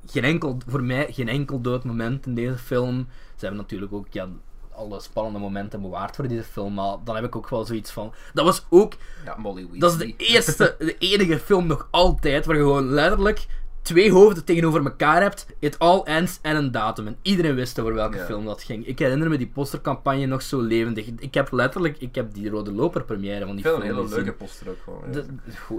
[0.06, 3.06] geen enkel, voor mij geen enkel dood moment in deze film.
[3.36, 4.28] Ze hebben natuurlijk ook ja,
[4.74, 8.12] alle spannende momenten bewaard voor deze film, maar dan heb ik ook wel zoiets van.
[8.34, 8.92] Dat was ook
[9.24, 9.78] Ja, Molly Weasley.
[9.78, 13.46] dat is de eerste, de enige film nog altijd waar je gewoon letterlijk
[13.82, 15.46] twee hoofden tegenover elkaar hebt.
[15.58, 17.06] It all ends en een datum.
[17.06, 18.24] En iedereen wist over welke Ja.
[18.24, 18.86] film dat ging.
[18.86, 21.06] Ik herinner me die postercampagne nog zo levendig.
[21.18, 24.04] Ik heb letterlijk, ik heb die Rode Loper première van die Ik vind film een
[24.04, 25.02] hele leuke poster ook gewoon.
[25.12, 25.24] De-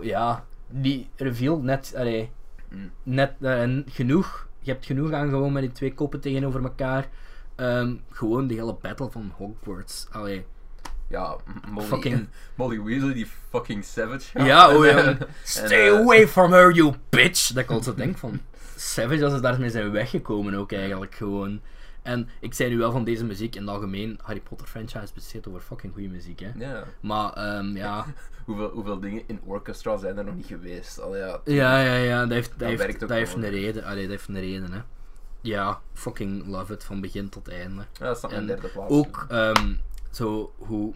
[0.07, 2.29] ja, die reveal net, allee,
[2.69, 2.91] Mm.
[3.03, 4.47] net eh, genoeg.
[4.59, 7.09] Je hebt genoeg aan gewoon met die twee koppen tegenover elkaar.
[7.55, 10.07] Ehm, gewoon die hele battle van Hogwarts.
[10.11, 10.45] Allee.
[11.09, 11.35] Ja,
[11.71, 14.43] Molly, Fucking- Molly Weasley, die fucking savage.
[14.43, 14.97] Ja, oh ja.
[15.03, 17.47] En, Stay eh, away from her, you bitch!
[17.53, 18.39] Dat ik altijd denk van.
[18.75, 21.61] Savage als ze daarmee zijn weggekomen ook eigenlijk gewoon.
[22.01, 25.47] En ik zei nu wel van deze muziek in het algemeen, Harry Potter franchise bestaat
[25.47, 26.51] over fucking goede muziek, hè.
[26.55, 26.83] Ja.
[27.01, 28.05] Maar, ehm, ja...
[28.45, 31.01] Hoeveel, hoeveel dingen in orchestra zijn er nog niet geweest?
[31.01, 33.83] Al ja, Ja, ja, ja, dat heeft, dat Dat heeft, dat heeft een reden.
[33.83, 34.79] Allee, dat heeft een reden, hè.
[35.43, 37.85] Ja, fucking love it, van begin tot einde.
[37.99, 38.91] ja dat staat En derde plaats.
[38.91, 39.73] Ook, ehm,
[40.11, 40.93] zo, hoe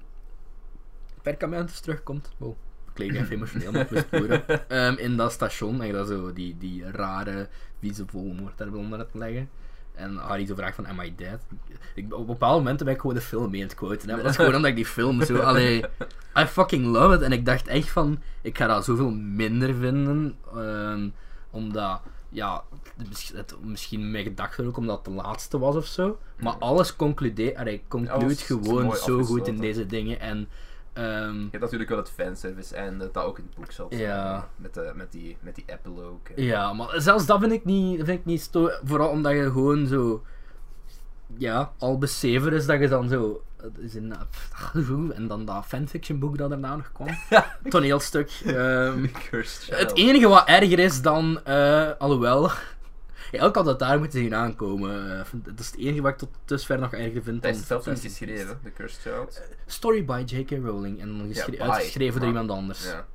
[1.22, 2.32] Perkamentus terugkomt.
[2.38, 2.56] Wow,
[2.94, 4.42] ik even emotioneel, het goed.
[4.68, 7.48] Ehm, In dat station, en dat zo, die, die rare,
[7.80, 9.50] vieze volmoord daar onder te leggen.
[9.94, 11.40] En Harry zo vraagt van, am I dead?
[11.96, 14.08] Ik, op bepaalde momenten ben ik gewoon de film mee aan het quoten.
[14.10, 14.14] Hè?
[14.14, 15.84] Maar dat is gewoon omdat ik die film zo, allee,
[16.40, 17.22] I fucking love it.
[17.22, 20.36] En ik dacht echt van, ik ga dat zoveel minder vinden.
[20.56, 21.10] ehm,
[21.50, 22.64] omdat, ja,
[23.34, 26.20] het, misschien mijn gedachten ook omdat het de laatste was of zo.
[26.40, 30.20] Maar alles concludeert, concludeert gewoon zo goed in deze dingen.
[30.20, 30.50] En,
[30.94, 33.96] ehm, Je hebt natuurlijk wel het fanservice en dat ook in het boek zat.
[33.96, 34.50] Ja.
[34.56, 36.20] Met, de, met, die, met die epilogue.
[36.36, 38.50] Ja, maar zelfs dat vind ik niet, vind ik niet
[38.84, 40.24] Vooral omdat je gewoon zo.
[41.38, 43.42] Ja, al besever is dat je dan zo.
[43.78, 44.14] Is in,
[45.16, 47.08] en dan dat fanfiction boek dat daarna nog kwam.
[47.70, 48.30] Toneelstuk.
[49.30, 49.68] Child.
[49.70, 51.44] het enige wat erger is dan.
[51.44, 52.52] eh, alhoewel.
[53.32, 55.20] Ja, ook had dat daar moeten zien aankomen.
[55.20, 57.44] eh, dat is het enige wat ik tot dusver nog erger vind.
[57.44, 59.26] Hij is zelf niet geschreven, The Cursed Child.
[59.26, 59.42] Beasts.
[59.76, 60.50] Story by J.K.
[60.50, 61.02] Rowling.
[61.02, 62.84] En dan by, uitgeschreven door iemand anders.
[62.84, 63.06] Ja.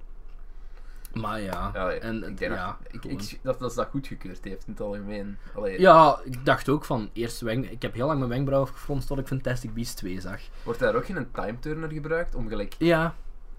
[1.14, 1.74] Maar ja.
[2.00, 4.82] En, ik denk ja, dat, ik, ik, dat, dat ze dat goedgekeurd heeft in het
[4.82, 5.38] algemeen.
[5.54, 7.66] Allee, Ja, ik dacht ook van eerst wenk.
[7.66, 10.40] Ik heb heel lang mijn wenkbrauw gefronst tot ik Fantastic Beasts 2 zag.
[10.62, 13.14] Wordt daar ook geen time turner gebruikt om gelijk Ja,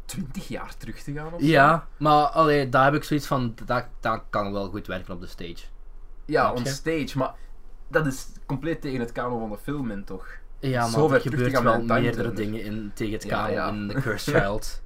[0.05, 1.33] 20 jaar terug te gaan?
[1.33, 1.47] Of zo?
[1.47, 3.55] ja, maar allee, daar heb ik zoiets van.
[3.65, 5.65] Dat, dat kan wel goed werken op de stage.
[6.25, 7.33] Ja, on stage, maar
[7.87, 10.27] dat is compleet tegen het kanon van de film in, toch?
[10.59, 13.67] Ja, maar Zo er gebeurt wel meerdere dingen in, tegen het Ja, kanon ja.
[13.67, 14.81] in The Cursed Child.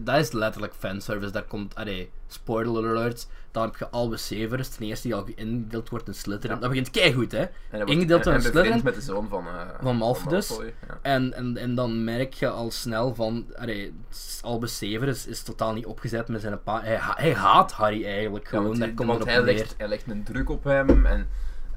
[0.00, 1.32] Dat is letterlijk fanservice.
[1.32, 3.26] Daar komt, allee, spoiler alert.
[3.50, 6.54] Dan heb je Albus Severus, ten eerste die al ingedeeld wordt in Slytherin.
[6.54, 6.60] Ja.
[6.60, 7.44] Dat begint keigoed, hè.
[7.70, 8.80] Wordt- Ingedeeld een bevriend Slytherin?
[8.84, 10.48] met de zoon van, eh Van Malfoy dus.
[10.88, 10.98] ja.
[11.02, 13.94] En, en, en dan merk je al snel van, allee,
[14.42, 16.80] Albus Severus is totaal niet opgezet met zijn pa.
[16.82, 20.48] Hij, hij haat Harry eigenlijk Ja, gewoon, want hij, want legt, hij legt een druk
[20.50, 21.06] op hem.
[21.06, 21.28] En,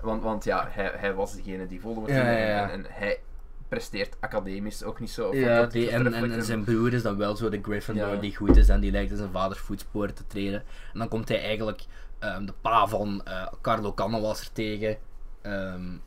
[0.02, 2.70] want, want ja, hij, hij was degene die Voldemort Ja, ging ja, ja.
[2.70, 3.20] En, en hij
[3.68, 5.36] presteert academisch ook niet zo.
[5.36, 8.20] Ja, die, en, en, en zijn broer is dan wel zo de Gryffindor Ja.
[8.20, 10.64] die goed is en die lijkt in zijn vaders voetsporen te treden.
[10.94, 11.82] En dan komt hij eigenlijk
[12.20, 14.98] ehm, de pa van eh, Carlo Cannavas tegen.
[15.42, 15.98] ehm,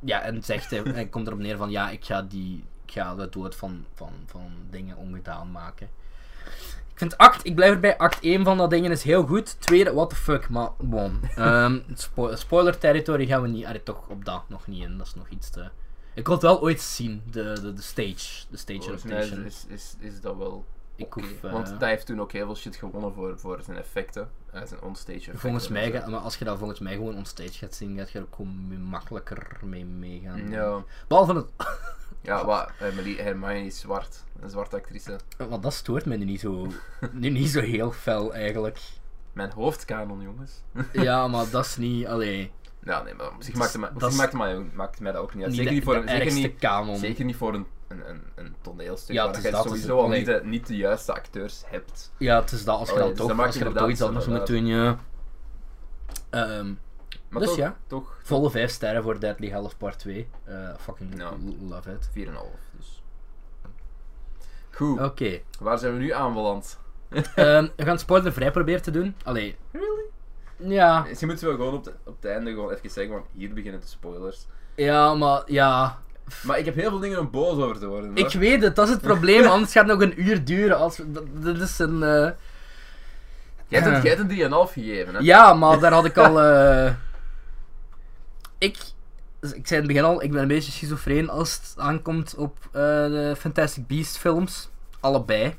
[0.00, 3.14] ja, en zegt hij, hij komt erop neer van ja, ik ga, die, ik ga
[3.14, 5.88] de dood van, van, van dingen ongedaan maken.
[6.98, 9.60] Ik vind act, ik blijf erbij, act 1 van dat dingen is heel goed.
[9.60, 11.20] Tweede, what the fuck, maar bon.
[11.36, 15.06] Ehm, spo- spoiler territory gaan we niet, allee, toch op dat nog niet in, dat
[15.06, 15.68] is nog iets te...
[16.14, 19.46] Ik wil het wel ooit zien, de, de, de stage, de stage Volgens mij adaptation.
[19.46, 20.64] is, is, is, dat wel.
[20.96, 23.76] Ik hoef, eh, Want hij heeft toen ook heel veel shit gewonnen voor, voor zijn
[23.76, 24.28] effecten.
[24.52, 25.38] eh, zijn onstage effecten.
[25.40, 25.98] Volgens mij, en zo.
[25.98, 28.46] ga- maar als je dat volgens mij gewoon onstage gaat zien, gaat je er ook
[28.78, 30.50] makkelijker mee meegaan.
[30.50, 31.46] Ja, Behalve het...
[32.20, 34.24] ja wat, Emily Hermione is zwart.
[34.40, 35.18] Een zwarte actrice.
[35.48, 36.66] Want dat stoort mij nu niet zo,
[37.12, 38.78] nu niet zo heel fel eigenlijk.
[39.32, 40.62] Mijn hoofdkanon, jongens.
[40.92, 42.52] Ja, maar dat is niet, allee...
[42.84, 44.58] Ja, nee, maar op zich Dat maakt, het, mij- op dat zich is- maakt, het
[44.62, 45.54] mij, maakt mij dat ook niet uit.
[45.54, 46.96] Zeker niet voor, een- zeker niet, kanon.
[46.96, 49.14] zeker niet voor een, een, een, een toneelstuk.
[49.14, 52.12] Ja, waar je dat, sowieso al niet de, niet de juiste acteurs hebt.
[52.18, 54.02] Ja, het is dat, als je dan dus toch, dat als je dan toch iets
[54.02, 54.98] anders moet doen, ja.
[56.30, 56.72] Ehm,
[57.28, 57.76] Maar Dus toch, ja.
[57.86, 60.28] toch volle 5 sterren voor Deadly Half Part 2.
[60.44, 61.30] Eh, fucking Ja.
[61.68, 62.08] love it.
[62.12, 62.58] 4,5.
[62.76, 63.02] Dus.
[64.70, 65.40] Goed, Oké.
[65.60, 66.78] waar zijn we nu aanbeland?
[67.34, 69.14] Ehm, we gaan spoilervrij proberen te doen.
[69.24, 69.56] Allee.
[69.70, 70.04] Really?
[70.74, 71.06] Ja.
[71.18, 73.80] Je moet wel gewoon op, de, op het einde gewoon even zeggen, want hier beginnen
[73.80, 74.46] de spoilers.
[74.74, 75.98] Ja, maar ja.
[76.42, 78.16] Maar ik heb heel veel dingen om boos over te worden.
[78.16, 80.76] Ik weet het, dat is het probleem, anders gaat het nog een uur duren.
[80.78, 82.02] Als we, dat- dit is een.
[82.02, 82.30] eh,
[83.68, 84.28] Jij hebt, hebt een
[84.68, 85.20] 3,5 gegeven, hè?
[85.20, 86.40] Ja, maar daar had ik al.
[86.42, 86.92] eh,
[88.58, 88.76] Ik.
[89.40, 92.34] dus Ik zei in het begin al, ik ben een beetje schizofreen als het aankomt
[92.34, 94.68] op eh, de Fantastic Beast films.
[95.00, 95.56] Allebei.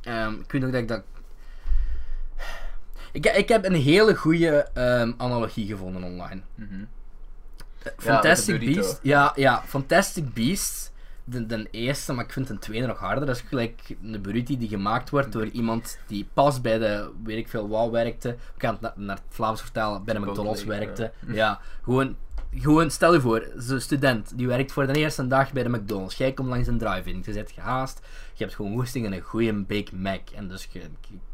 [0.00, 1.02] Ehm, ik weet nog dat ik dat.
[3.12, 6.40] Ik, ik heb een hele goede ehm, analogie gevonden online.
[6.54, 6.84] Mhm.
[7.96, 8.80] Fantastic de burrito.
[8.80, 8.98] Beast.
[9.02, 10.92] Ja, ja, Fantastic Beast.
[11.30, 13.26] De, de eerste, maar ik vind de tweede nog harder.
[13.26, 17.38] Dat is gelijk een burrito die gemaakt wordt door iemand die pas bij de, weet
[17.38, 18.28] ik veel, wat werkte.
[18.28, 21.12] Ik kan het na- naar het Vlaams vertalen, bij de McDonald's werkte.
[21.26, 21.34] ja.
[21.34, 22.16] Ja, gewoon,
[22.54, 26.16] gewoon, stel je voor, zo'n student die werkt voor de eerste dag bij de McDonald's.
[26.16, 28.00] Jij komt langs een drive-in, je zit gehaast,
[28.34, 30.28] je hebt gewoon woesting in een goede Big Mac.
[30.34, 30.80] En dus je,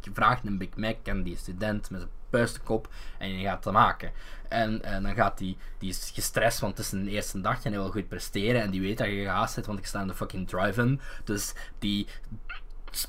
[0.01, 2.89] je vraagt een Big Mac en die student met zijn puistenkop
[3.19, 4.11] en je gaat het maken.
[4.49, 7.73] En, en dan gaat die, die is gestrest, want het is een eerste dag en
[7.73, 8.63] hij wil goed presteren.
[8.63, 11.01] En die weet dat je gehaast zit, want ik sta in de fucking drive-in.
[11.25, 12.07] Dus die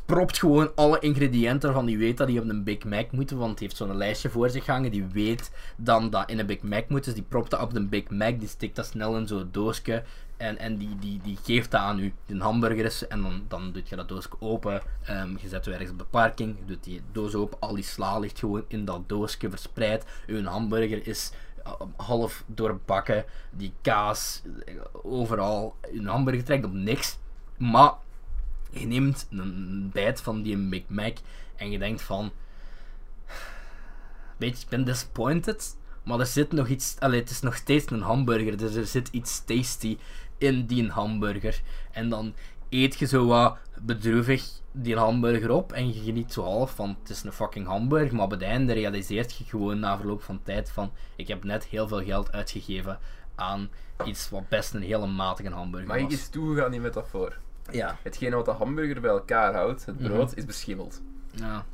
[0.06, 3.57] propt gewoon alle ingrediënten van die weet dat die op een Big Mac moeten, want
[3.57, 6.89] die heeft zo'n lijstje voor zich hangen, die weet dan dat in een Big Mac
[6.89, 9.49] moet, dus die propt dat op een Big Mac, die stikt dat snel in zo'n
[9.52, 10.03] doosje
[10.38, 12.14] en, en die, die, die geeft dat aan u.
[12.26, 15.72] Een hamburger is, en dan, dan doet je dat doosje open, ehm, je zet je
[15.72, 19.10] ergens op de je doet die doos open, al die sla ligt gewoon in dat
[19.10, 21.32] doosje verspreid, uw hamburger is
[21.68, 27.18] uh, half doorbakken, die kaas, eh, overal, uw hamburger trekt op niks,
[27.57, 27.94] maar
[28.80, 31.18] je neemt een bijt van die Big Mac
[31.56, 32.32] en je denkt van.
[34.38, 36.95] Weet je, ik ben disappointed, maar er zit nog iets.
[36.99, 39.98] Allee, het is nog steeds een hamburger, dus er zit iets tasty
[40.38, 41.62] in die hamburger.
[41.91, 42.34] En dan
[42.70, 47.10] eet je zo wat bedroevig die hamburger op en je geniet zo half van het
[47.10, 50.72] is een fucking hamburger, maar op het einde realiseert je gewoon na verloop van tijd
[50.72, 52.99] van ik heb net heel veel geld uitgegeven
[53.36, 53.70] aan
[54.06, 56.12] iets wat best een hele matige hamburger Mag ik was.
[56.12, 57.38] eens toegaan aan die metafoor?
[57.72, 57.98] Ja.
[58.03, 60.38] Hetgene wat de hamburger bij elkaar houdt, het brood, Mhm.
[60.40, 61.02] is beschimmeld.
[61.32, 61.66] Ja.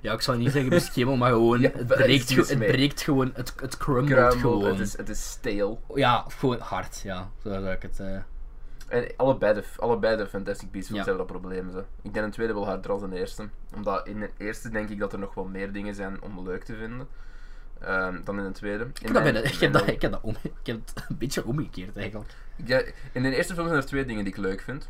[0.00, 3.54] Ja, ik zou niet zeggen beschimmel, maar gewoon, Ja, het, breekt het breekt gewoon, het,
[3.60, 4.64] het Kruimel, gewoon.
[4.64, 5.82] het is, het is steel.
[5.94, 7.30] Ja, gewoon hard, ja.
[7.42, 8.00] Zo zou ik het...
[8.00, 8.16] eh,
[8.88, 11.12] En allebei de, allebei de Fantastic Beasts films Ja.
[11.14, 11.70] hebben dat probleem.
[11.70, 11.84] Zo.
[12.02, 13.48] Ik denk een tweede wel harder dan de eerste.
[13.74, 16.64] Omdat in de eerste denk ik dat er nog wel meer dingen zijn om leuk
[16.64, 17.08] te vinden.
[17.80, 18.84] ehm, dan in de tweede.
[18.84, 21.18] ik, In heb mijn- ik, heb dat, ik, heb dat om, ik heb het een
[21.18, 22.30] beetje omgekeerd eigenlijk.
[22.64, 22.82] Ja,
[23.12, 24.88] in de eerste film zijn er twee dingen die ik leuk vind.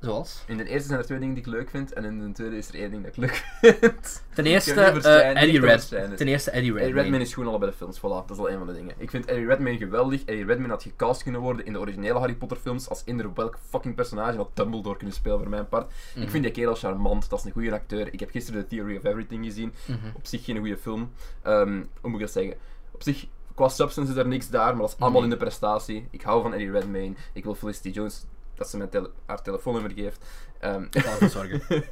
[0.00, 0.42] Zoals?
[0.46, 1.92] In de eerste zijn er twee dingen die ik leuk vind.
[1.92, 4.22] En in de tweede is er één ding dat ik leuk vind.
[4.34, 5.82] Ten Ik eerste, eh, Eddie niet over Red.
[5.84, 6.14] Shine.
[6.14, 7.00] Ten eerste Eddie Eddie Redmayne.
[7.00, 8.94] Redmayne is gewoon allebei de films, voilà, dat is al een van de dingen.
[8.98, 10.20] Ik vind Eddie Redmayne geweldig.
[10.24, 13.58] Eddie Redmayne had gecast kunnen worden in de originele Harry Potter films als eender welk
[13.68, 15.92] fucking personage had Dumbledore kunnen spelen voor mijn part.
[16.14, 16.22] Mhm.
[16.22, 18.12] Ik vind die kerel charmant, dat is een goede acteur.
[18.12, 19.72] Ik heb gisteren The Theory of Everything gezien.
[19.86, 19.98] Mhm.
[20.14, 21.10] Op zich geen goede film.
[21.42, 22.54] Ehm, hoe moet ik dat zeggen?
[22.92, 25.30] Op zich, qua substance is er niks daar, maar dat is allemaal Nee.
[25.30, 26.08] in de prestatie.
[26.10, 27.14] Ik hou van Eddie Redmayne.
[27.32, 28.24] Ik wil Felicity Jones
[28.58, 30.24] dat ze mijn tele- haar telefoonnummer geeft.
[30.60, 31.62] Ehm, Ik ervoor zorgen.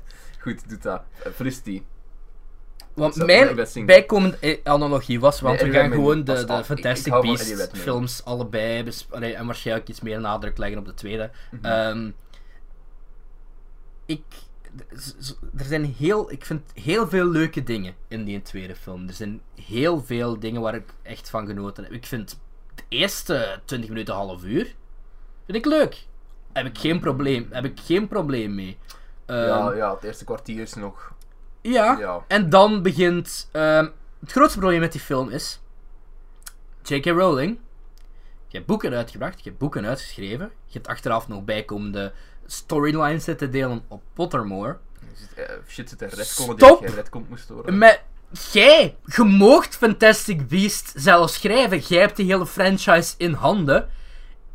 [0.43, 1.02] goed, doet dat.
[1.24, 1.82] Eh, Felicity.
[2.94, 6.32] Want Zo, ik mijn bijkomende eh, analogie was, want Nee, we gaan gewoon de.
[6.32, 10.78] Ik- ik Fantastic Eddie Beasts films allebei bes- allee, en waarschijnlijk iets meer nadruk leggen
[10.78, 11.30] op de tweede.
[11.51, 11.64] Mhm.
[11.64, 12.10] Ehm,
[14.06, 14.22] ik,
[15.56, 19.09] er zijn heel, ik vind heel veel leuke dingen in die tweede film.
[19.09, 21.93] Er zijn heel veel dingen waar ik echt van genoten heb.
[21.93, 22.38] Ik vind
[22.74, 24.74] de eerste 20 minuten, half uur,
[25.47, 26.06] vind ik leuk.
[26.57, 28.78] Heb ik geen probleem, heb ik geen probleem mee.
[29.27, 31.12] Ehm, ja, ja, het eerste kwartier is nog.
[31.61, 32.24] ja, Ja.
[32.28, 33.49] en dan begint.
[33.53, 33.89] ehm,
[34.20, 35.61] het grootste probleem met die film is.
[36.83, 37.07] J.K.
[37.07, 37.59] Rowling.
[38.49, 40.51] Je hebt boeken uitgebracht, je hebt boeken uitgeschreven.
[40.65, 42.12] Je hebt achteraf nog bijkomende
[42.47, 44.77] storylines zitten delen op Pottermore.
[45.35, 47.78] Eh, shit zit er die moest horen.
[47.78, 48.03] Met.
[48.53, 51.78] Jij, je moogt Fantastic Beast zelf schrijven.
[51.78, 53.89] Jij hebt de hele franchise in handen.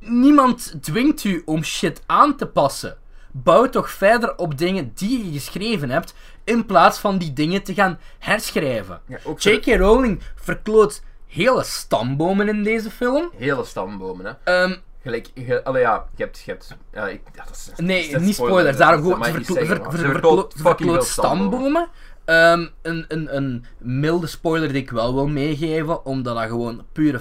[0.04, 2.98] Niemand dwingt u om shit aan te passen.
[3.32, 6.14] Bouw toch verder op dingen die je geschreven hebt,
[6.44, 9.02] in plaats van die dingen te gaan herschrijven.
[9.08, 9.66] Ja, J.K.
[9.66, 13.30] Rowling verkloot hele stambomen in deze film.
[13.38, 14.62] hele stambomen, hè.
[14.64, 15.30] Ehm, Gelijk,
[15.64, 18.36] allee, ja, je hebt, je hebt, ja, ik, ja, dat is, dat nee, is niet
[18.36, 18.78] spoiler, spoilers.
[18.78, 21.88] Daarom gewoon, ze verklo- verkloot stambomen.
[22.26, 27.20] Ehm, een, een, een milde spoiler die ik wel wil meegeven, omdat dat gewoon pure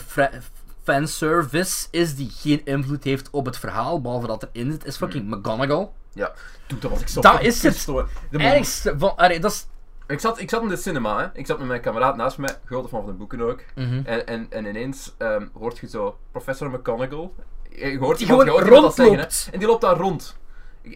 [0.82, 5.28] fanservice is die geen invloed heeft op het verhaal, behalve dat erin zit, is fucking
[5.34, 5.88] McGonagall.
[6.12, 6.32] Ja,
[6.66, 7.88] toen dat was ik zo Dat is het
[8.30, 9.16] Ergste van...
[9.16, 9.66] allee, dat is...
[10.06, 11.26] Ik zat, ik zat in de cinema, hè.
[11.38, 13.60] Ik zat met mijn kameraad naast mij, grote fan van de boeken ook.
[13.74, 14.00] Mhm.
[14.04, 17.30] En, en, en ineens ehm, hoort je zo Professor McGonagall.
[17.70, 19.52] Je hoort Die iemand- je gewoon hoort dat zeggen, hè.
[19.52, 20.36] En die loopt daar rond.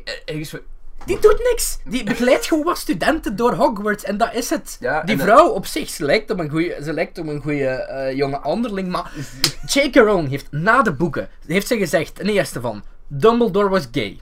[0.04, 0.58] Er- Ergens zo-
[1.06, 1.78] Die doet niks.
[1.84, 4.76] Die begeleidt gewoon wat studenten door Hogwarts en dat is het.
[4.80, 7.68] Ja, die eh, vrouw op zich, ze lijkt op een ze lijkt op een goede
[7.68, 9.12] eh, jonge anderling, maar
[9.72, 9.94] J.K.
[9.94, 14.20] Rowling heeft na de boeken, heeft ze gezegd, ten eerste van, Dumbledore was gay.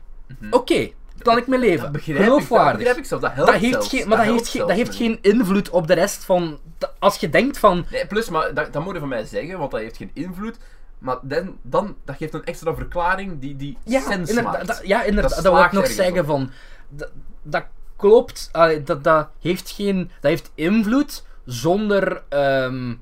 [0.51, 0.91] Oké,
[1.23, 1.75] kan ik mee leven.
[1.75, 1.83] Mhm.
[1.83, 2.77] Dat begrijp ik, dat Geloofwaardig.
[2.77, 3.21] begrijp ik zelf.
[3.21, 5.95] Dat helpt Dat heeft, geen, maar dat, heeft, geen, dat heeft geen invloed op de
[5.95, 6.59] rest van...
[6.99, 7.87] Als je denkt van...
[7.91, 10.57] Nee, plus, maar dat, dat moet je van mij zeggen, want dat heeft geen invloed.
[11.03, 14.81] Maar dan, dan dat geeft een extra verklaring die, die Ja, sens maakt.
[14.85, 16.27] ja, inderdaad, Dat dat, wil ik nog zeggen op.
[16.27, 16.51] van...
[16.89, 17.11] Dat,
[17.43, 17.65] dat
[17.97, 19.99] klopt, allee, dat, dat heeft geen...
[20.21, 22.95] Dat heeft invloed zonder ehm,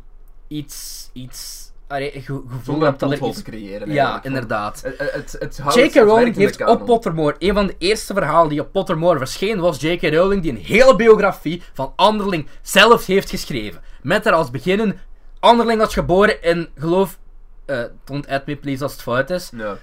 [0.48, 1.10] iets...
[1.12, 3.90] iets allee, ge- gevoel hebt dat er creëren.
[3.92, 4.24] Ja, eigenlijk.
[4.24, 4.82] inderdaad.
[4.82, 5.94] Het, het, het, houdt- J.K.
[5.94, 10.02] Rowling heeft op Pottermore, een van de eerste verhalen die op Pottermore verscheen, was J.K.
[10.02, 13.80] Rowling die een hele biografie van Anderling zelf heeft geschreven.
[14.02, 15.00] Met daar als beginnen,
[15.40, 17.18] Anderling was geboren in, geloof,
[17.64, 19.76] eh don't add me please als het fout is, Ja.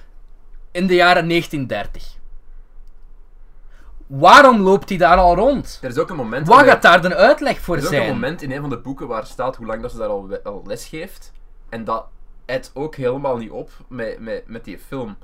[0.72, 2.16] in de jaren 1930.
[4.08, 5.80] Waarom loopt hij daar al rond?
[5.82, 6.46] Er is ook een moment...
[6.48, 8.12] De- gaat daar een uitleg voor Er is ook een zijn?
[8.14, 10.64] moment in een van de boeken waar staat hoe lang dat ze daar al, al
[10.66, 11.32] les geeft.
[11.70, 12.06] En dat
[12.46, 15.18] het ook helemaal niet op met, met, met die film.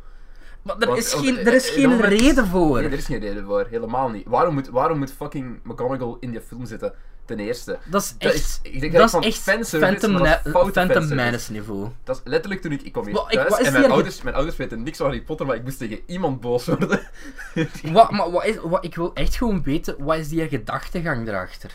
[0.62, 2.78] Maar er Want- is geen, er is geen moment- reden voor.
[2.78, 3.68] Nee, er is geen reden voor.
[3.70, 4.28] Helemaal niet.
[4.28, 6.94] Waarom moet, waarom moet fucking McGonagall in die film zitten?
[7.26, 7.78] Ten eerste.
[7.86, 11.04] Dat is Dat echt, is- ik denk dat dat is van echt fanservice, Phantom, dat
[11.04, 11.10] is.
[11.10, 11.90] Menace niveau.
[12.04, 14.36] Dat is letterlijk toen ik, ik kwam hier thuis is en mijn er- ouders, mijn
[14.36, 17.00] ouders weten niks van Harry Potter, maar ik moest tegen iemand boos worden.
[17.92, 21.72] Wat, maar wat is, wat, ik wil echt gewoon weten, wat is die gedachtegang erachter?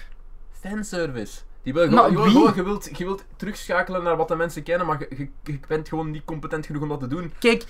[0.61, 1.39] Fanservice.
[1.63, 2.33] Die wil Maar gewoon, wie?
[2.33, 5.59] gewoon, je, wilt, je wilt terugschakelen naar wat de mensen kennen, maar je, je, je
[5.69, 7.33] bent gewoon niet competent genoeg om dat te doen.
[7.39, 7.65] Kijk,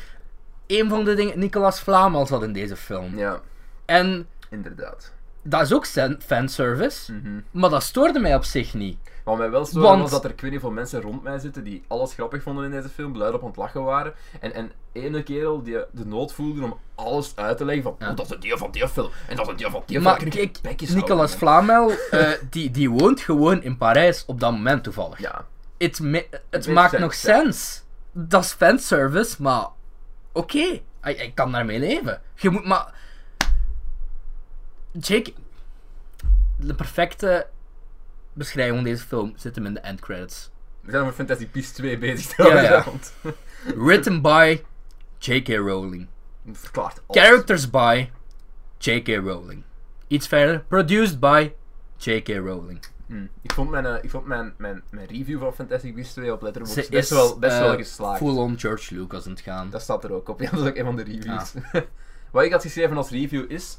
[0.67, 3.17] een van de dingen, Nicolas Flamel zat in deze film.
[3.19, 3.41] Ja,
[3.85, 5.13] En inderdaad.
[5.49, 7.41] Dat is ook fan- fanservice, Mhm.
[7.51, 8.99] maar dat stoorde mij op zich niet.
[9.25, 11.39] Wat mij wel stoorde Want- was dat er ik weet niet veel mensen rond mij
[11.39, 14.15] zitten die alles grappig vonden in deze film, luid op aan het lachen waren.
[14.41, 18.11] En, en ene kerel die de nood voelde om alles uit te leggen van, Ja.
[18.11, 20.01] oh, dat is een deel van die film, en dat is een deel van die
[20.01, 20.31] Maar film.
[20.31, 25.19] kijk, bekjes Nicolas Flamel, eh, die, die woont gewoon in Parijs op dat moment toevallig.
[25.20, 25.45] Ja,
[25.79, 25.99] Het,
[26.51, 27.19] het maakt sense, nog ja.
[27.19, 27.83] sens.
[28.12, 29.66] Dat is fanservice, maar
[30.33, 30.59] oké,
[31.03, 32.20] ik, ik kan daarmee leven.
[32.35, 32.95] Je moet maar.
[34.93, 35.32] Jake,
[36.56, 37.47] de perfecte
[38.32, 40.51] beschrijving van deze film zit hem in de end credits.
[40.81, 42.85] we zijn over Fantastic Beasts 2 bezig Ja, ja.
[43.86, 44.60] Written by
[45.19, 45.48] J.K.
[45.48, 46.09] Rowling.
[46.73, 46.94] Alles.
[47.09, 48.09] Characters by
[48.78, 49.09] J.K.
[49.09, 49.62] Rowling.
[50.06, 51.52] Iets verder, produced by
[51.97, 52.28] J.K.
[52.28, 52.81] Rowling.
[53.06, 53.28] Hmm.
[53.43, 56.43] Ik vond, mijn, eh, ik vond mijn, mijn, mijn review van Fantastic Beasts 2 op
[56.43, 58.19] Letterboxd is best wel, best wel eh, geslaagd.
[58.19, 59.70] Full-on George Lucas aan het gaan.
[59.70, 60.40] Dat staat er ook op.
[60.43, 61.55] Ja, dat is ook een van de reviews.
[61.73, 61.82] Ah.
[62.32, 63.78] Wat ik had geschreven als review is...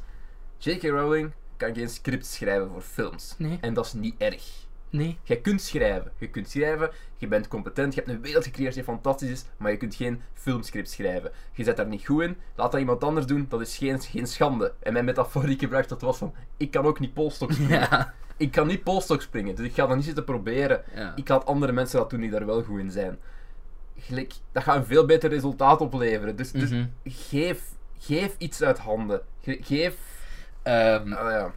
[0.59, 0.83] J.K.
[0.83, 3.35] Rowling kan geen script schrijven voor films.
[3.37, 3.57] Nee.
[3.61, 4.43] En dat is niet erg.
[4.89, 5.17] Nee.
[5.23, 6.11] Jij kunt schrijven.
[6.17, 9.71] Je kunt schrijven, je bent competent, je hebt een wereld gecreëerd die fantastisch is, maar
[9.71, 11.31] je kunt geen filmscript schrijven.
[11.53, 14.27] Je zet daar niet goed in, laat dat iemand anders doen, dat is geen, geen
[14.27, 14.73] schande.
[14.79, 17.79] En mijn metafoor die ik gebruikte, dat was van, ik kan ook niet polstok springen.
[17.79, 18.13] Ja.
[18.37, 20.83] Ik kan niet polstok springen, dus ik ga dat niet zitten proberen.
[20.95, 21.13] Ja.
[21.15, 23.19] Ik laat andere mensen dat doen die daar wel goed in zijn.
[23.97, 26.35] Gelijk, dat gaat een veel beter resultaat opleveren.
[26.35, 26.85] Dus, dus Mhm.
[27.05, 27.61] geef,
[27.99, 29.21] geef iets uit handen.
[29.41, 30.08] Ge- geef...
[30.69, 31.51] Ah ja.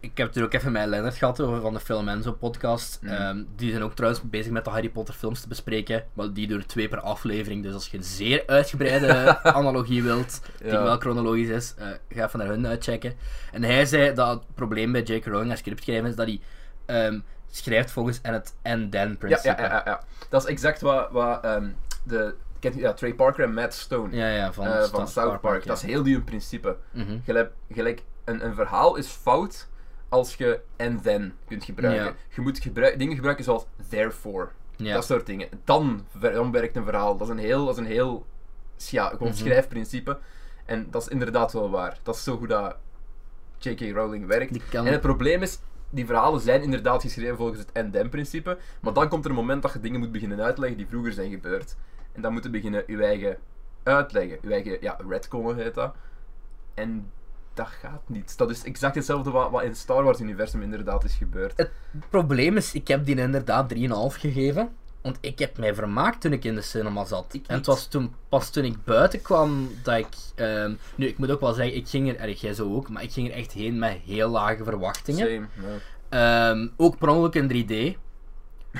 [0.00, 2.98] ik heb ook even met Leonard gehad over van de Film Enzo podcast.
[3.02, 3.12] Mhm.
[3.12, 6.04] Ehm, die zijn ook trouwens bezig met de Harry Potter films te bespreken.
[6.12, 7.62] Maar die doen twee per aflevering.
[7.62, 10.82] Dus als je een zeer uitgebreide analogie wilt, die Ja.
[10.82, 13.14] wel chronologisch is, eh, ga even naar hun uitchecken.
[13.52, 15.24] En hij zei dat het probleem bij J.K.
[15.26, 16.40] Rowling als scriptschrijver is dat hij
[16.86, 17.18] ehm,
[17.50, 19.62] schrijft volgens en het and-then Ja, principe.
[19.62, 20.00] ja, ja, ja, ja.
[20.28, 21.42] Dat is exact wat, wat
[22.04, 25.66] de, kent ja, Trey Parker en Matt Stone Ja, ja, van, van South Park.
[25.66, 26.76] Dat is heel hun principe.
[26.92, 27.18] Mhm.
[27.24, 29.68] Gelijk, gelijk een, een verhaal is fout
[30.08, 32.16] als je and then kunt gebruiken.
[32.34, 34.48] Je moet gebruik, dingen gebruiken zoals therefore.
[34.76, 35.48] Dat soort dingen.
[35.64, 37.16] Dan, dan werkt een verhaal.
[37.16, 38.26] Dat is een heel, dat is een heel
[38.76, 39.36] ja, gewoon Mhm.
[39.36, 40.18] schrijfprincipe.
[40.64, 41.98] En dat is inderdaad wel waar.
[42.02, 42.76] Dat is zo hoe dat
[43.58, 43.80] J.K.
[43.80, 44.72] Rowling werkt.
[44.74, 45.58] En het probleem is,
[45.90, 48.58] die verhalen zijn inderdaad geschreven volgens het and-then-principe.
[48.80, 51.30] Maar dan komt er een moment dat je dingen moet beginnen uitleggen die vroeger zijn
[51.30, 51.76] gebeurd.
[52.18, 53.36] En dan moet je beginnen je eigen
[53.82, 54.38] uitleggen.
[54.42, 55.94] Je eigen, ja, retconnen heet dat.
[56.74, 57.10] En
[57.54, 58.38] dat gaat niet.
[58.38, 61.52] Dat is exact hetzelfde wat, wat in het Star Wars-universum inderdaad is gebeurd.
[61.56, 61.70] Het
[62.10, 63.80] probleem is, ik heb die inderdaad 3,5
[64.18, 64.68] gegeven.
[65.02, 67.34] Want ik heb mij vermaakt toen ik in de cinema zat.
[67.34, 70.06] Ik en het was toen, pas toen ik buiten kwam dat ik...
[70.34, 73.02] ehm, nu, ik moet ook wel zeggen, ik ging er, erg jij zo ook, maar
[73.02, 75.26] ik ging er echt heen met heel lage verwachtingen.
[75.26, 75.78] Same.
[76.08, 77.48] Ehm, ook per ongeluk in
[77.94, 77.98] 3D.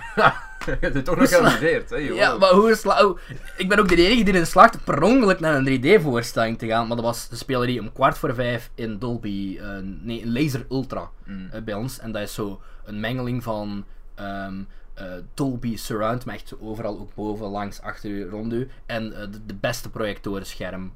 [0.67, 2.17] je hebt het toch nog geamuseerd, hè, joh.
[2.17, 3.19] Ja, maar hoe is la- oh,
[3.57, 6.87] Ik ben ook de enige die erin slaagt per ongeluk naar een 3D-voorstelling te gaan.
[6.87, 9.59] Maar dat was, de speelde die om kwart voor vijf in Dolby...
[9.61, 11.11] eh, nee, in Laser Ultra.
[11.25, 11.49] Mm.
[11.53, 11.99] eh, bij ons.
[11.99, 13.85] En dat is zo een mengeling van
[14.15, 14.55] ehm,
[14.95, 15.05] eh,
[15.35, 18.69] Dolby Surround, maar echt overal, ook boven, langs, achter u, rond u.
[18.87, 20.93] En de, de beste projectorenscherm.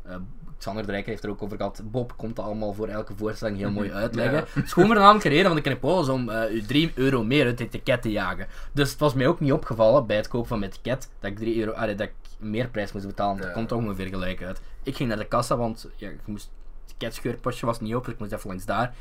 [0.63, 1.83] Eh Xander de Rijker heeft er ook over gehad.
[1.85, 4.39] Bob komt dat allemaal voor elke voorstelling heel mooi uitleggen.
[4.39, 4.45] Ja.
[4.53, 7.59] Het is gewoon een reden van de Knipolis om eh, u 3 euro meer uit
[7.59, 8.47] het etiket te jagen.
[8.73, 11.37] Dus het was mij ook niet opgevallen bij het kopen van mijn etiket dat ik
[11.37, 13.41] 3 euro, allee, dat ik meer prijs moest betalen.
[13.41, 14.61] Dat komt toch ongeveer gelijk uit.
[14.83, 16.51] Ik ging naar de kassa, want ja, ik moest,
[16.87, 18.95] het ticketscheurpostje was niet open, dus ik moest even langs daar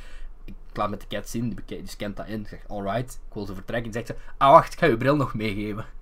[0.45, 2.41] ik laat mijn ticket zien, die, scant dat in.
[2.41, 3.91] Ik zeg, alright, ik wil ze vertrekken.
[3.91, 5.85] Die zegt ze, ah wacht, ik ga je bril nog meegeven.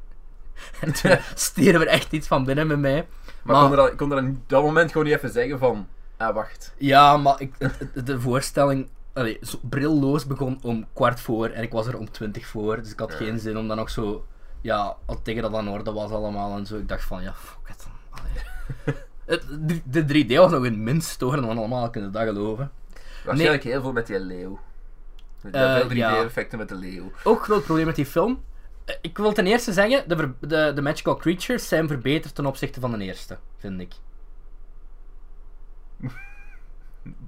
[0.82, 3.08] En toen stierven er echt iets van binnen met mij.
[3.50, 5.88] Maar, Maar- kon er kon er op dat moment gewoon niet even zeggen van...
[6.18, 6.74] Ah, wacht.
[6.78, 7.54] Ja, maar ik,
[8.06, 12.46] de voorstelling, allee, zo brilloos begon om kwart voor en ik was er om twintig
[12.48, 12.82] voor.
[12.82, 13.18] Dus ik had Ja.
[13.18, 14.26] geen zin om dan nog zo,
[14.62, 16.78] ja, al tegen dat dat in orde was allemaal en zo.
[16.78, 17.88] Ik dacht van, ja, fuck it.
[19.26, 19.44] Het,
[19.86, 22.72] de, de 3D was nog een minst storend dan allemaal, kunnen dat geloven.
[23.26, 24.60] Waarschijnlijk heel veel met die leeuw.
[25.52, 26.64] Eh, veel 3D-effecten ja.
[26.64, 27.12] met de leeuw.
[27.24, 28.44] Ook groot probleem met die film.
[28.90, 32.80] Eh, Ik wil ten eerste zeggen, de, de, de magical creatures zijn verbeterd ten opzichte
[32.80, 33.94] van de eerste, vind ik.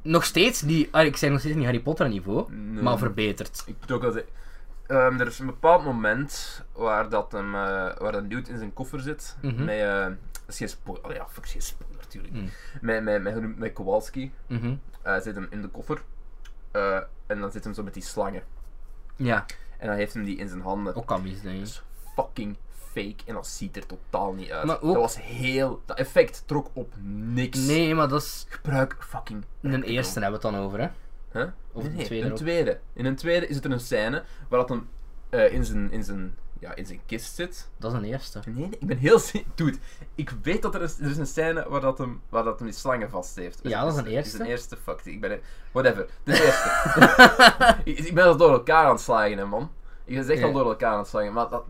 [0.02, 2.84] nog steeds niet, ah, ik zeg nog steeds niet Harry Potter niveau, Nee.
[2.84, 3.64] maar verbeterd.
[3.66, 4.32] Ik moet ook wel zeggen...
[4.88, 7.62] ehm, er is een bepaald moment waar dat hem, eh,
[7.98, 9.38] waar een dude in zijn koffer zit.
[9.42, 9.64] Mhm.
[9.64, 10.16] Met, eh, dat
[10.48, 11.06] is geen spoiler.
[11.06, 12.08] Oh ja, fuck, geen spoiler.
[12.08, 12.34] tuurlijk.
[12.34, 12.50] Mm.
[12.82, 14.32] Met, met, met, met Kowalski.
[15.02, 16.02] Eh zit hem in de koffer.
[16.72, 18.44] Eh, en dan zit hem zo met die slangen.
[19.16, 19.46] Ja,
[19.82, 20.94] En dan heeft hem die in zijn handen.
[20.94, 21.08] denk
[21.44, 21.62] Dat ik.
[21.62, 21.82] is
[22.16, 22.58] fucking
[22.92, 24.70] fake en dat ziet er totaal niet uit.
[24.82, 25.82] Ook- Dat was heel...
[25.86, 26.94] Dat effect trok op
[27.34, 27.60] niks.
[27.68, 28.46] Nee, maar dat is...
[28.50, 29.44] Gebruik fucking...
[29.62, 30.88] In een eerste hebben we het dan over, hè?
[31.40, 31.50] Huh?
[31.72, 32.38] Of nee, tweede een ook?
[32.38, 32.80] tweede.
[32.94, 34.90] In een tweede is het er een scène waar dat hem
[35.30, 37.70] eh, in, zijn, in, zijn, ja, in zijn kist zit.
[37.78, 38.40] Dat is een eerste.
[38.46, 39.20] Nee, nee, ik ben heel...
[39.56, 39.78] Dude,
[40.16, 42.68] ik weet dat er is, er is een scène waar dat hem, waar dat hem
[42.68, 43.60] die slangen vast heeft.
[43.64, 44.40] Ja, dat is een Is eerste.
[44.40, 45.40] een eerste, fuck, ik ben...
[45.72, 46.70] Whatever, de eerste.
[47.92, 49.72] ik, ik ben al door elkaar aan het slagen, hè, man.
[50.06, 51.66] Ik ben echt al door elkaar aan het slagen, maar dat...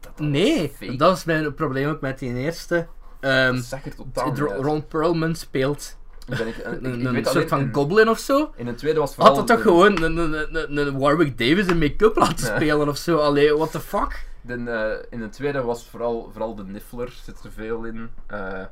[0.00, 2.86] dat, dat Nee, is dat is mijn probleem ook met die eerste.
[3.20, 4.34] Ehm Dat zag er totaal.
[4.36, 5.96] Ron Perlman speelt
[6.38, 8.52] ben ik, ik, een, ik een weet soort alleen, van in, goblin of zo.
[8.56, 9.34] in een tweede was vooral...
[9.36, 12.56] Had het toch gewoon een, een, een, Warwick Davis in make-up laten Ja.
[12.56, 13.16] spelen of zo?
[13.16, 14.26] Allee, what the fuck?
[14.40, 18.10] De, eh, in een tweede was vooral, vooral de Niffler zit er veel in.
[18.26, 18.64] eh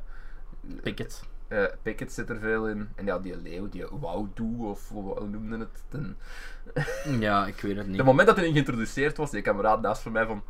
[0.83, 1.23] Pickett.
[1.47, 2.89] eh, Pickett zit er veel in.
[2.95, 6.15] En ja, die leeuw, die Waudoe, of hoe noemde het?
[7.19, 7.97] Ja, ik weet het niet.
[7.97, 10.43] De moment dat hij geïntroduceerd was, die kameraad naast van mij van...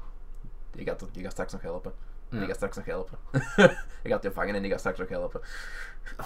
[0.72, 1.92] Die gaat, die gaat straks nog helpen.
[2.40, 3.18] Die gaat straks nog helpen.
[4.03, 5.41] die gaat je vangen en die gaat straks nog helpen.
[6.20, 6.26] Oh,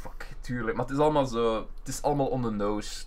[0.00, 0.76] fuck, tuurlijk.
[0.76, 1.54] Maar het is allemaal zo...
[1.78, 3.04] Het is allemaal on the nose.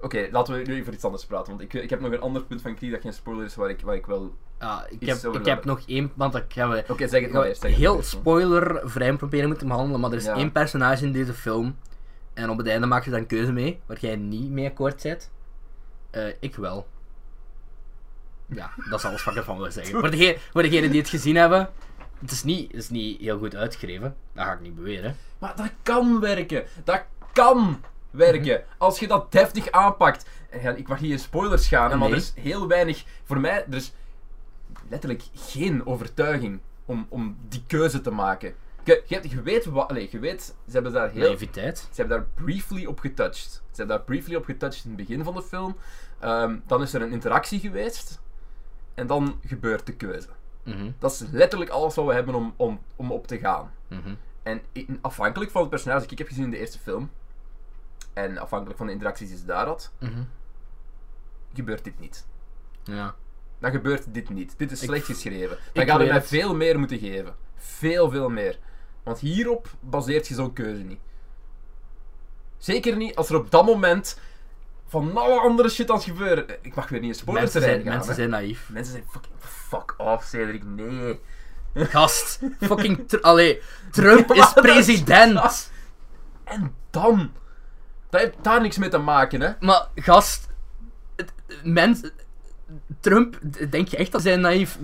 [0.00, 1.48] Oké, laten we nu over iets anders praten.
[1.56, 3.70] Want ik, ik heb nog een ander punt van Creed dat geen spoiler is, waar
[3.70, 4.34] ik, waar ik wel...
[4.58, 7.44] Ah, ik heb, ik heb nog één, want ik ga we Oké, zeg het maar
[7.44, 7.62] eerst.
[7.62, 10.34] heel spoilervrij proberen moeten behandelen, maar er is Ja.
[10.34, 11.76] één personage in deze film
[12.34, 15.02] en op het einde maak je daar een keuze mee, waar jij niet mee akkoord
[15.02, 15.30] bent.
[16.10, 16.86] Eh, ik wel.
[18.46, 19.92] Ja, dat is alles wat ik ervan wil zeggen.
[20.00, 21.70] Voor degenen, voor degenen die het gezien hebben,
[22.20, 25.16] het is, niet, het is niet heel goed uitgeschreven, dat ga ik niet beweren.
[25.38, 26.64] Maar dat kan werken.
[26.84, 28.52] Dat kan werken.
[28.60, 28.74] Mhm.
[28.78, 30.26] Als je dat deftig aanpakt.
[30.50, 32.16] En ik mag hier in spoilers gaan, hè, maar Nee.
[32.16, 33.04] er is heel weinig.
[33.24, 33.92] Voor mij, er is
[34.88, 38.54] letterlijk geen overtuiging om, om die keuze te maken.
[38.84, 40.06] Je, je, hebt- je weet wat.
[40.10, 41.26] Je weet, ze hebben daar heel.
[41.28, 41.78] Naiviteit.
[41.78, 43.50] Ze hebben daar briefly op getouched.
[43.52, 45.76] Ze hebben daar briefly op getouched in het begin van de film.
[46.20, 48.20] Ehm, dan is er een interactie geweest.
[48.94, 50.28] En dan gebeurt de keuze.
[50.62, 53.72] Mhm, Dat is letterlijk alles wat we hebben om, om, om op te gaan.
[53.88, 54.14] mhm.
[54.42, 57.10] En in- afhankelijk van het personage dat ik heb gezien in de eerste film,
[58.12, 60.22] en afhankelijk van de interacties die ze daar had, Mhm.
[61.54, 62.26] gebeurt dit niet.
[62.84, 63.14] Ja.
[63.58, 64.54] Dan gebeurt dit niet.
[64.58, 65.58] Dit is Ik- slecht geschreven.
[65.72, 66.26] Dan gaat weet mij het.
[66.26, 67.34] veel meer moeten geven.
[67.56, 68.58] Veel, veel meer.
[69.02, 71.00] Want hierop baseert je zo'n keuze niet.
[72.56, 74.20] Zeker niet als er op dat moment
[74.88, 76.44] van alle andere shit aan het gebeuren.
[76.62, 77.90] Ik mag weer niet in spoilers Mensen, zijn, gaan.
[77.92, 78.14] mensen hè.
[78.14, 78.68] zijn naïef.
[78.72, 80.64] Mensen zijn fucking fuck off, Cedric.
[80.64, 81.20] Nee.
[81.74, 83.08] Gast, fucking.
[83.08, 85.70] Tr- Allee, Trump Maar is president.
[86.44, 87.30] En dan?
[88.10, 89.50] Dat heeft daar niks mee te maken, hè?
[89.60, 90.48] Maar gast,
[91.16, 91.32] het-
[91.62, 92.00] mens,
[93.00, 93.38] Trump,
[93.70, 94.78] denk je echt dat zij naïef?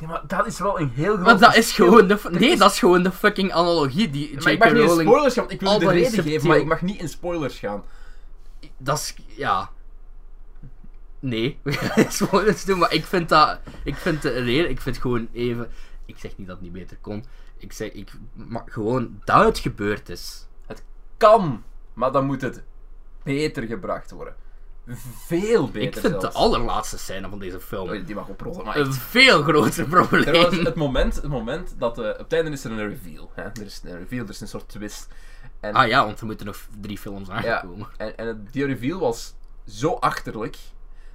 [0.00, 2.70] Ja, maar dat is wel een heel groot Want dat is gewoon de, nee, dat
[2.72, 5.78] is gewoon de fucking analogie die Maar ik mag niet in spoilers gaan, ik wil
[5.78, 7.82] de reden geven, maar ik mag niet in spoilers gaan.
[8.76, 9.70] Dat is, ja.
[11.20, 14.80] Nee, we gaan geen spoilers doen, maar ik vind dat, ik vind de reden, ik
[14.80, 15.70] vind gewoon even,
[16.06, 17.24] ik zeg niet dat het niet beter kon,
[17.56, 20.46] ik zeg, ik, maar gewoon dat het gebeurd is.
[21.16, 21.62] Kan,
[21.94, 22.62] maar dan moet het
[23.22, 24.34] beter gebracht worden.
[25.26, 28.76] Veel beter Ik vind de allerlaatste scène van deze film Oh, die mag oprotten, maar
[28.76, 30.64] een veel groter Er was probleem.
[30.64, 31.98] het moment, het moment dat...
[31.98, 33.30] eh, op het einde is er een reveal.
[33.34, 33.42] Hè?
[33.42, 35.08] Er is een reveal, er is een soort twist.
[35.60, 37.88] En, Ah ja, want er moeten nog drie films ja, aangekomen.
[37.96, 39.34] en, en het- die reveal was
[39.66, 40.56] zo achterlijk,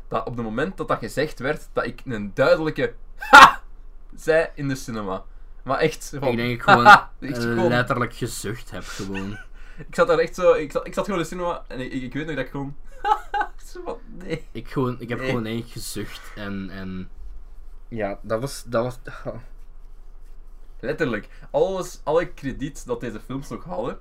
[0.08, 3.62] dat op het moment dat dat gezegd werd, dat ik een duidelijke HA!
[4.16, 5.24] zei in de cinema.
[5.64, 9.32] Maar echt, van, Ik denk ik gewoon haha, ik, gewoon- letterlijk gezucht heb gewoon.
[9.88, 11.92] ik zat daar echt zo, ik zat, ik zat gewoon in de cinema en ik,
[11.94, 12.76] ik, ik weet nog dat ik gewoon,
[13.86, 14.48] van, nee.
[14.52, 15.28] Ik, gewoon, ik heb Nee.
[15.28, 17.10] gewoon eigenlijk gezucht en, en...
[17.88, 18.64] Ja, dat was...
[18.68, 19.00] Dat was
[20.80, 24.00] Letterlijk, alles, alle krediet dat deze films nog hadden,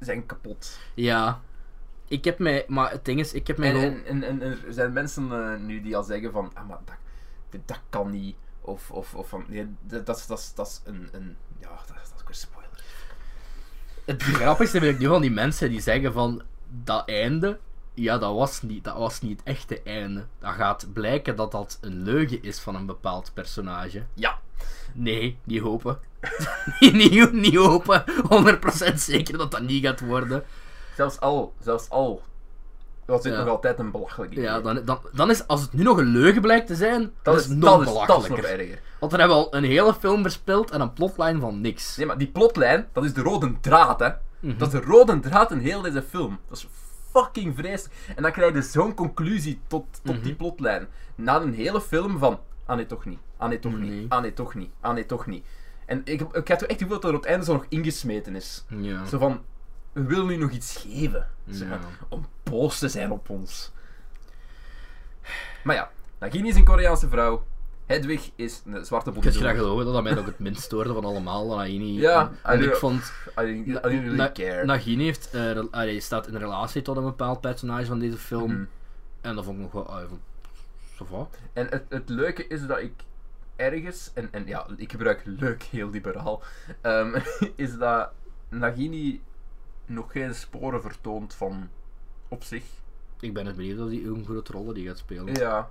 [0.00, 0.78] zijn kapot.
[0.94, 1.40] Ja.
[2.08, 2.64] Ik heb mij...
[2.68, 4.04] Maar het ding is, ik heb mij En, gewoon...
[4.04, 6.94] en, en, en er zijn mensen eh, nu die al zeggen van, ah, maar dat,
[7.50, 8.36] dit- dat kan niet.
[8.60, 11.68] Of, of, of van, nee, dat, dat, is- dat, is- dat is een, een, ja,
[11.68, 12.70] dat, is- dat is ook een spoiler.
[14.04, 16.42] Het grappigste vind ik nu van die mensen die zeggen van...
[16.84, 17.58] Dat einde...
[17.94, 20.26] Ja, dat was, niet, dat was niet het echte einde.
[20.38, 24.04] Dan gaat blijken dat dat een leugen is van een bepaald personage.
[24.14, 24.40] Ja,
[24.92, 25.98] Nee, niet hopen.
[26.80, 28.04] niet, niet, niet hopen.
[28.90, 30.44] 100% zeker dat dat niet gaat worden.
[30.96, 32.22] zelfs al, zelfs al,
[33.06, 33.38] dit Ja.
[33.38, 34.44] nog altijd een belachelijk idee.
[34.44, 37.40] Ja, dan, dan, dan is, als het nu nog een leugen blijkt te zijn, dat,
[37.40, 38.60] is, nog dat dat is belachelijker.
[38.60, 38.80] erger.
[39.00, 41.96] Want dan hebben we al een hele film verspeeld en een plotline van niks.
[41.96, 44.08] Nee, maar die plotlijn, dat is de rode draad, hè.
[44.40, 44.58] Mhm.
[44.58, 46.38] Dat is de rode draad in heel deze film.
[46.48, 46.66] Dat is
[47.12, 47.94] fucking vreselijk.
[48.16, 50.24] En dan krijg je zo'n conclusie tot, tot Mhm.
[50.24, 50.88] die plotlijn.
[51.14, 53.18] Na een hele film van, Ah nee, toch niet.
[53.36, 54.10] Ah nee, toch niet.
[54.12, 54.70] Ah nee, toch niet.
[54.80, 55.46] Ah nee, toch niet.
[55.86, 57.52] En ik, heb- ik had toch echt het gevoel dat er op het einde zo
[57.52, 58.64] nog ingesmeten is.
[58.68, 59.04] Ja.
[59.06, 59.40] Zo van,
[59.92, 61.26] we willen nu nog iets geven.
[61.52, 61.78] Zo Ja.
[62.08, 63.72] om boos te zijn op ons.
[65.64, 67.44] Maar ja, Nagini is een Koreaanse vrouw.
[67.86, 70.92] Hedwig is een zwarte Ik had graag geloven dat dat mij nog het minst stoorde
[70.92, 72.00] van allemaal, dat Nagini.
[72.00, 73.12] Ja, en ik vond...
[73.40, 74.64] I didn't, I didn't really Na- care.
[74.64, 75.36] Nagini heeft,
[75.70, 78.52] allee, staat in relatie tot een bepaald personage van deze film.
[78.52, 78.64] Mhm.
[79.20, 79.86] En dat vond ik nog wel...
[79.86, 80.02] ah,
[81.52, 82.92] En het, het leuke is dat ik
[83.56, 86.42] ergens, en, en ja, ik gebruik leuk heel liberaal,
[86.80, 87.20] ehm,
[87.56, 88.10] is dat
[88.48, 89.22] Nagini
[89.86, 91.68] nog geen sporen vertoont van
[92.28, 92.64] op zich.
[93.20, 95.34] Ik ben het benieuwd of die een grote rol die gaat spelen.
[95.34, 95.68] Ja,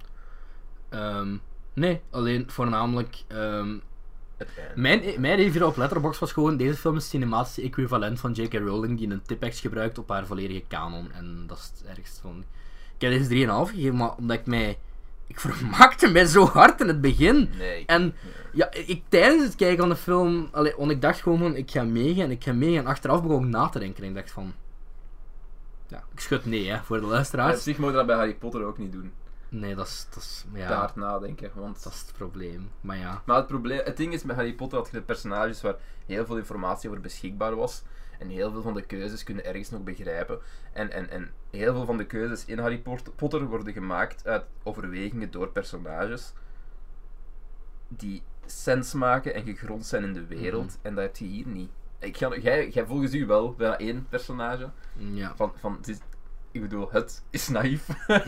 [0.90, 1.38] Ehm,
[1.74, 3.24] nee, alleen voornamelijk...
[3.28, 3.78] ehm,
[4.76, 6.58] mijn, mijn review op Letterboxd was gewoon...
[6.58, 8.54] Deze film is het cinematische equivalent van J.K.
[8.54, 11.12] Rowling die een tipex gebruikt op haar volledige kanon.
[11.12, 12.44] En dat is het ergste van...
[12.98, 14.80] Ik heb deze 3,5 gegeven, maar omdat ik mij...
[15.28, 17.50] Ik vermaakte mij zo hard in het begin.
[17.58, 17.86] Nee.
[17.86, 18.16] En
[18.54, 21.72] ja, ik tijdens het kijken van de film, allee, want ik dacht gewoon van, ik
[21.72, 22.84] ga meegaan en ik ga meegaan.
[22.84, 24.54] En achteraf begon ik na te denken en ik dacht van,
[25.88, 27.64] ja, ik schud nee hè, voor de luisteraars.
[27.64, 29.12] zich moet dat bij Harry Potter ook niet doen.
[29.50, 31.52] Nee, dat is, dat is, ja, hard nadenken.
[31.54, 31.84] Want...
[31.84, 32.72] dat is het probleem.
[32.82, 35.62] Maar ja, Maar het, probleem, het ding is, met Harry Potter had je de personages
[35.62, 35.76] waar
[36.06, 37.84] heel veel informatie over beschikbaar was.
[38.20, 40.40] En heel veel van de keuzes kunnen ergens nog begrijpen.
[40.74, 44.44] En, en, en heel veel van de keuzes in Harry Pot- Potter worden gemaakt uit
[44.64, 46.34] overwegingen door personages.
[47.88, 50.78] Die sens maken en gegrond zijn in de wereld.
[50.78, 50.88] Mhm.
[50.88, 51.70] En dat heb je hier niet.
[52.00, 54.70] Ik ga, jij, jij volgens u wel, bijna één personage.
[54.94, 55.36] ja.
[55.36, 55.80] Van, van,
[56.52, 57.88] ik bedoel, het is naïef.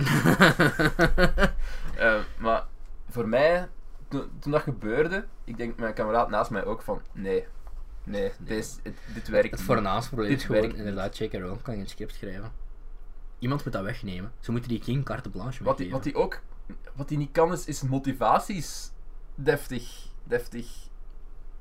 [1.98, 2.66] Eh, maar
[3.10, 3.68] voor mij,
[4.08, 7.46] toen, toen dat gebeurde, ik denk mijn kameraad naast mij ook van, nee,
[8.10, 8.80] nee, het-
[9.14, 10.86] dit werkt het voornaamste probleem Dit is gewoon, werkt niet.
[10.86, 11.34] inderdaad, J.K.
[11.34, 12.52] Rowling kan geen script schrijven.
[13.40, 14.32] Iemand moet dat wegnemen.
[14.40, 16.14] Ze moeten die geen carte blanche Wat hij weggeven.
[16.22, 16.42] wat die ook,
[16.96, 18.92] wat hij niet kan is, is motivaties
[19.36, 20.68] deftig, deftig,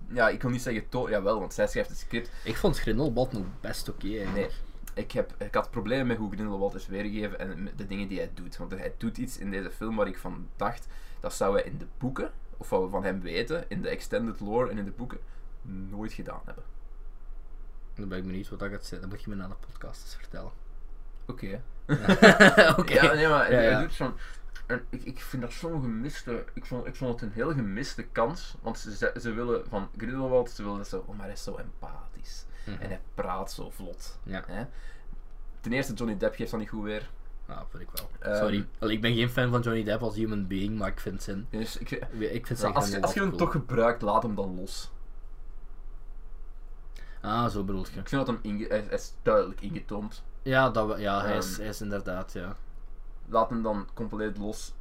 [0.08, 2.30] ja, ik wil niet zeggen, to jawel, want zij schrijft het script.
[2.44, 4.34] Ik vond Grindelwald nog best oké eigenlijk.
[4.34, 8.08] Nee, ik, heb, ik had problemen met hoe Grindelwald is weergegeven en met de dingen
[8.08, 8.56] die hij doet.
[8.56, 10.86] Want hij doet iets in deze film waar ik van dacht,
[11.20, 14.40] dat zou hij in de boeken, of wat we van hem weten, in de extended
[14.40, 15.18] lore en in de boeken,
[15.62, 16.64] nooit gedaan hebben.
[17.94, 19.00] Dan ben ik benieuwd wat dat gaat zijn.
[19.00, 20.50] Dan moet je me na de podcast eens vertellen.
[21.26, 21.62] Oké.
[22.80, 22.92] Oké.
[22.92, 24.12] Ja, nee, maar Ja, doet zo'n...
[24.66, 26.44] En ik, ik vind dat zo'n gemiste...
[26.52, 28.54] Ik vond, ik vond het een heel gemiste kans.
[28.62, 31.04] Want ze, ze, willen van Grindelwald, ze willen zo...
[31.06, 32.44] Oh, maar hij is zo empathisch.
[32.66, 32.82] Mhm.
[32.82, 34.18] En hij praat zo vlot.
[34.22, 34.44] Ja.
[34.46, 34.64] Hè?
[35.60, 37.10] Ten eerste, Johnny Depp geeft dat niet goed weer.
[37.46, 38.10] Ah, vind ik wel.
[38.18, 38.66] Ehm, Sorry.
[38.78, 41.46] Allee, ik ben geen fan van Johnny Depp als human being, maar ik vind zijn...
[41.50, 43.40] Dus ik, Ik vind zijn als, je, Grindelwald als je hem cool.
[43.40, 44.90] toch gebruikt, laat hem dan los.
[47.20, 48.00] Ah, zo bedoel je.
[48.00, 50.22] Ik vind dat hem inge- hij, hij is duidelijk ingetoond.
[50.42, 51.60] Ja, dat, we- ja hij, is, Ehm.
[51.60, 52.56] hij is inderdaad, ja.
[53.26, 54.74] Laat hem dan compleet los.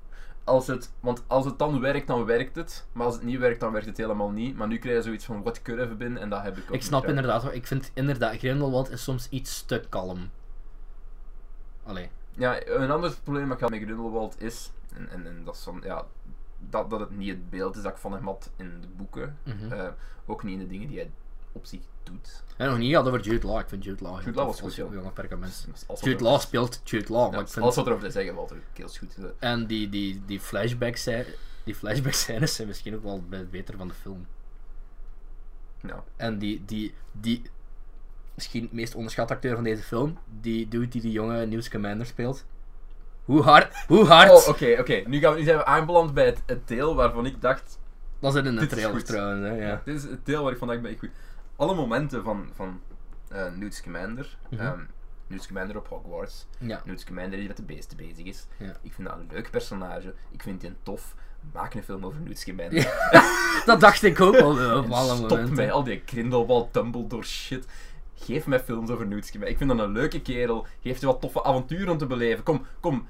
[0.43, 2.87] Als het, want als het dan werkt, dan werkt het.
[2.91, 4.57] Maar als het niet werkt, dan werkt het helemaal niet.
[4.57, 6.17] Maar nu krijg je zoiets van, could have been?
[6.17, 9.65] En dat heb ik ook Ik snap inderdaad, ik vind inderdaad, Grindelwald is soms iets
[9.65, 10.29] te kalm.
[11.83, 12.09] Allee.
[12.31, 15.63] Ja, een ander probleem dat ik had met Grindelwald is, en, en, en dat is
[15.63, 16.05] van, ja,
[16.59, 19.37] dat, dat het niet het beeld is dat ik van hem had in de boeken.
[19.43, 19.71] Mhm.
[19.71, 19.87] Eh,
[20.25, 21.11] ook niet in de dingen die hij
[21.57, 22.43] op zich doet.
[22.57, 23.59] En nog niet gehad over Jude Law.
[23.59, 24.85] Ik vind Jude Law heel Jude Law was goed, ja.
[25.13, 25.67] perkament.
[26.01, 27.63] Jude Law speelt Jude Law, ja, maar ik vind...
[27.63, 29.15] alles wat erover te zeggen valt er heel goed.
[29.39, 31.25] En die, die, die flashback scè-
[31.63, 34.27] die flashback scènes zijn misschien ook wel be- beter van de film.
[35.81, 36.03] Ja.
[36.15, 37.41] En die, die, die
[38.35, 42.05] misschien het meest onderschatte acteur van deze film, die dude die die jonge News Commander
[42.07, 42.45] speelt.
[43.25, 45.03] Hoe hard, hoe hard, Oh, oké, oké.
[45.05, 47.79] Nu, gaan we- nu zijn we aanbeland bij het, het deel waarvan ik dacht,
[48.19, 49.05] dat zit in de dit is trailer goed.
[49.05, 49.81] trouwens, hè, ja.
[49.85, 51.09] dit is het deel waar ik van dacht, ben ik goed.
[51.57, 52.81] Alle momenten van, van
[53.29, 54.61] eh Newt Scamander, Mhm.
[54.61, 54.79] ehm,
[55.27, 56.81] Newt Scamander op Hogwarts, Ja.
[56.85, 58.47] Newt Scamander die met de beesten bezig is.
[58.57, 58.77] Ja.
[58.81, 60.13] Ik vind dat een leuk personage.
[60.31, 61.15] Ik vind die tof.
[61.53, 63.09] Maak een film over Newt Scamander.
[63.65, 65.55] Dat dacht ik ook al op alle stop momenten.
[65.55, 67.65] mij al die Grindelwald, Dumbledore shit.
[68.15, 69.49] Geef mij films over Newt Scamander.
[69.51, 70.65] Ik vind dat een leuke kerel.
[70.81, 72.43] Geef je wat toffe avonturen om te beleven.
[72.43, 73.07] Kom, kom.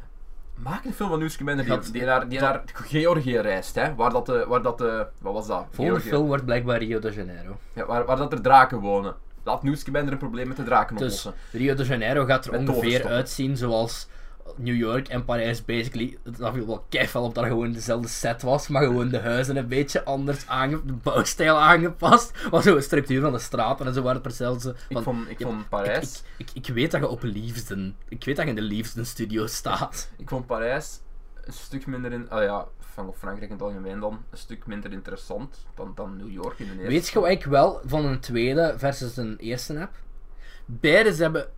[0.58, 3.76] Maak een film van Scamander die, die, naar, die naar Georgië reist.
[3.76, 3.96] Hè?
[3.96, 4.46] Waar dat de...
[4.48, 5.66] Waar dat de wat was dat?
[5.72, 6.10] Volgende Georgië.
[6.10, 7.58] film wordt blijkbaar Rio de Janeiro.
[7.74, 9.16] Ja, waar, waar dat er draken wonen.
[9.44, 11.34] Laat Scamander een probleem met de draken Dus oplossen.
[11.52, 14.08] Rio de Janeiro gaat er Met ongeveer uitzien zoals
[14.56, 16.18] New York en Parijs basically.
[16.24, 19.58] Dat viel wel keifel op dat er gewoon dezelfde set was, maar gewoon de huizen
[19.58, 22.32] een beetje anders aange de bouwstijl aangepast.
[22.52, 25.30] Maar zo de structuur van de straten en zo waren het precies zo Ik vond,
[25.30, 26.24] ik ja, vond Parijs...
[26.38, 29.06] Ik, ik, ik weet dat je op Liefden, ik weet dat je in de Liefden
[29.06, 30.12] studio staat.
[30.18, 31.00] Ik vond Parijs
[31.48, 32.30] een stuk minder in.
[32.30, 34.24] Ah ja, van Frankrijk in het algemeen dan.
[34.30, 36.88] Een stuk minder interessant dan, dan New York in de eerste.
[36.88, 39.92] Weet je wat ik wel van een tweede versus een eerste heb?
[40.66, 41.50] Beide hebben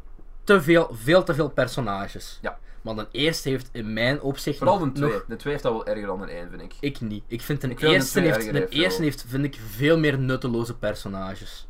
[0.44, 2.40] te veel, veel te veel personages.
[2.42, 2.60] Ja.
[2.96, 5.12] Maar de eerste heeft in mijn opzicht Vooral de 2.
[5.12, 6.74] nog- De 2 heeft dat wel erger dan de 1, vind ik.
[6.80, 7.24] Ik niet.
[7.28, 10.20] Ik vind Ik de eerste, twee heeft, de heeft eerste heeft, vind ik, veel meer
[10.20, 11.68] nutteloze personages.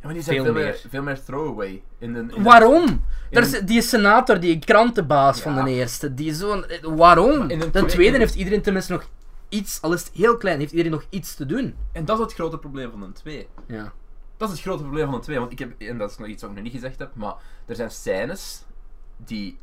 [0.00, 0.84] Ja, maar die zijn Veel veel, meer, meer.
[0.88, 1.82] veel meer throwaway.
[1.98, 3.04] In de, in Waarom?
[3.30, 6.64] Er is, die senator, die krantenbaas van de eerste, die zo'n...
[6.82, 7.48] Waarom?
[7.48, 9.08] De de twee- tweede heeft iedereen tenminste nog
[9.48, 11.74] iets, al is het heel klein, heeft iedereen nog iets te doen.
[11.92, 13.48] En dat is het grote probleem van de 2.
[13.66, 13.92] Ja.
[14.36, 15.38] Dat is het grote probleem van de 2.
[15.38, 17.34] Want ik heb, en dat is nog iets wat ik nog niet gezegd heb, maar
[17.66, 18.64] er zijn scènes
[19.16, 19.58] die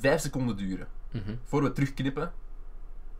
[0.00, 0.86] 5 seconden duren.
[1.10, 1.34] Mhm.
[1.44, 2.32] Voor we terugknippen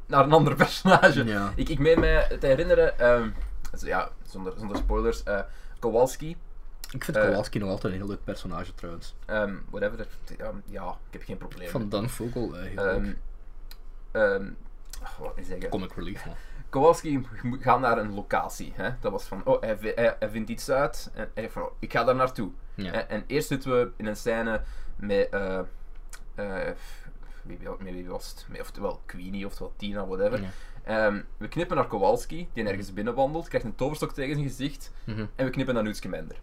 [0.07, 1.25] naar een ander personage.
[1.25, 1.53] Ja.
[1.57, 3.31] Ik, ik meen mij te herinneren, ehm,
[3.79, 5.41] ja, zonder, zonder spoilers, eh,
[5.79, 6.37] Kowalski,
[6.91, 9.15] Ik vind Eh, Kowalski nog altijd een heel leuk personage trouwens.
[9.27, 10.07] ehm, whatever,
[10.39, 11.69] ja, ja, ik heb geen probleem.
[11.69, 14.53] Van Dan Vogel, eh, heel Ehm, leuk.
[15.19, 15.69] wat zeggen?
[15.71, 16.35] Comic relief, man.
[16.69, 17.27] Kowalski
[17.61, 18.73] gaat naar een locatie.
[18.77, 18.91] Hè?
[19.01, 21.93] Dat was van, oh, hij, hij, hij vindt iets uit en hij van, oh, ik
[21.93, 22.51] ga daar naartoe.
[22.75, 22.93] Ja.
[22.93, 24.61] En, en eerst zitten we in een scène
[24.97, 25.29] met,
[26.41, 26.73] eh,
[27.43, 28.61] wie, wie- was het?
[28.61, 30.41] Oftewel Queenie, oftewel Tina, whatever.
[30.41, 30.49] Ja.
[30.85, 35.27] Ehm, we knippen naar Kowalski, die ergens binnenwandelt, krijgt een toverstok tegen zijn gezicht, Mhm.
[35.37, 36.37] en we knippen naar Newt Scamander.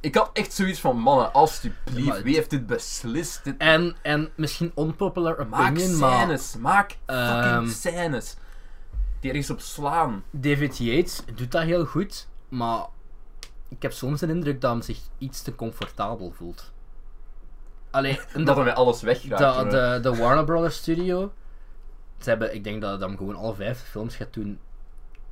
[0.00, 3.44] Ik had echt zoiets van, mannen, alsjeblieft, wie heeft dit beslist?
[3.44, 8.36] Dit- En, en misschien unpopular maak opinion, maar scènes, maak fucking Ehm, scènes.
[9.20, 10.24] Die ergens op slaan.
[10.30, 12.86] David Yates doet dat heel goed, maar
[13.68, 16.72] ik heb soms de indruk dat hij zich iets te comfortabel voelt.
[17.96, 19.70] Allee, en Dat met alles wegraakt.
[19.70, 21.32] de, de, de Warner Brothers Studio,
[22.20, 24.58] ze hebben, ik denk dat hij hem gewoon alle vijf films gaat doen.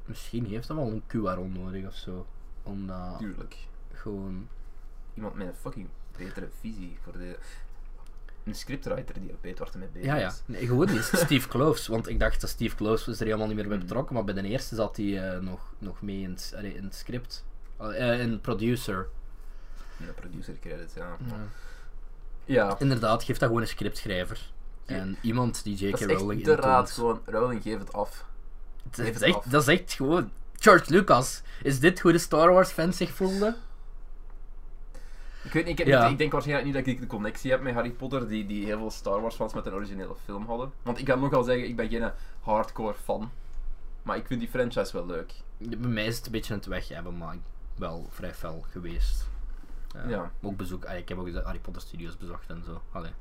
[0.05, 2.27] Misschien heeft hij wel een QRO nodig of zo.
[2.63, 3.57] Omdat Tuurlijk.
[3.93, 4.49] gewoon.
[5.15, 7.39] Iemand met een fucking betere visie voor de...
[8.45, 10.27] Een scriptwriter die weet waar hij mee bezig Ja, ja.
[10.29, 10.43] is.
[10.47, 11.03] Nee, gewoon niet.
[11.25, 11.87] Steve Kloves.
[11.87, 13.87] Want ik dacht dat Steve Kloves was er helemaal niet meer bij Hmm.
[13.87, 14.15] betrokken.
[14.15, 16.95] Maar bij de eerste zat hij eh, nog, nog mee in het, allee, in het
[16.95, 17.45] script.
[17.79, 19.09] Eh, in producer.
[19.99, 21.17] En de producer credits, ja.
[21.27, 21.37] Ja.
[22.45, 22.77] Ja.
[22.79, 24.53] Inderdaad, geef dat gewoon een scriptschrijver.
[24.85, 26.01] En iemand die J.K.
[26.01, 28.25] is Rowling echt de raad, gewoon, Rowling, geef het af.
[28.91, 29.45] Geef het echt, af.
[29.45, 30.31] dat is echt gewoon...
[30.59, 31.43] George Lucas.
[31.63, 33.57] Is dit hoe de Star Wars fans zich voelden?
[35.43, 36.05] Ik weet niet, ik, Ja.
[36.05, 38.65] ik, ik denk waarschijnlijk niet dat ik de connectie heb met Harry Potter, die, die
[38.65, 40.73] heel veel Star Wars fans met een originele film hadden.
[40.83, 42.11] Want ik kan nogal zeggen, ik ben geen
[42.41, 43.31] hardcore fan.
[44.03, 45.33] Maar ik vind die franchise wel leuk.
[45.59, 47.41] Bij mij is het een beetje aan het weg hebben, maar ik
[47.77, 49.27] ben wel vrij fel geweest.
[49.95, 50.31] Eh, Ja.
[50.43, 52.83] Ook bezoek, ah, ik heb ook de Harry Potter Studios bezocht en zo.
[52.93, 53.13] Allee,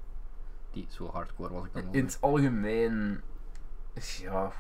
[0.71, 2.13] die, zo hardcore was ik dan nog In niet.
[2.13, 3.21] het algemeen...
[4.21, 4.51] Ja...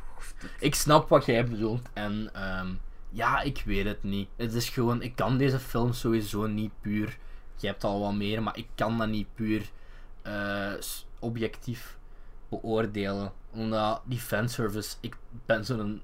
[0.59, 2.73] Ik snap wat jij bedoelt en ehm,
[3.09, 4.29] ja, ik weet het niet.
[4.35, 7.17] Het is gewoon, ik kan deze film sowieso niet puur.
[7.55, 9.69] Je hebt al wat meer, maar ik kan dat niet puur
[10.21, 10.73] eh,
[11.19, 11.97] objectief
[12.49, 13.31] beoordelen.
[13.51, 16.01] Omdat die fanservice, ik ben zo'n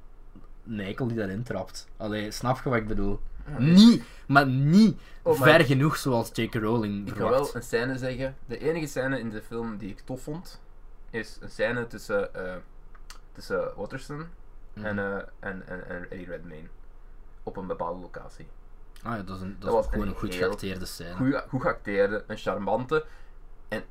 [0.64, 1.88] neikel die daarin trapt.
[1.98, 3.20] Allee, snap je wat ik bedoel?
[3.58, 6.54] Niet, maar niet Oh, ver genoeg zoals J.K.
[6.56, 7.36] Rowling Ik verwacht.
[7.36, 8.36] wel een scène zeggen.
[8.46, 10.62] De enige scène in de film die ik tof vond,
[11.10, 12.56] is een scène tussen, eh
[13.32, 14.28] tussen Watterson
[14.74, 14.86] Mhm.
[14.86, 16.68] en, eh, en, en, en Eddie Redmayne.
[17.44, 18.48] Op een bepaalde locatie.
[19.04, 21.14] Ah ja, dat is, een, dat was gewoon een goed geacteerde scène.
[21.16, 23.06] Goed, goed geacteerde, een charmante.
[23.68, 23.84] En,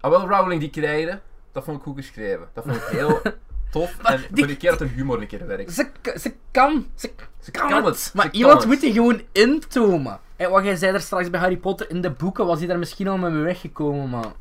[0.00, 1.22] ah wel, Rowling die krijgen,
[1.52, 2.48] dat vond ik goed geschreven.
[2.52, 3.20] Dat vond ik heel
[3.80, 4.02] tof.
[4.02, 5.72] Maar en die- voor die keer dat een humor een keer werkt.
[5.72, 5.90] Ze,
[6.20, 7.10] ze kan, ze,
[7.40, 7.94] Ze kan, kan het.
[8.04, 10.18] het, Maar ze iemand moet die gewoon intomen.
[10.36, 12.78] En wat jij zei er straks bij Harry Potter in de boeken, was hij daar
[12.78, 14.32] misschien al mee weggekomen, maar...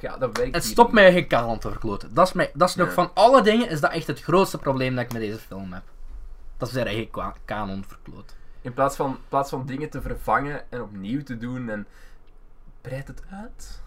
[0.00, 2.14] Ja, dat werkt Het stopt mij geen kanaal te verkloten.
[2.14, 2.92] Dat is, mij, dat is nog Ja.
[2.94, 5.82] van alle dingen, is dat echt het grootste probleem dat ik met deze film heb.
[6.56, 7.08] Dat is zijn eigen
[7.44, 8.34] kanon verkloot.
[8.62, 11.86] In plaats van, plaats van dingen te vervangen en opnieuw te doen en...
[12.80, 13.80] Breid het uit.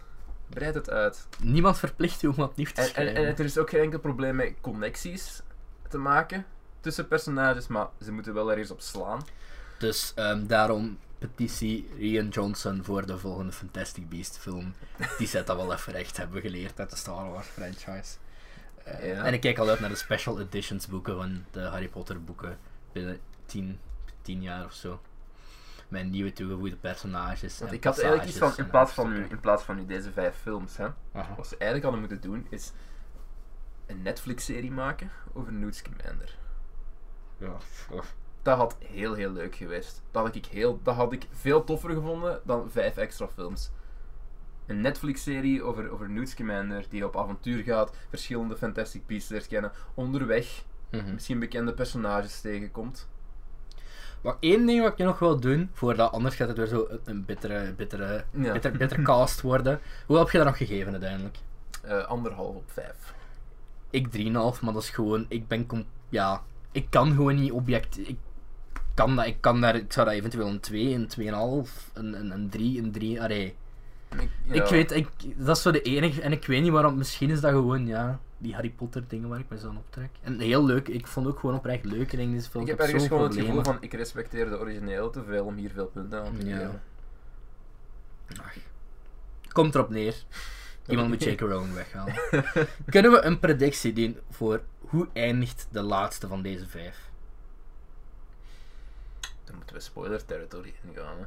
[0.53, 1.27] Breid het uit.
[1.39, 3.15] Niemand verplicht je om wat nieuw te En, en, schrijven.
[3.25, 5.41] en er is ook geen enkel probleem met connecties
[5.89, 6.45] te maken
[6.79, 9.21] tussen personages, maar ze moeten wel ergens op slaan.
[9.79, 14.73] Dus ehm, daarom petitie Ian Johnson voor de volgende Fantastic Beast film.
[15.17, 18.15] Die zet dat wel even recht, hebben we geleerd uit de Star Wars franchise.
[18.83, 19.23] Eh, Ja.
[19.23, 22.57] En ik kijk al uit naar de special editions boeken van de Harry Potter boeken
[22.91, 23.79] binnen 10,
[24.21, 25.01] 10 jaar of zo.
[25.93, 27.59] Met nieuwe toegevoegde personages.
[27.59, 30.11] Want ik had eigenlijk iets van, in plaats van, nu, in plaats van nu deze
[30.11, 31.35] vijf films, hè, Aha.
[31.35, 32.71] wat ze eigenlijk hadden moeten doen, is
[33.85, 36.37] een Netflix-serie maken over Newt Scamander.
[37.37, 37.57] Ja.
[38.41, 40.01] Dat had heel, heel leuk geweest.
[40.11, 43.71] Dat had ik, heel, dat had ik veel toffer gevonden dan vijf extra films.
[44.65, 49.71] Een Netflix-serie over, over Newt Scamander, die op avontuur gaat, verschillende Fantastic Beasts leert kennen,
[49.93, 51.13] onderweg Mhm.
[51.13, 53.07] misschien bekende personages tegenkomt.
[54.23, 57.25] Maar één ding wat ik nog wil doen, voordat anders gaat het weer zo een-
[57.25, 58.51] bittere, bittere, Ja.
[58.51, 59.79] bitter, bitter cast worden.
[60.05, 61.37] Hoe heb je dat nog gegeven uiteindelijk?
[61.81, 63.13] Eh, anderhalf op vijf.
[63.89, 65.67] Ik 3,5, maar dat is gewoon, ik ben,
[66.09, 66.41] ja,
[66.71, 68.17] ik kan gewoon niet object, ik
[68.93, 72.31] kan dat, ik kan daar, ik zou dat eventueel een 2, een 2,5, een, een,
[72.31, 73.55] een 3, een 3, allee.
[74.19, 74.53] Ik, ja.
[74.63, 77.41] Ik weet, ik, dat is zo de enige, en ik weet niet waarom, misschien is
[77.41, 80.09] dat gewoon, ja, die Harry Potter dingen waar ik me zo aan optrek.
[80.21, 82.63] En heel leuk, ik vond ook gewoon oprecht leuk in deze film.
[82.63, 85.71] Ik heb ergens gewoon het gevoel van, ik respecteer de origineel te veel om hier
[85.71, 86.57] veel punten aan te Ja.
[86.57, 86.81] geven.
[88.41, 88.53] Ach.
[89.51, 90.15] Komt erop neer.
[90.87, 91.39] Iemand moet J.K.
[91.39, 92.13] Rowling weghalen.
[92.89, 97.09] Kunnen we een predictie doen voor hoe eindigt de laatste van deze vijf?
[99.43, 101.17] Dan moeten we spoiler territory ingaan.
[101.17, 101.25] Hè.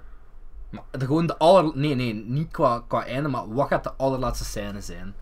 [0.70, 1.76] Maar de, gewoon de aller...
[1.76, 5.14] Nee, nee, niet qua, qua einde, maar wat gaat de allerlaatste scène zijn?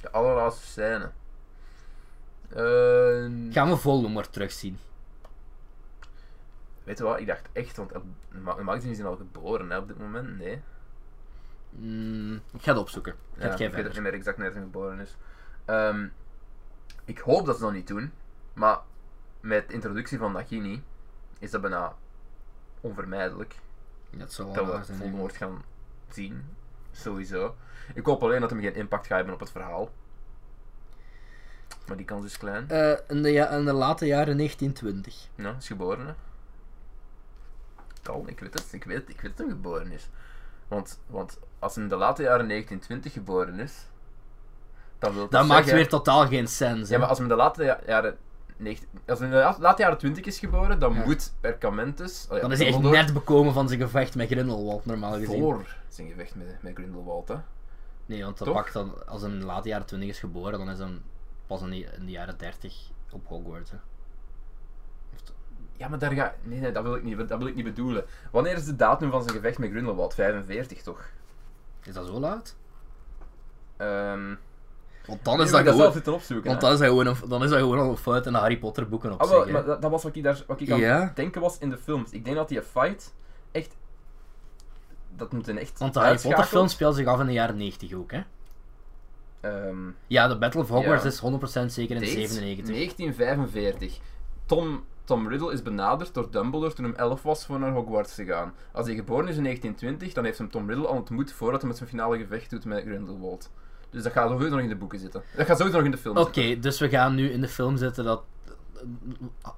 [0.00, 1.10] De allerlaatste scène.
[2.50, 4.78] Eh, Gaan we Voldemort terugzien?
[6.84, 7.92] Weet je wat, ik dacht echt, want
[8.28, 10.38] Ma- Maxim is al geboren hè, op dit moment.
[10.38, 10.62] Nee.
[11.70, 13.14] Mm, ik ga het opzoeken.
[13.38, 15.16] Gaat Ja, ik weet niet meer exact hij geboren is.
[15.64, 16.06] Ehm,
[17.04, 18.12] ik hoop dat ze dat niet doen,
[18.52, 18.78] maar
[19.40, 20.82] met de introductie van Nagini
[21.38, 21.94] is dat bijna
[22.80, 23.54] onvermijdelijk
[24.10, 24.98] Dat zal we zijn.
[24.98, 25.62] Voldemort gaan
[26.08, 26.44] zien.
[26.90, 27.54] Sowieso.
[27.94, 29.90] Ik hoop alleen dat hij geen impact gaat hebben op het verhaal.
[31.86, 32.68] Maar die kans is klein.
[32.68, 35.28] Eh, in, de ja, in de late jaren 1920.
[35.34, 36.12] Ja, is geboren hè.
[38.26, 40.08] Ik weet het, ik weet, ik weet dat hij geboren is.
[40.68, 43.86] Want, want als hij in de late jaren 1920 geboren is,
[44.98, 46.88] dan wil dat maakt weer totaal geen sens.
[46.88, 48.16] Ja, maar als hij in de late ja- jaren...
[48.56, 51.04] 19 als hij in de la- late jaren 20 is geboren, dan Ja.
[51.04, 52.26] moet Perkamentus...
[52.30, 55.12] oh ja, Dan is hij echt Dumbledore, net bekomen van zijn gevecht met Grindelwald, normaal
[55.12, 55.40] gezien.
[55.40, 57.36] Voor zijn gevecht met, met Grindelwald, hè.
[58.06, 60.70] Nee, want dat pakt dan, als hij in de late jaren 20 is geboren, dan
[60.70, 60.88] is hij
[61.50, 63.70] pas in de, in de jaren 30 op Hogwarts.
[63.70, 63.76] Hè.
[65.76, 66.34] Ja, maar daar ga...
[66.42, 68.04] Nee, nee, dat wil ik niet, dat wil ik niet bedoelen.
[68.30, 70.14] Wanneer is de datum van zijn gevecht met Grindelwald?
[70.14, 71.02] 45, toch?
[71.82, 72.56] Is dat zo laat?
[73.76, 74.34] Ehm
[75.06, 76.14] Want dan is dat zelf gewoon.
[76.14, 76.48] opzoeken.
[76.48, 78.38] Want dan is dat gewoon, een, dan is dat gewoon al een fout in de
[78.38, 79.52] Harry Potter boeken op Ah, zich.
[79.52, 82.10] maar dat, dat was wat ik, daar, wat ik aan denken was in de films.
[82.10, 83.14] Ik denk dat die fight
[83.52, 83.76] echt...
[85.16, 87.56] Dat moet een echt Want de Harry Potter film speelt zich af in de jaren
[87.56, 88.20] 90 ook, hè?
[89.40, 89.76] Ehm,
[90.06, 91.08] Ja, de Battle of Hogwarts Ja.
[91.08, 92.74] is 100% zeker in Date 97.
[92.74, 93.98] 1945.
[94.46, 98.24] Tom, Tom Riddle is benaderd door Dumbledore toen hem 11 was voor naar Hogwarts te
[98.24, 98.54] gaan.
[98.72, 101.68] Als hij geboren is in 1920, dan heeft hem Tom Riddle al ontmoet voordat hij
[101.68, 103.50] met zijn finale gevecht doet met Grindelwald.
[103.90, 105.22] Dus dat gaat sowieso nog in de boeken zitten.
[105.36, 106.60] Dat gaat sowieso nog in de film Oké, zitten.
[106.60, 108.22] dus we gaan nu in de film zitten dat.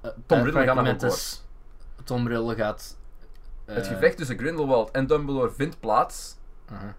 [0.01, 1.43] eh, Tom Riddle gaat naar Hogwarts.
[2.03, 2.97] Tom Riddle gaat.
[3.65, 6.35] eh, Het gevecht tussen Grindelwald en Dumbledore vindt plaats
[6.65, 6.95] aha.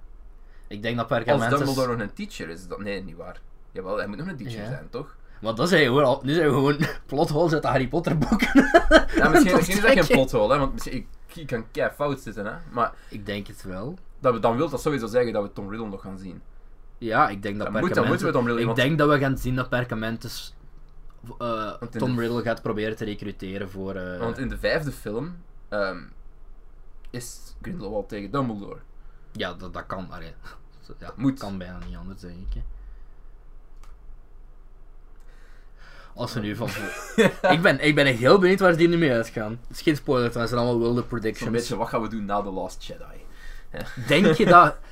[0.74, 1.58] Ik denk dat als Perkamentus.
[1.58, 2.66] Dumbledore nog een teacher is.
[2.66, 3.40] Dat, nee, niet waar.
[3.72, 4.68] Jawel, hij moet nog een teacher Ja.
[4.68, 5.16] zijn, toch?
[5.40, 6.76] Maar dat zijn gewoon nu zijn we gewoon
[7.06, 8.70] plotholes uit de Harry Potter boeken.
[9.14, 11.06] Ja, misschien, misschien is dat geen plothole, hè, want misschien, ik,
[11.36, 12.52] ik kan kei fout zitten, hè.
[12.72, 13.98] Maar Ik denk het wel.
[14.20, 16.42] dat we, dan wil dat sowieso zeggen dat we Tom Riddle nog gaan zien.
[16.98, 18.08] Ja, ik denk dat moet- Perkamentus.
[18.08, 20.54] moeten we Tom Riddle, ik want- denk dat we gaan zien dat Perkamentus.
[21.38, 23.94] eh, Want Tom de- Riddle gaat proberen te recruteren voor.
[23.94, 25.36] eh, Want in de vijfde film
[25.68, 25.98] ehm,
[27.10, 28.78] is Grindelwald tegen Dumbledore.
[29.32, 30.08] Ja, dat, dat kan.
[30.98, 31.38] Ja, Moet.
[31.38, 32.54] kan bijna niet anders, denk ik.
[32.54, 32.60] Hè.
[36.14, 36.68] Als we nu van.
[37.54, 39.60] ik, ben, ik ben echt heel benieuwd waar ze die nu mee uitgaan.
[39.68, 41.50] Het is geen spoiler, het zijn allemaal wilde predictions.
[41.50, 43.24] beetje, wat gaan we doen na The Last Jedi?
[44.06, 44.76] Denk je dat.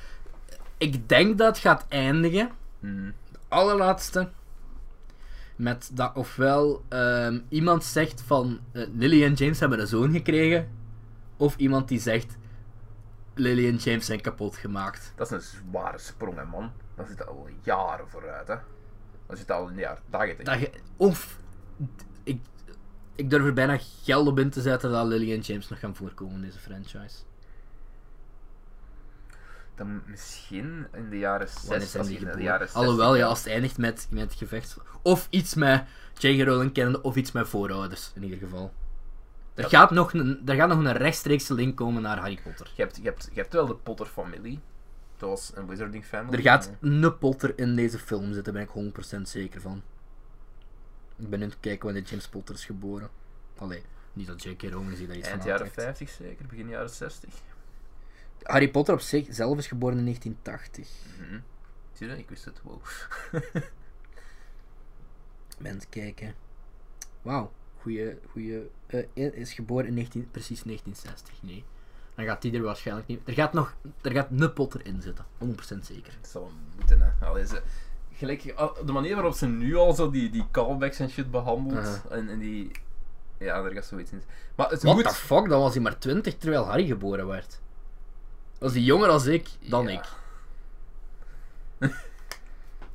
[0.77, 2.51] Ik denk dat het gaat eindigen.
[2.79, 3.13] Hmm.
[3.47, 4.29] allerlaatste.
[5.55, 10.69] Met dat ofwel ehm, iemand zegt van eh, Lily en James hebben een zoon gekregen.
[11.37, 12.37] Of iemand die zegt
[13.33, 15.13] Lily en James zijn kapot gemaakt.
[15.15, 16.71] Dat is een zware sprong, hè, man.
[16.95, 18.55] Dan zit dat al jaren vooruit, hè.
[19.27, 20.45] Dan zit dat al in de jaren 80.
[20.45, 21.39] Dat je, of
[22.23, 22.41] ik,
[23.15, 25.95] ik durf er bijna geld op in te zetten dat Lily en James nog gaan
[25.95, 27.17] voorkomen in deze franchise.
[29.75, 31.89] Dan misschien in de jaren Wanneer 60.
[31.89, 34.33] zijn Als die je in de jaren 60 Alhoewel, ja, als het eindigt met, met
[34.33, 34.77] gevecht.
[35.01, 35.83] Of iets met
[36.17, 36.47] J.K.
[36.47, 38.73] Rowling kennende, of iets met voorouders, in ieder geval.
[39.53, 42.71] Er, gaat nog een, er gaat nog een rechtstreekse link komen naar Harry Potter.
[42.75, 44.59] Je hebt, je, hebt, je hebt wel de Potter-familie.
[45.17, 46.33] Dat was een Wizarding Family.
[46.33, 49.81] Er gaat een Potter in deze film zitten, daar ben ik 100% zeker van.
[51.15, 53.09] Ik ben nu aan het kijken wanneer James Potter is geboren.
[53.57, 54.61] Allee, niet dat J.K.
[54.61, 55.97] Rowling zich daar iets Eind van jaren aantrekt.
[55.97, 57.29] 50 zeker, begin jaren 60.
[58.43, 60.89] Harry Potter op zich zelf is geboren in 1980.
[61.19, 61.39] Mhm.
[61.93, 62.61] Zie je, ik wist het.
[62.61, 62.81] Wow.
[65.57, 66.35] Mensen kijken.
[67.21, 67.51] Wauw,
[67.83, 68.69] goeie.
[68.87, 71.33] eh, is geboren in 19, precies 1960.
[71.41, 71.63] Nee.
[72.15, 73.19] Dan gaat die er waarschijnlijk niet.
[73.25, 73.75] Er gaat nog.
[74.01, 75.25] Er gaat een Potter in zitten.
[75.37, 75.55] 100%
[75.85, 76.13] zeker.
[76.21, 76.45] Dat zou
[76.75, 77.25] moeten, hè.
[77.27, 77.61] Allee, ze,
[78.13, 78.43] gelijk,
[78.85, 82.01] de manier waarop ze nu al zo die, die callbacks en shit behandelt.
[82.09, 82.71] En, en die...
[83.37, 84.21] Ja, er gaat zoiets in.
[84.55, 85.03] Maar het What moet...
[85.03, 87.59] the fuck, dan was hij maar 20 terwijl Harry geboren werd.
[88.59, 89.91] Was hij jonger als ik, dan Ja.
[89.91, 90.05] ik.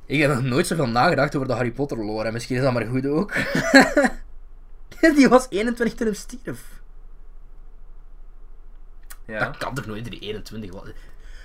[0.05, 2.27] Ik heb nog nooit zoveel nagedacht over de Harry Potter lore.
[2.27, 3.33] En misschien is dat maar goed ook.
[5.15, 6.81] die was 21 toen hij stierf.
[9.25, 9.39] Ja.
[9.45, 10.89] Dat kan toch nooit die 21 was.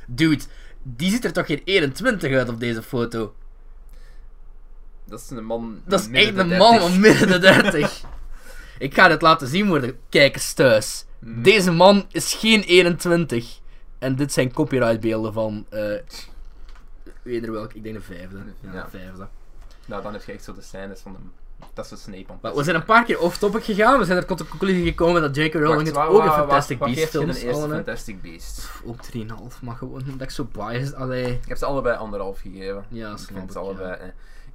[0.06, 0.42] Dude,
[0.82, 3.34] die ziet er toch geen 21 uit op deze foto?
[5.04, 5.80] Dat is een man.
[5.84, 6.80] Dat is echt een man 30.
[6.80, 8.02] van midden de 30.
[8.78, 11.04] Ik ga dit laten zien voor de kijkers thuis.
[11.18, 13.58] Deze man is geen 21.
[13.98, 15.66] En dit zijn copyrightbeelden van.
[15.70, 15.98] eh
[17.22, 17.76] weet er welke?
[17.76, 18.36] Ik denk de vijfde.
[18.60, 18.82] Ja, Ja.
[18.84, 19.28] de vijfde.
[19.86, 21.32] Nou, dan heb je echt zo de scènes van hem.
[21.72, 23.98] Dat is een Snape Maar we zijn een paar keer off-topic gegaan.
[23.98, 25.54] We zijn er tot de conclusie gekomen dat J.K.
[25.54, 27.18] Rowling het ook een Fantastic wat de eerste
[27.52, 27.74] allen, hè?
[27.76, 28.70] Fantastic Beast?
[28.84, 30.94] Ook 3,5, maar gewoon omdat ik zo biased.
[30.94, 31.32] Allee.
[31.32, 32.84] Ik heb ze allebei anderhalf gegeven.
[32.88, 33.92] Ja, ik snap vind ze ik, allebei.
[33.92, 34.08] eh.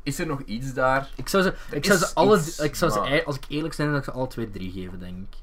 [0.04, 1.10] Is er nog iets daar?
[1.16, 3.86] Ik zou ze, ik is zou ze alle, ik zou ze, als ik eerlijk ben,
[3.86, 5.38] zou ik ze alle twee drie geven, denk ik.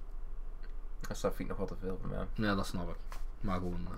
[1.09, 2.47] Dat vind ik nog wat te veel voor mij.
[2.49, 3.17] Ja, dat snap ik.
[3.41, 3.87] Maar gewoon.
[3.91, 3.97] eh.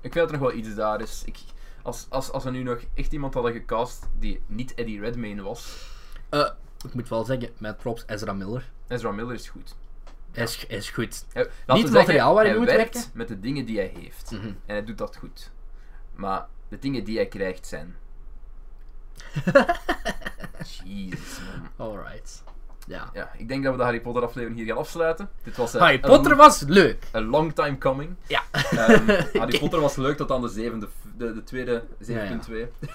[0.00, 1.22] Ik vind dat er nog wel iets daar is.
[1.24, 1.38] Ik,
[1.82, 5.90] als, als, als we nu nog echt iemand hadden gecast die niet Eddie Redmayne was.
[6.32, 6.48] Eh,
[6.84, 8.70] ik moet wel zeggen, met props Ezra Miller.
[8.88, 9.74] Ezra Miller is goed.
[10.32, 11.24] Hij is, hij is goed.
[11.32, 13.10] Hij- Niet het zeggen, materiaal waar hij moet werkt werken.
[13.14, 14.30] met de dingen die hij heeft.
[14.30, 14.46] Mhm.
[14.46, 15.50] En hij doet dat goed.
[16.14, 17.96] Maar de dingen die hij krijgt zijn.
[20.84, 21.38] Jezus,
[21.76, 21.88] man.
[21.88, 22.42] Alright.
[22.86, 23.10] Ja.
[23.12, 25.30] Ja, ik denk dat we de Harry Potter aflevering hier gaan afsluiten.
[25.42, 27.04] Dit was eh, Harry Potter was leuk.
[27.14, 28.14] A long time coming.
[28.26, 28.42] Ja.
[28.50, 32.12] Ehm, Harry Potter was leuk tot aan de zevende, de, de tweede 7.2.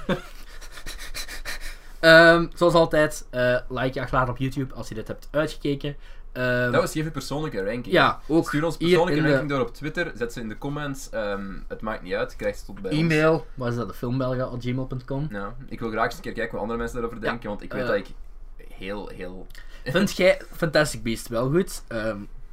[1.99, 5.95] Ehm, zoals altijd, eh, like je achterlaten op YouTube als je dit hebt uitgekeken.
[6.31, 7.85] Ehm, Dat was je persoonlijke ranking.
[7.95, 10.11] ja, ook Stuur ons persoonlijke de ranking door op Twitter.
[10.15, 11.09] Zet ze in de comments.
[11.09, 12.35] Ehm, het maakt niet uit.
[12.35, 12.99] Krijg ze tot bij ons.
[12.99, 13.45] e-mail.
[13.53, 13.87] Wat is dat?
[13.87, 15.27] De filmbelga.gmail.com.
[15.31, 17.49] Ja, ik wil graag eens een keer kijken wat andere mensen daarover Ja, denken.
[17.49, 17.87] Want ik weet eh.
[17.87, 18.07] dat ik
[18.73, 19.47] heel, heel...
[19.85, 21.81] Vind jij Fantastic Beast wel goed?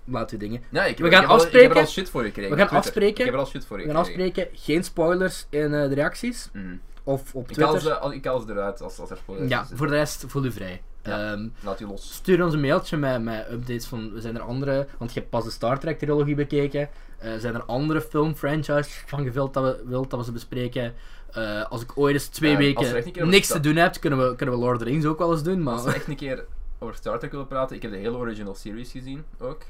[0.06, 0.60] Laat uw dingen.
[0.60, 1.70] Ik, We ik gaan heb al- Ik heb afspreken.
[1.70, 2.56] er al shit voor gekregen.
[2.56, 3.18] We gaan afspreken.
[3.18, 4.04] Ik heb er al shit voor We gekregen.
[4.06, 4.48] gaan afspreken.
[4.58, 6.48] Geen spoilers in eh, de reacties.
[6.52, 6.80] Mm.
[7.04, 8.02] Of op Ik haal, Twitter.
[8.02, 10.52] ze, ik haal ze eruit als, als er spoilers Ja, voor de rest voel u
[10.52, 10.82] vrij.
[11.02, 11.32] Ja.
[11.32, 12.14] Ehm, Laat u los.
[12.14, 15.30] stuur ons een mailtje met, met updates van, we zijn er andere, want je hebt
[15.30, 16.88] pas de Star Trek trilogie bekeken.
[17.18, 20.94] Eh, zijn er andere filmfranchises van gewild dat we, wilt dat we ze bespreken?
[21.32, 24.36] Eh, als ik ooit eens twee Eh, een weken niks te doen heb, kunnen we,
[24.36, 25.62] kunnen we Lord of the Rings ook wel eens doen.
[25.62, 25.74] Maar...
[25.74, 26.44] Als we echt een keer
[26.78, 29.62] over Star Trek willen praten, ik heb de hele original series gezien ook.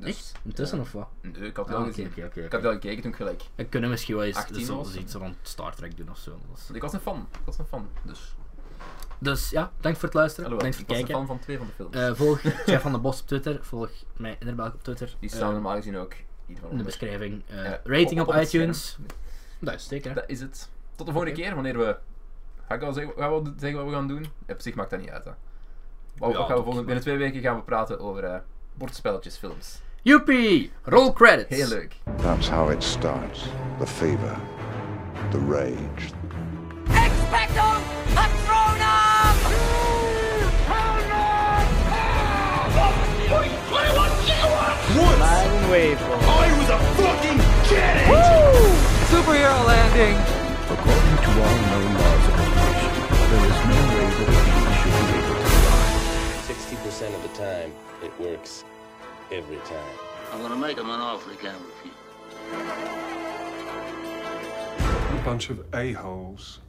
[0.00, 0.32] Dus, Echt?
[0.42, 0.82] Intussen ja.
[0.82, 1.08] of wat?
[1.20, 2.06] Nee, ik had het Ah, wel oké, gezien.
[2.06, 3.42] oké, oké, Ik had wel gekeken toen ik gelijk.
[3.54, 4.94] We kunnen misschien wel eens 18 zo, was.
[4.96, 6.38] iets rond Star Trek doen of zo.
[6.72, 7.26] Ik was een fan.
[7.32, 7.88] Ik was een fan.
[8.02, 8.34] Dus,
[9.18, 10.44] Dus ja, dank voor het luisteren.
[10.50, 11.26] hallo, Bedankt ik voor was het een kijken.
[11.26, 11.96] fan van twee van de films.
[11.96, 13.58] Eh, volg Jeff van de Bos op Twitter.
[13.64, 15.14] Volg mij Inderbelg op Twitter.
[15.20, 16.14] Die Eh, staan normaal gezien ook
[16.70, 17.42] in de beschrijving.
[17.46, 18.98] Eh, Ja, rating op- op, op het iTunes.
[19.58, 20.14] Dat is zeker.
[20.14, 20.68] Dat is het.
[20.96, 21.96] Tot de volgende keer, wanneer we...
[22.68, 24.22] Ga ik al zeggen, gaan we zeggen wat we gaan doen?
[24.46, 25.30] Ja, op zich maakt dat niet uit, hè.
[25.30, 25.38] Wat,
[26.32, 28.38] Ja, wat gaan we dat volgende, binnen twee weken gaan we praten over eh
[28.74, 29.38] bordspelletjes,
[30.04, 30.22] films.
[30.26, 30.70] Joepie!
[30.86, 31.50] Roll credits!
[31.50, 31.92] Hey, leuk.
[32.18, 33.48] That's how it starts.
[33.78, 34.40] The fever,
[35.30, 36.12] the rage,
[36.86, 37.80] Expecto
[38.14, 39.36] Patronum!
[45.20, 45.98] Mindwave.
[46.00, 48.74] I was a fucking jet Woo!
[49.12, 50.16] Superhero landing!
[50.68, 52.92] According to all known laws of evolution,
[53.30, 55.88] there is no way that a bee should be able to fly.
[56.48, 57.72] 60% of the time,
[58.02, 58.64] it works
[59.32, 59.98] every time.
[60.32, 61.94] I'm gonna make him an offer he can't refuse.
[65.18, 66.60] A bunch of a-holes.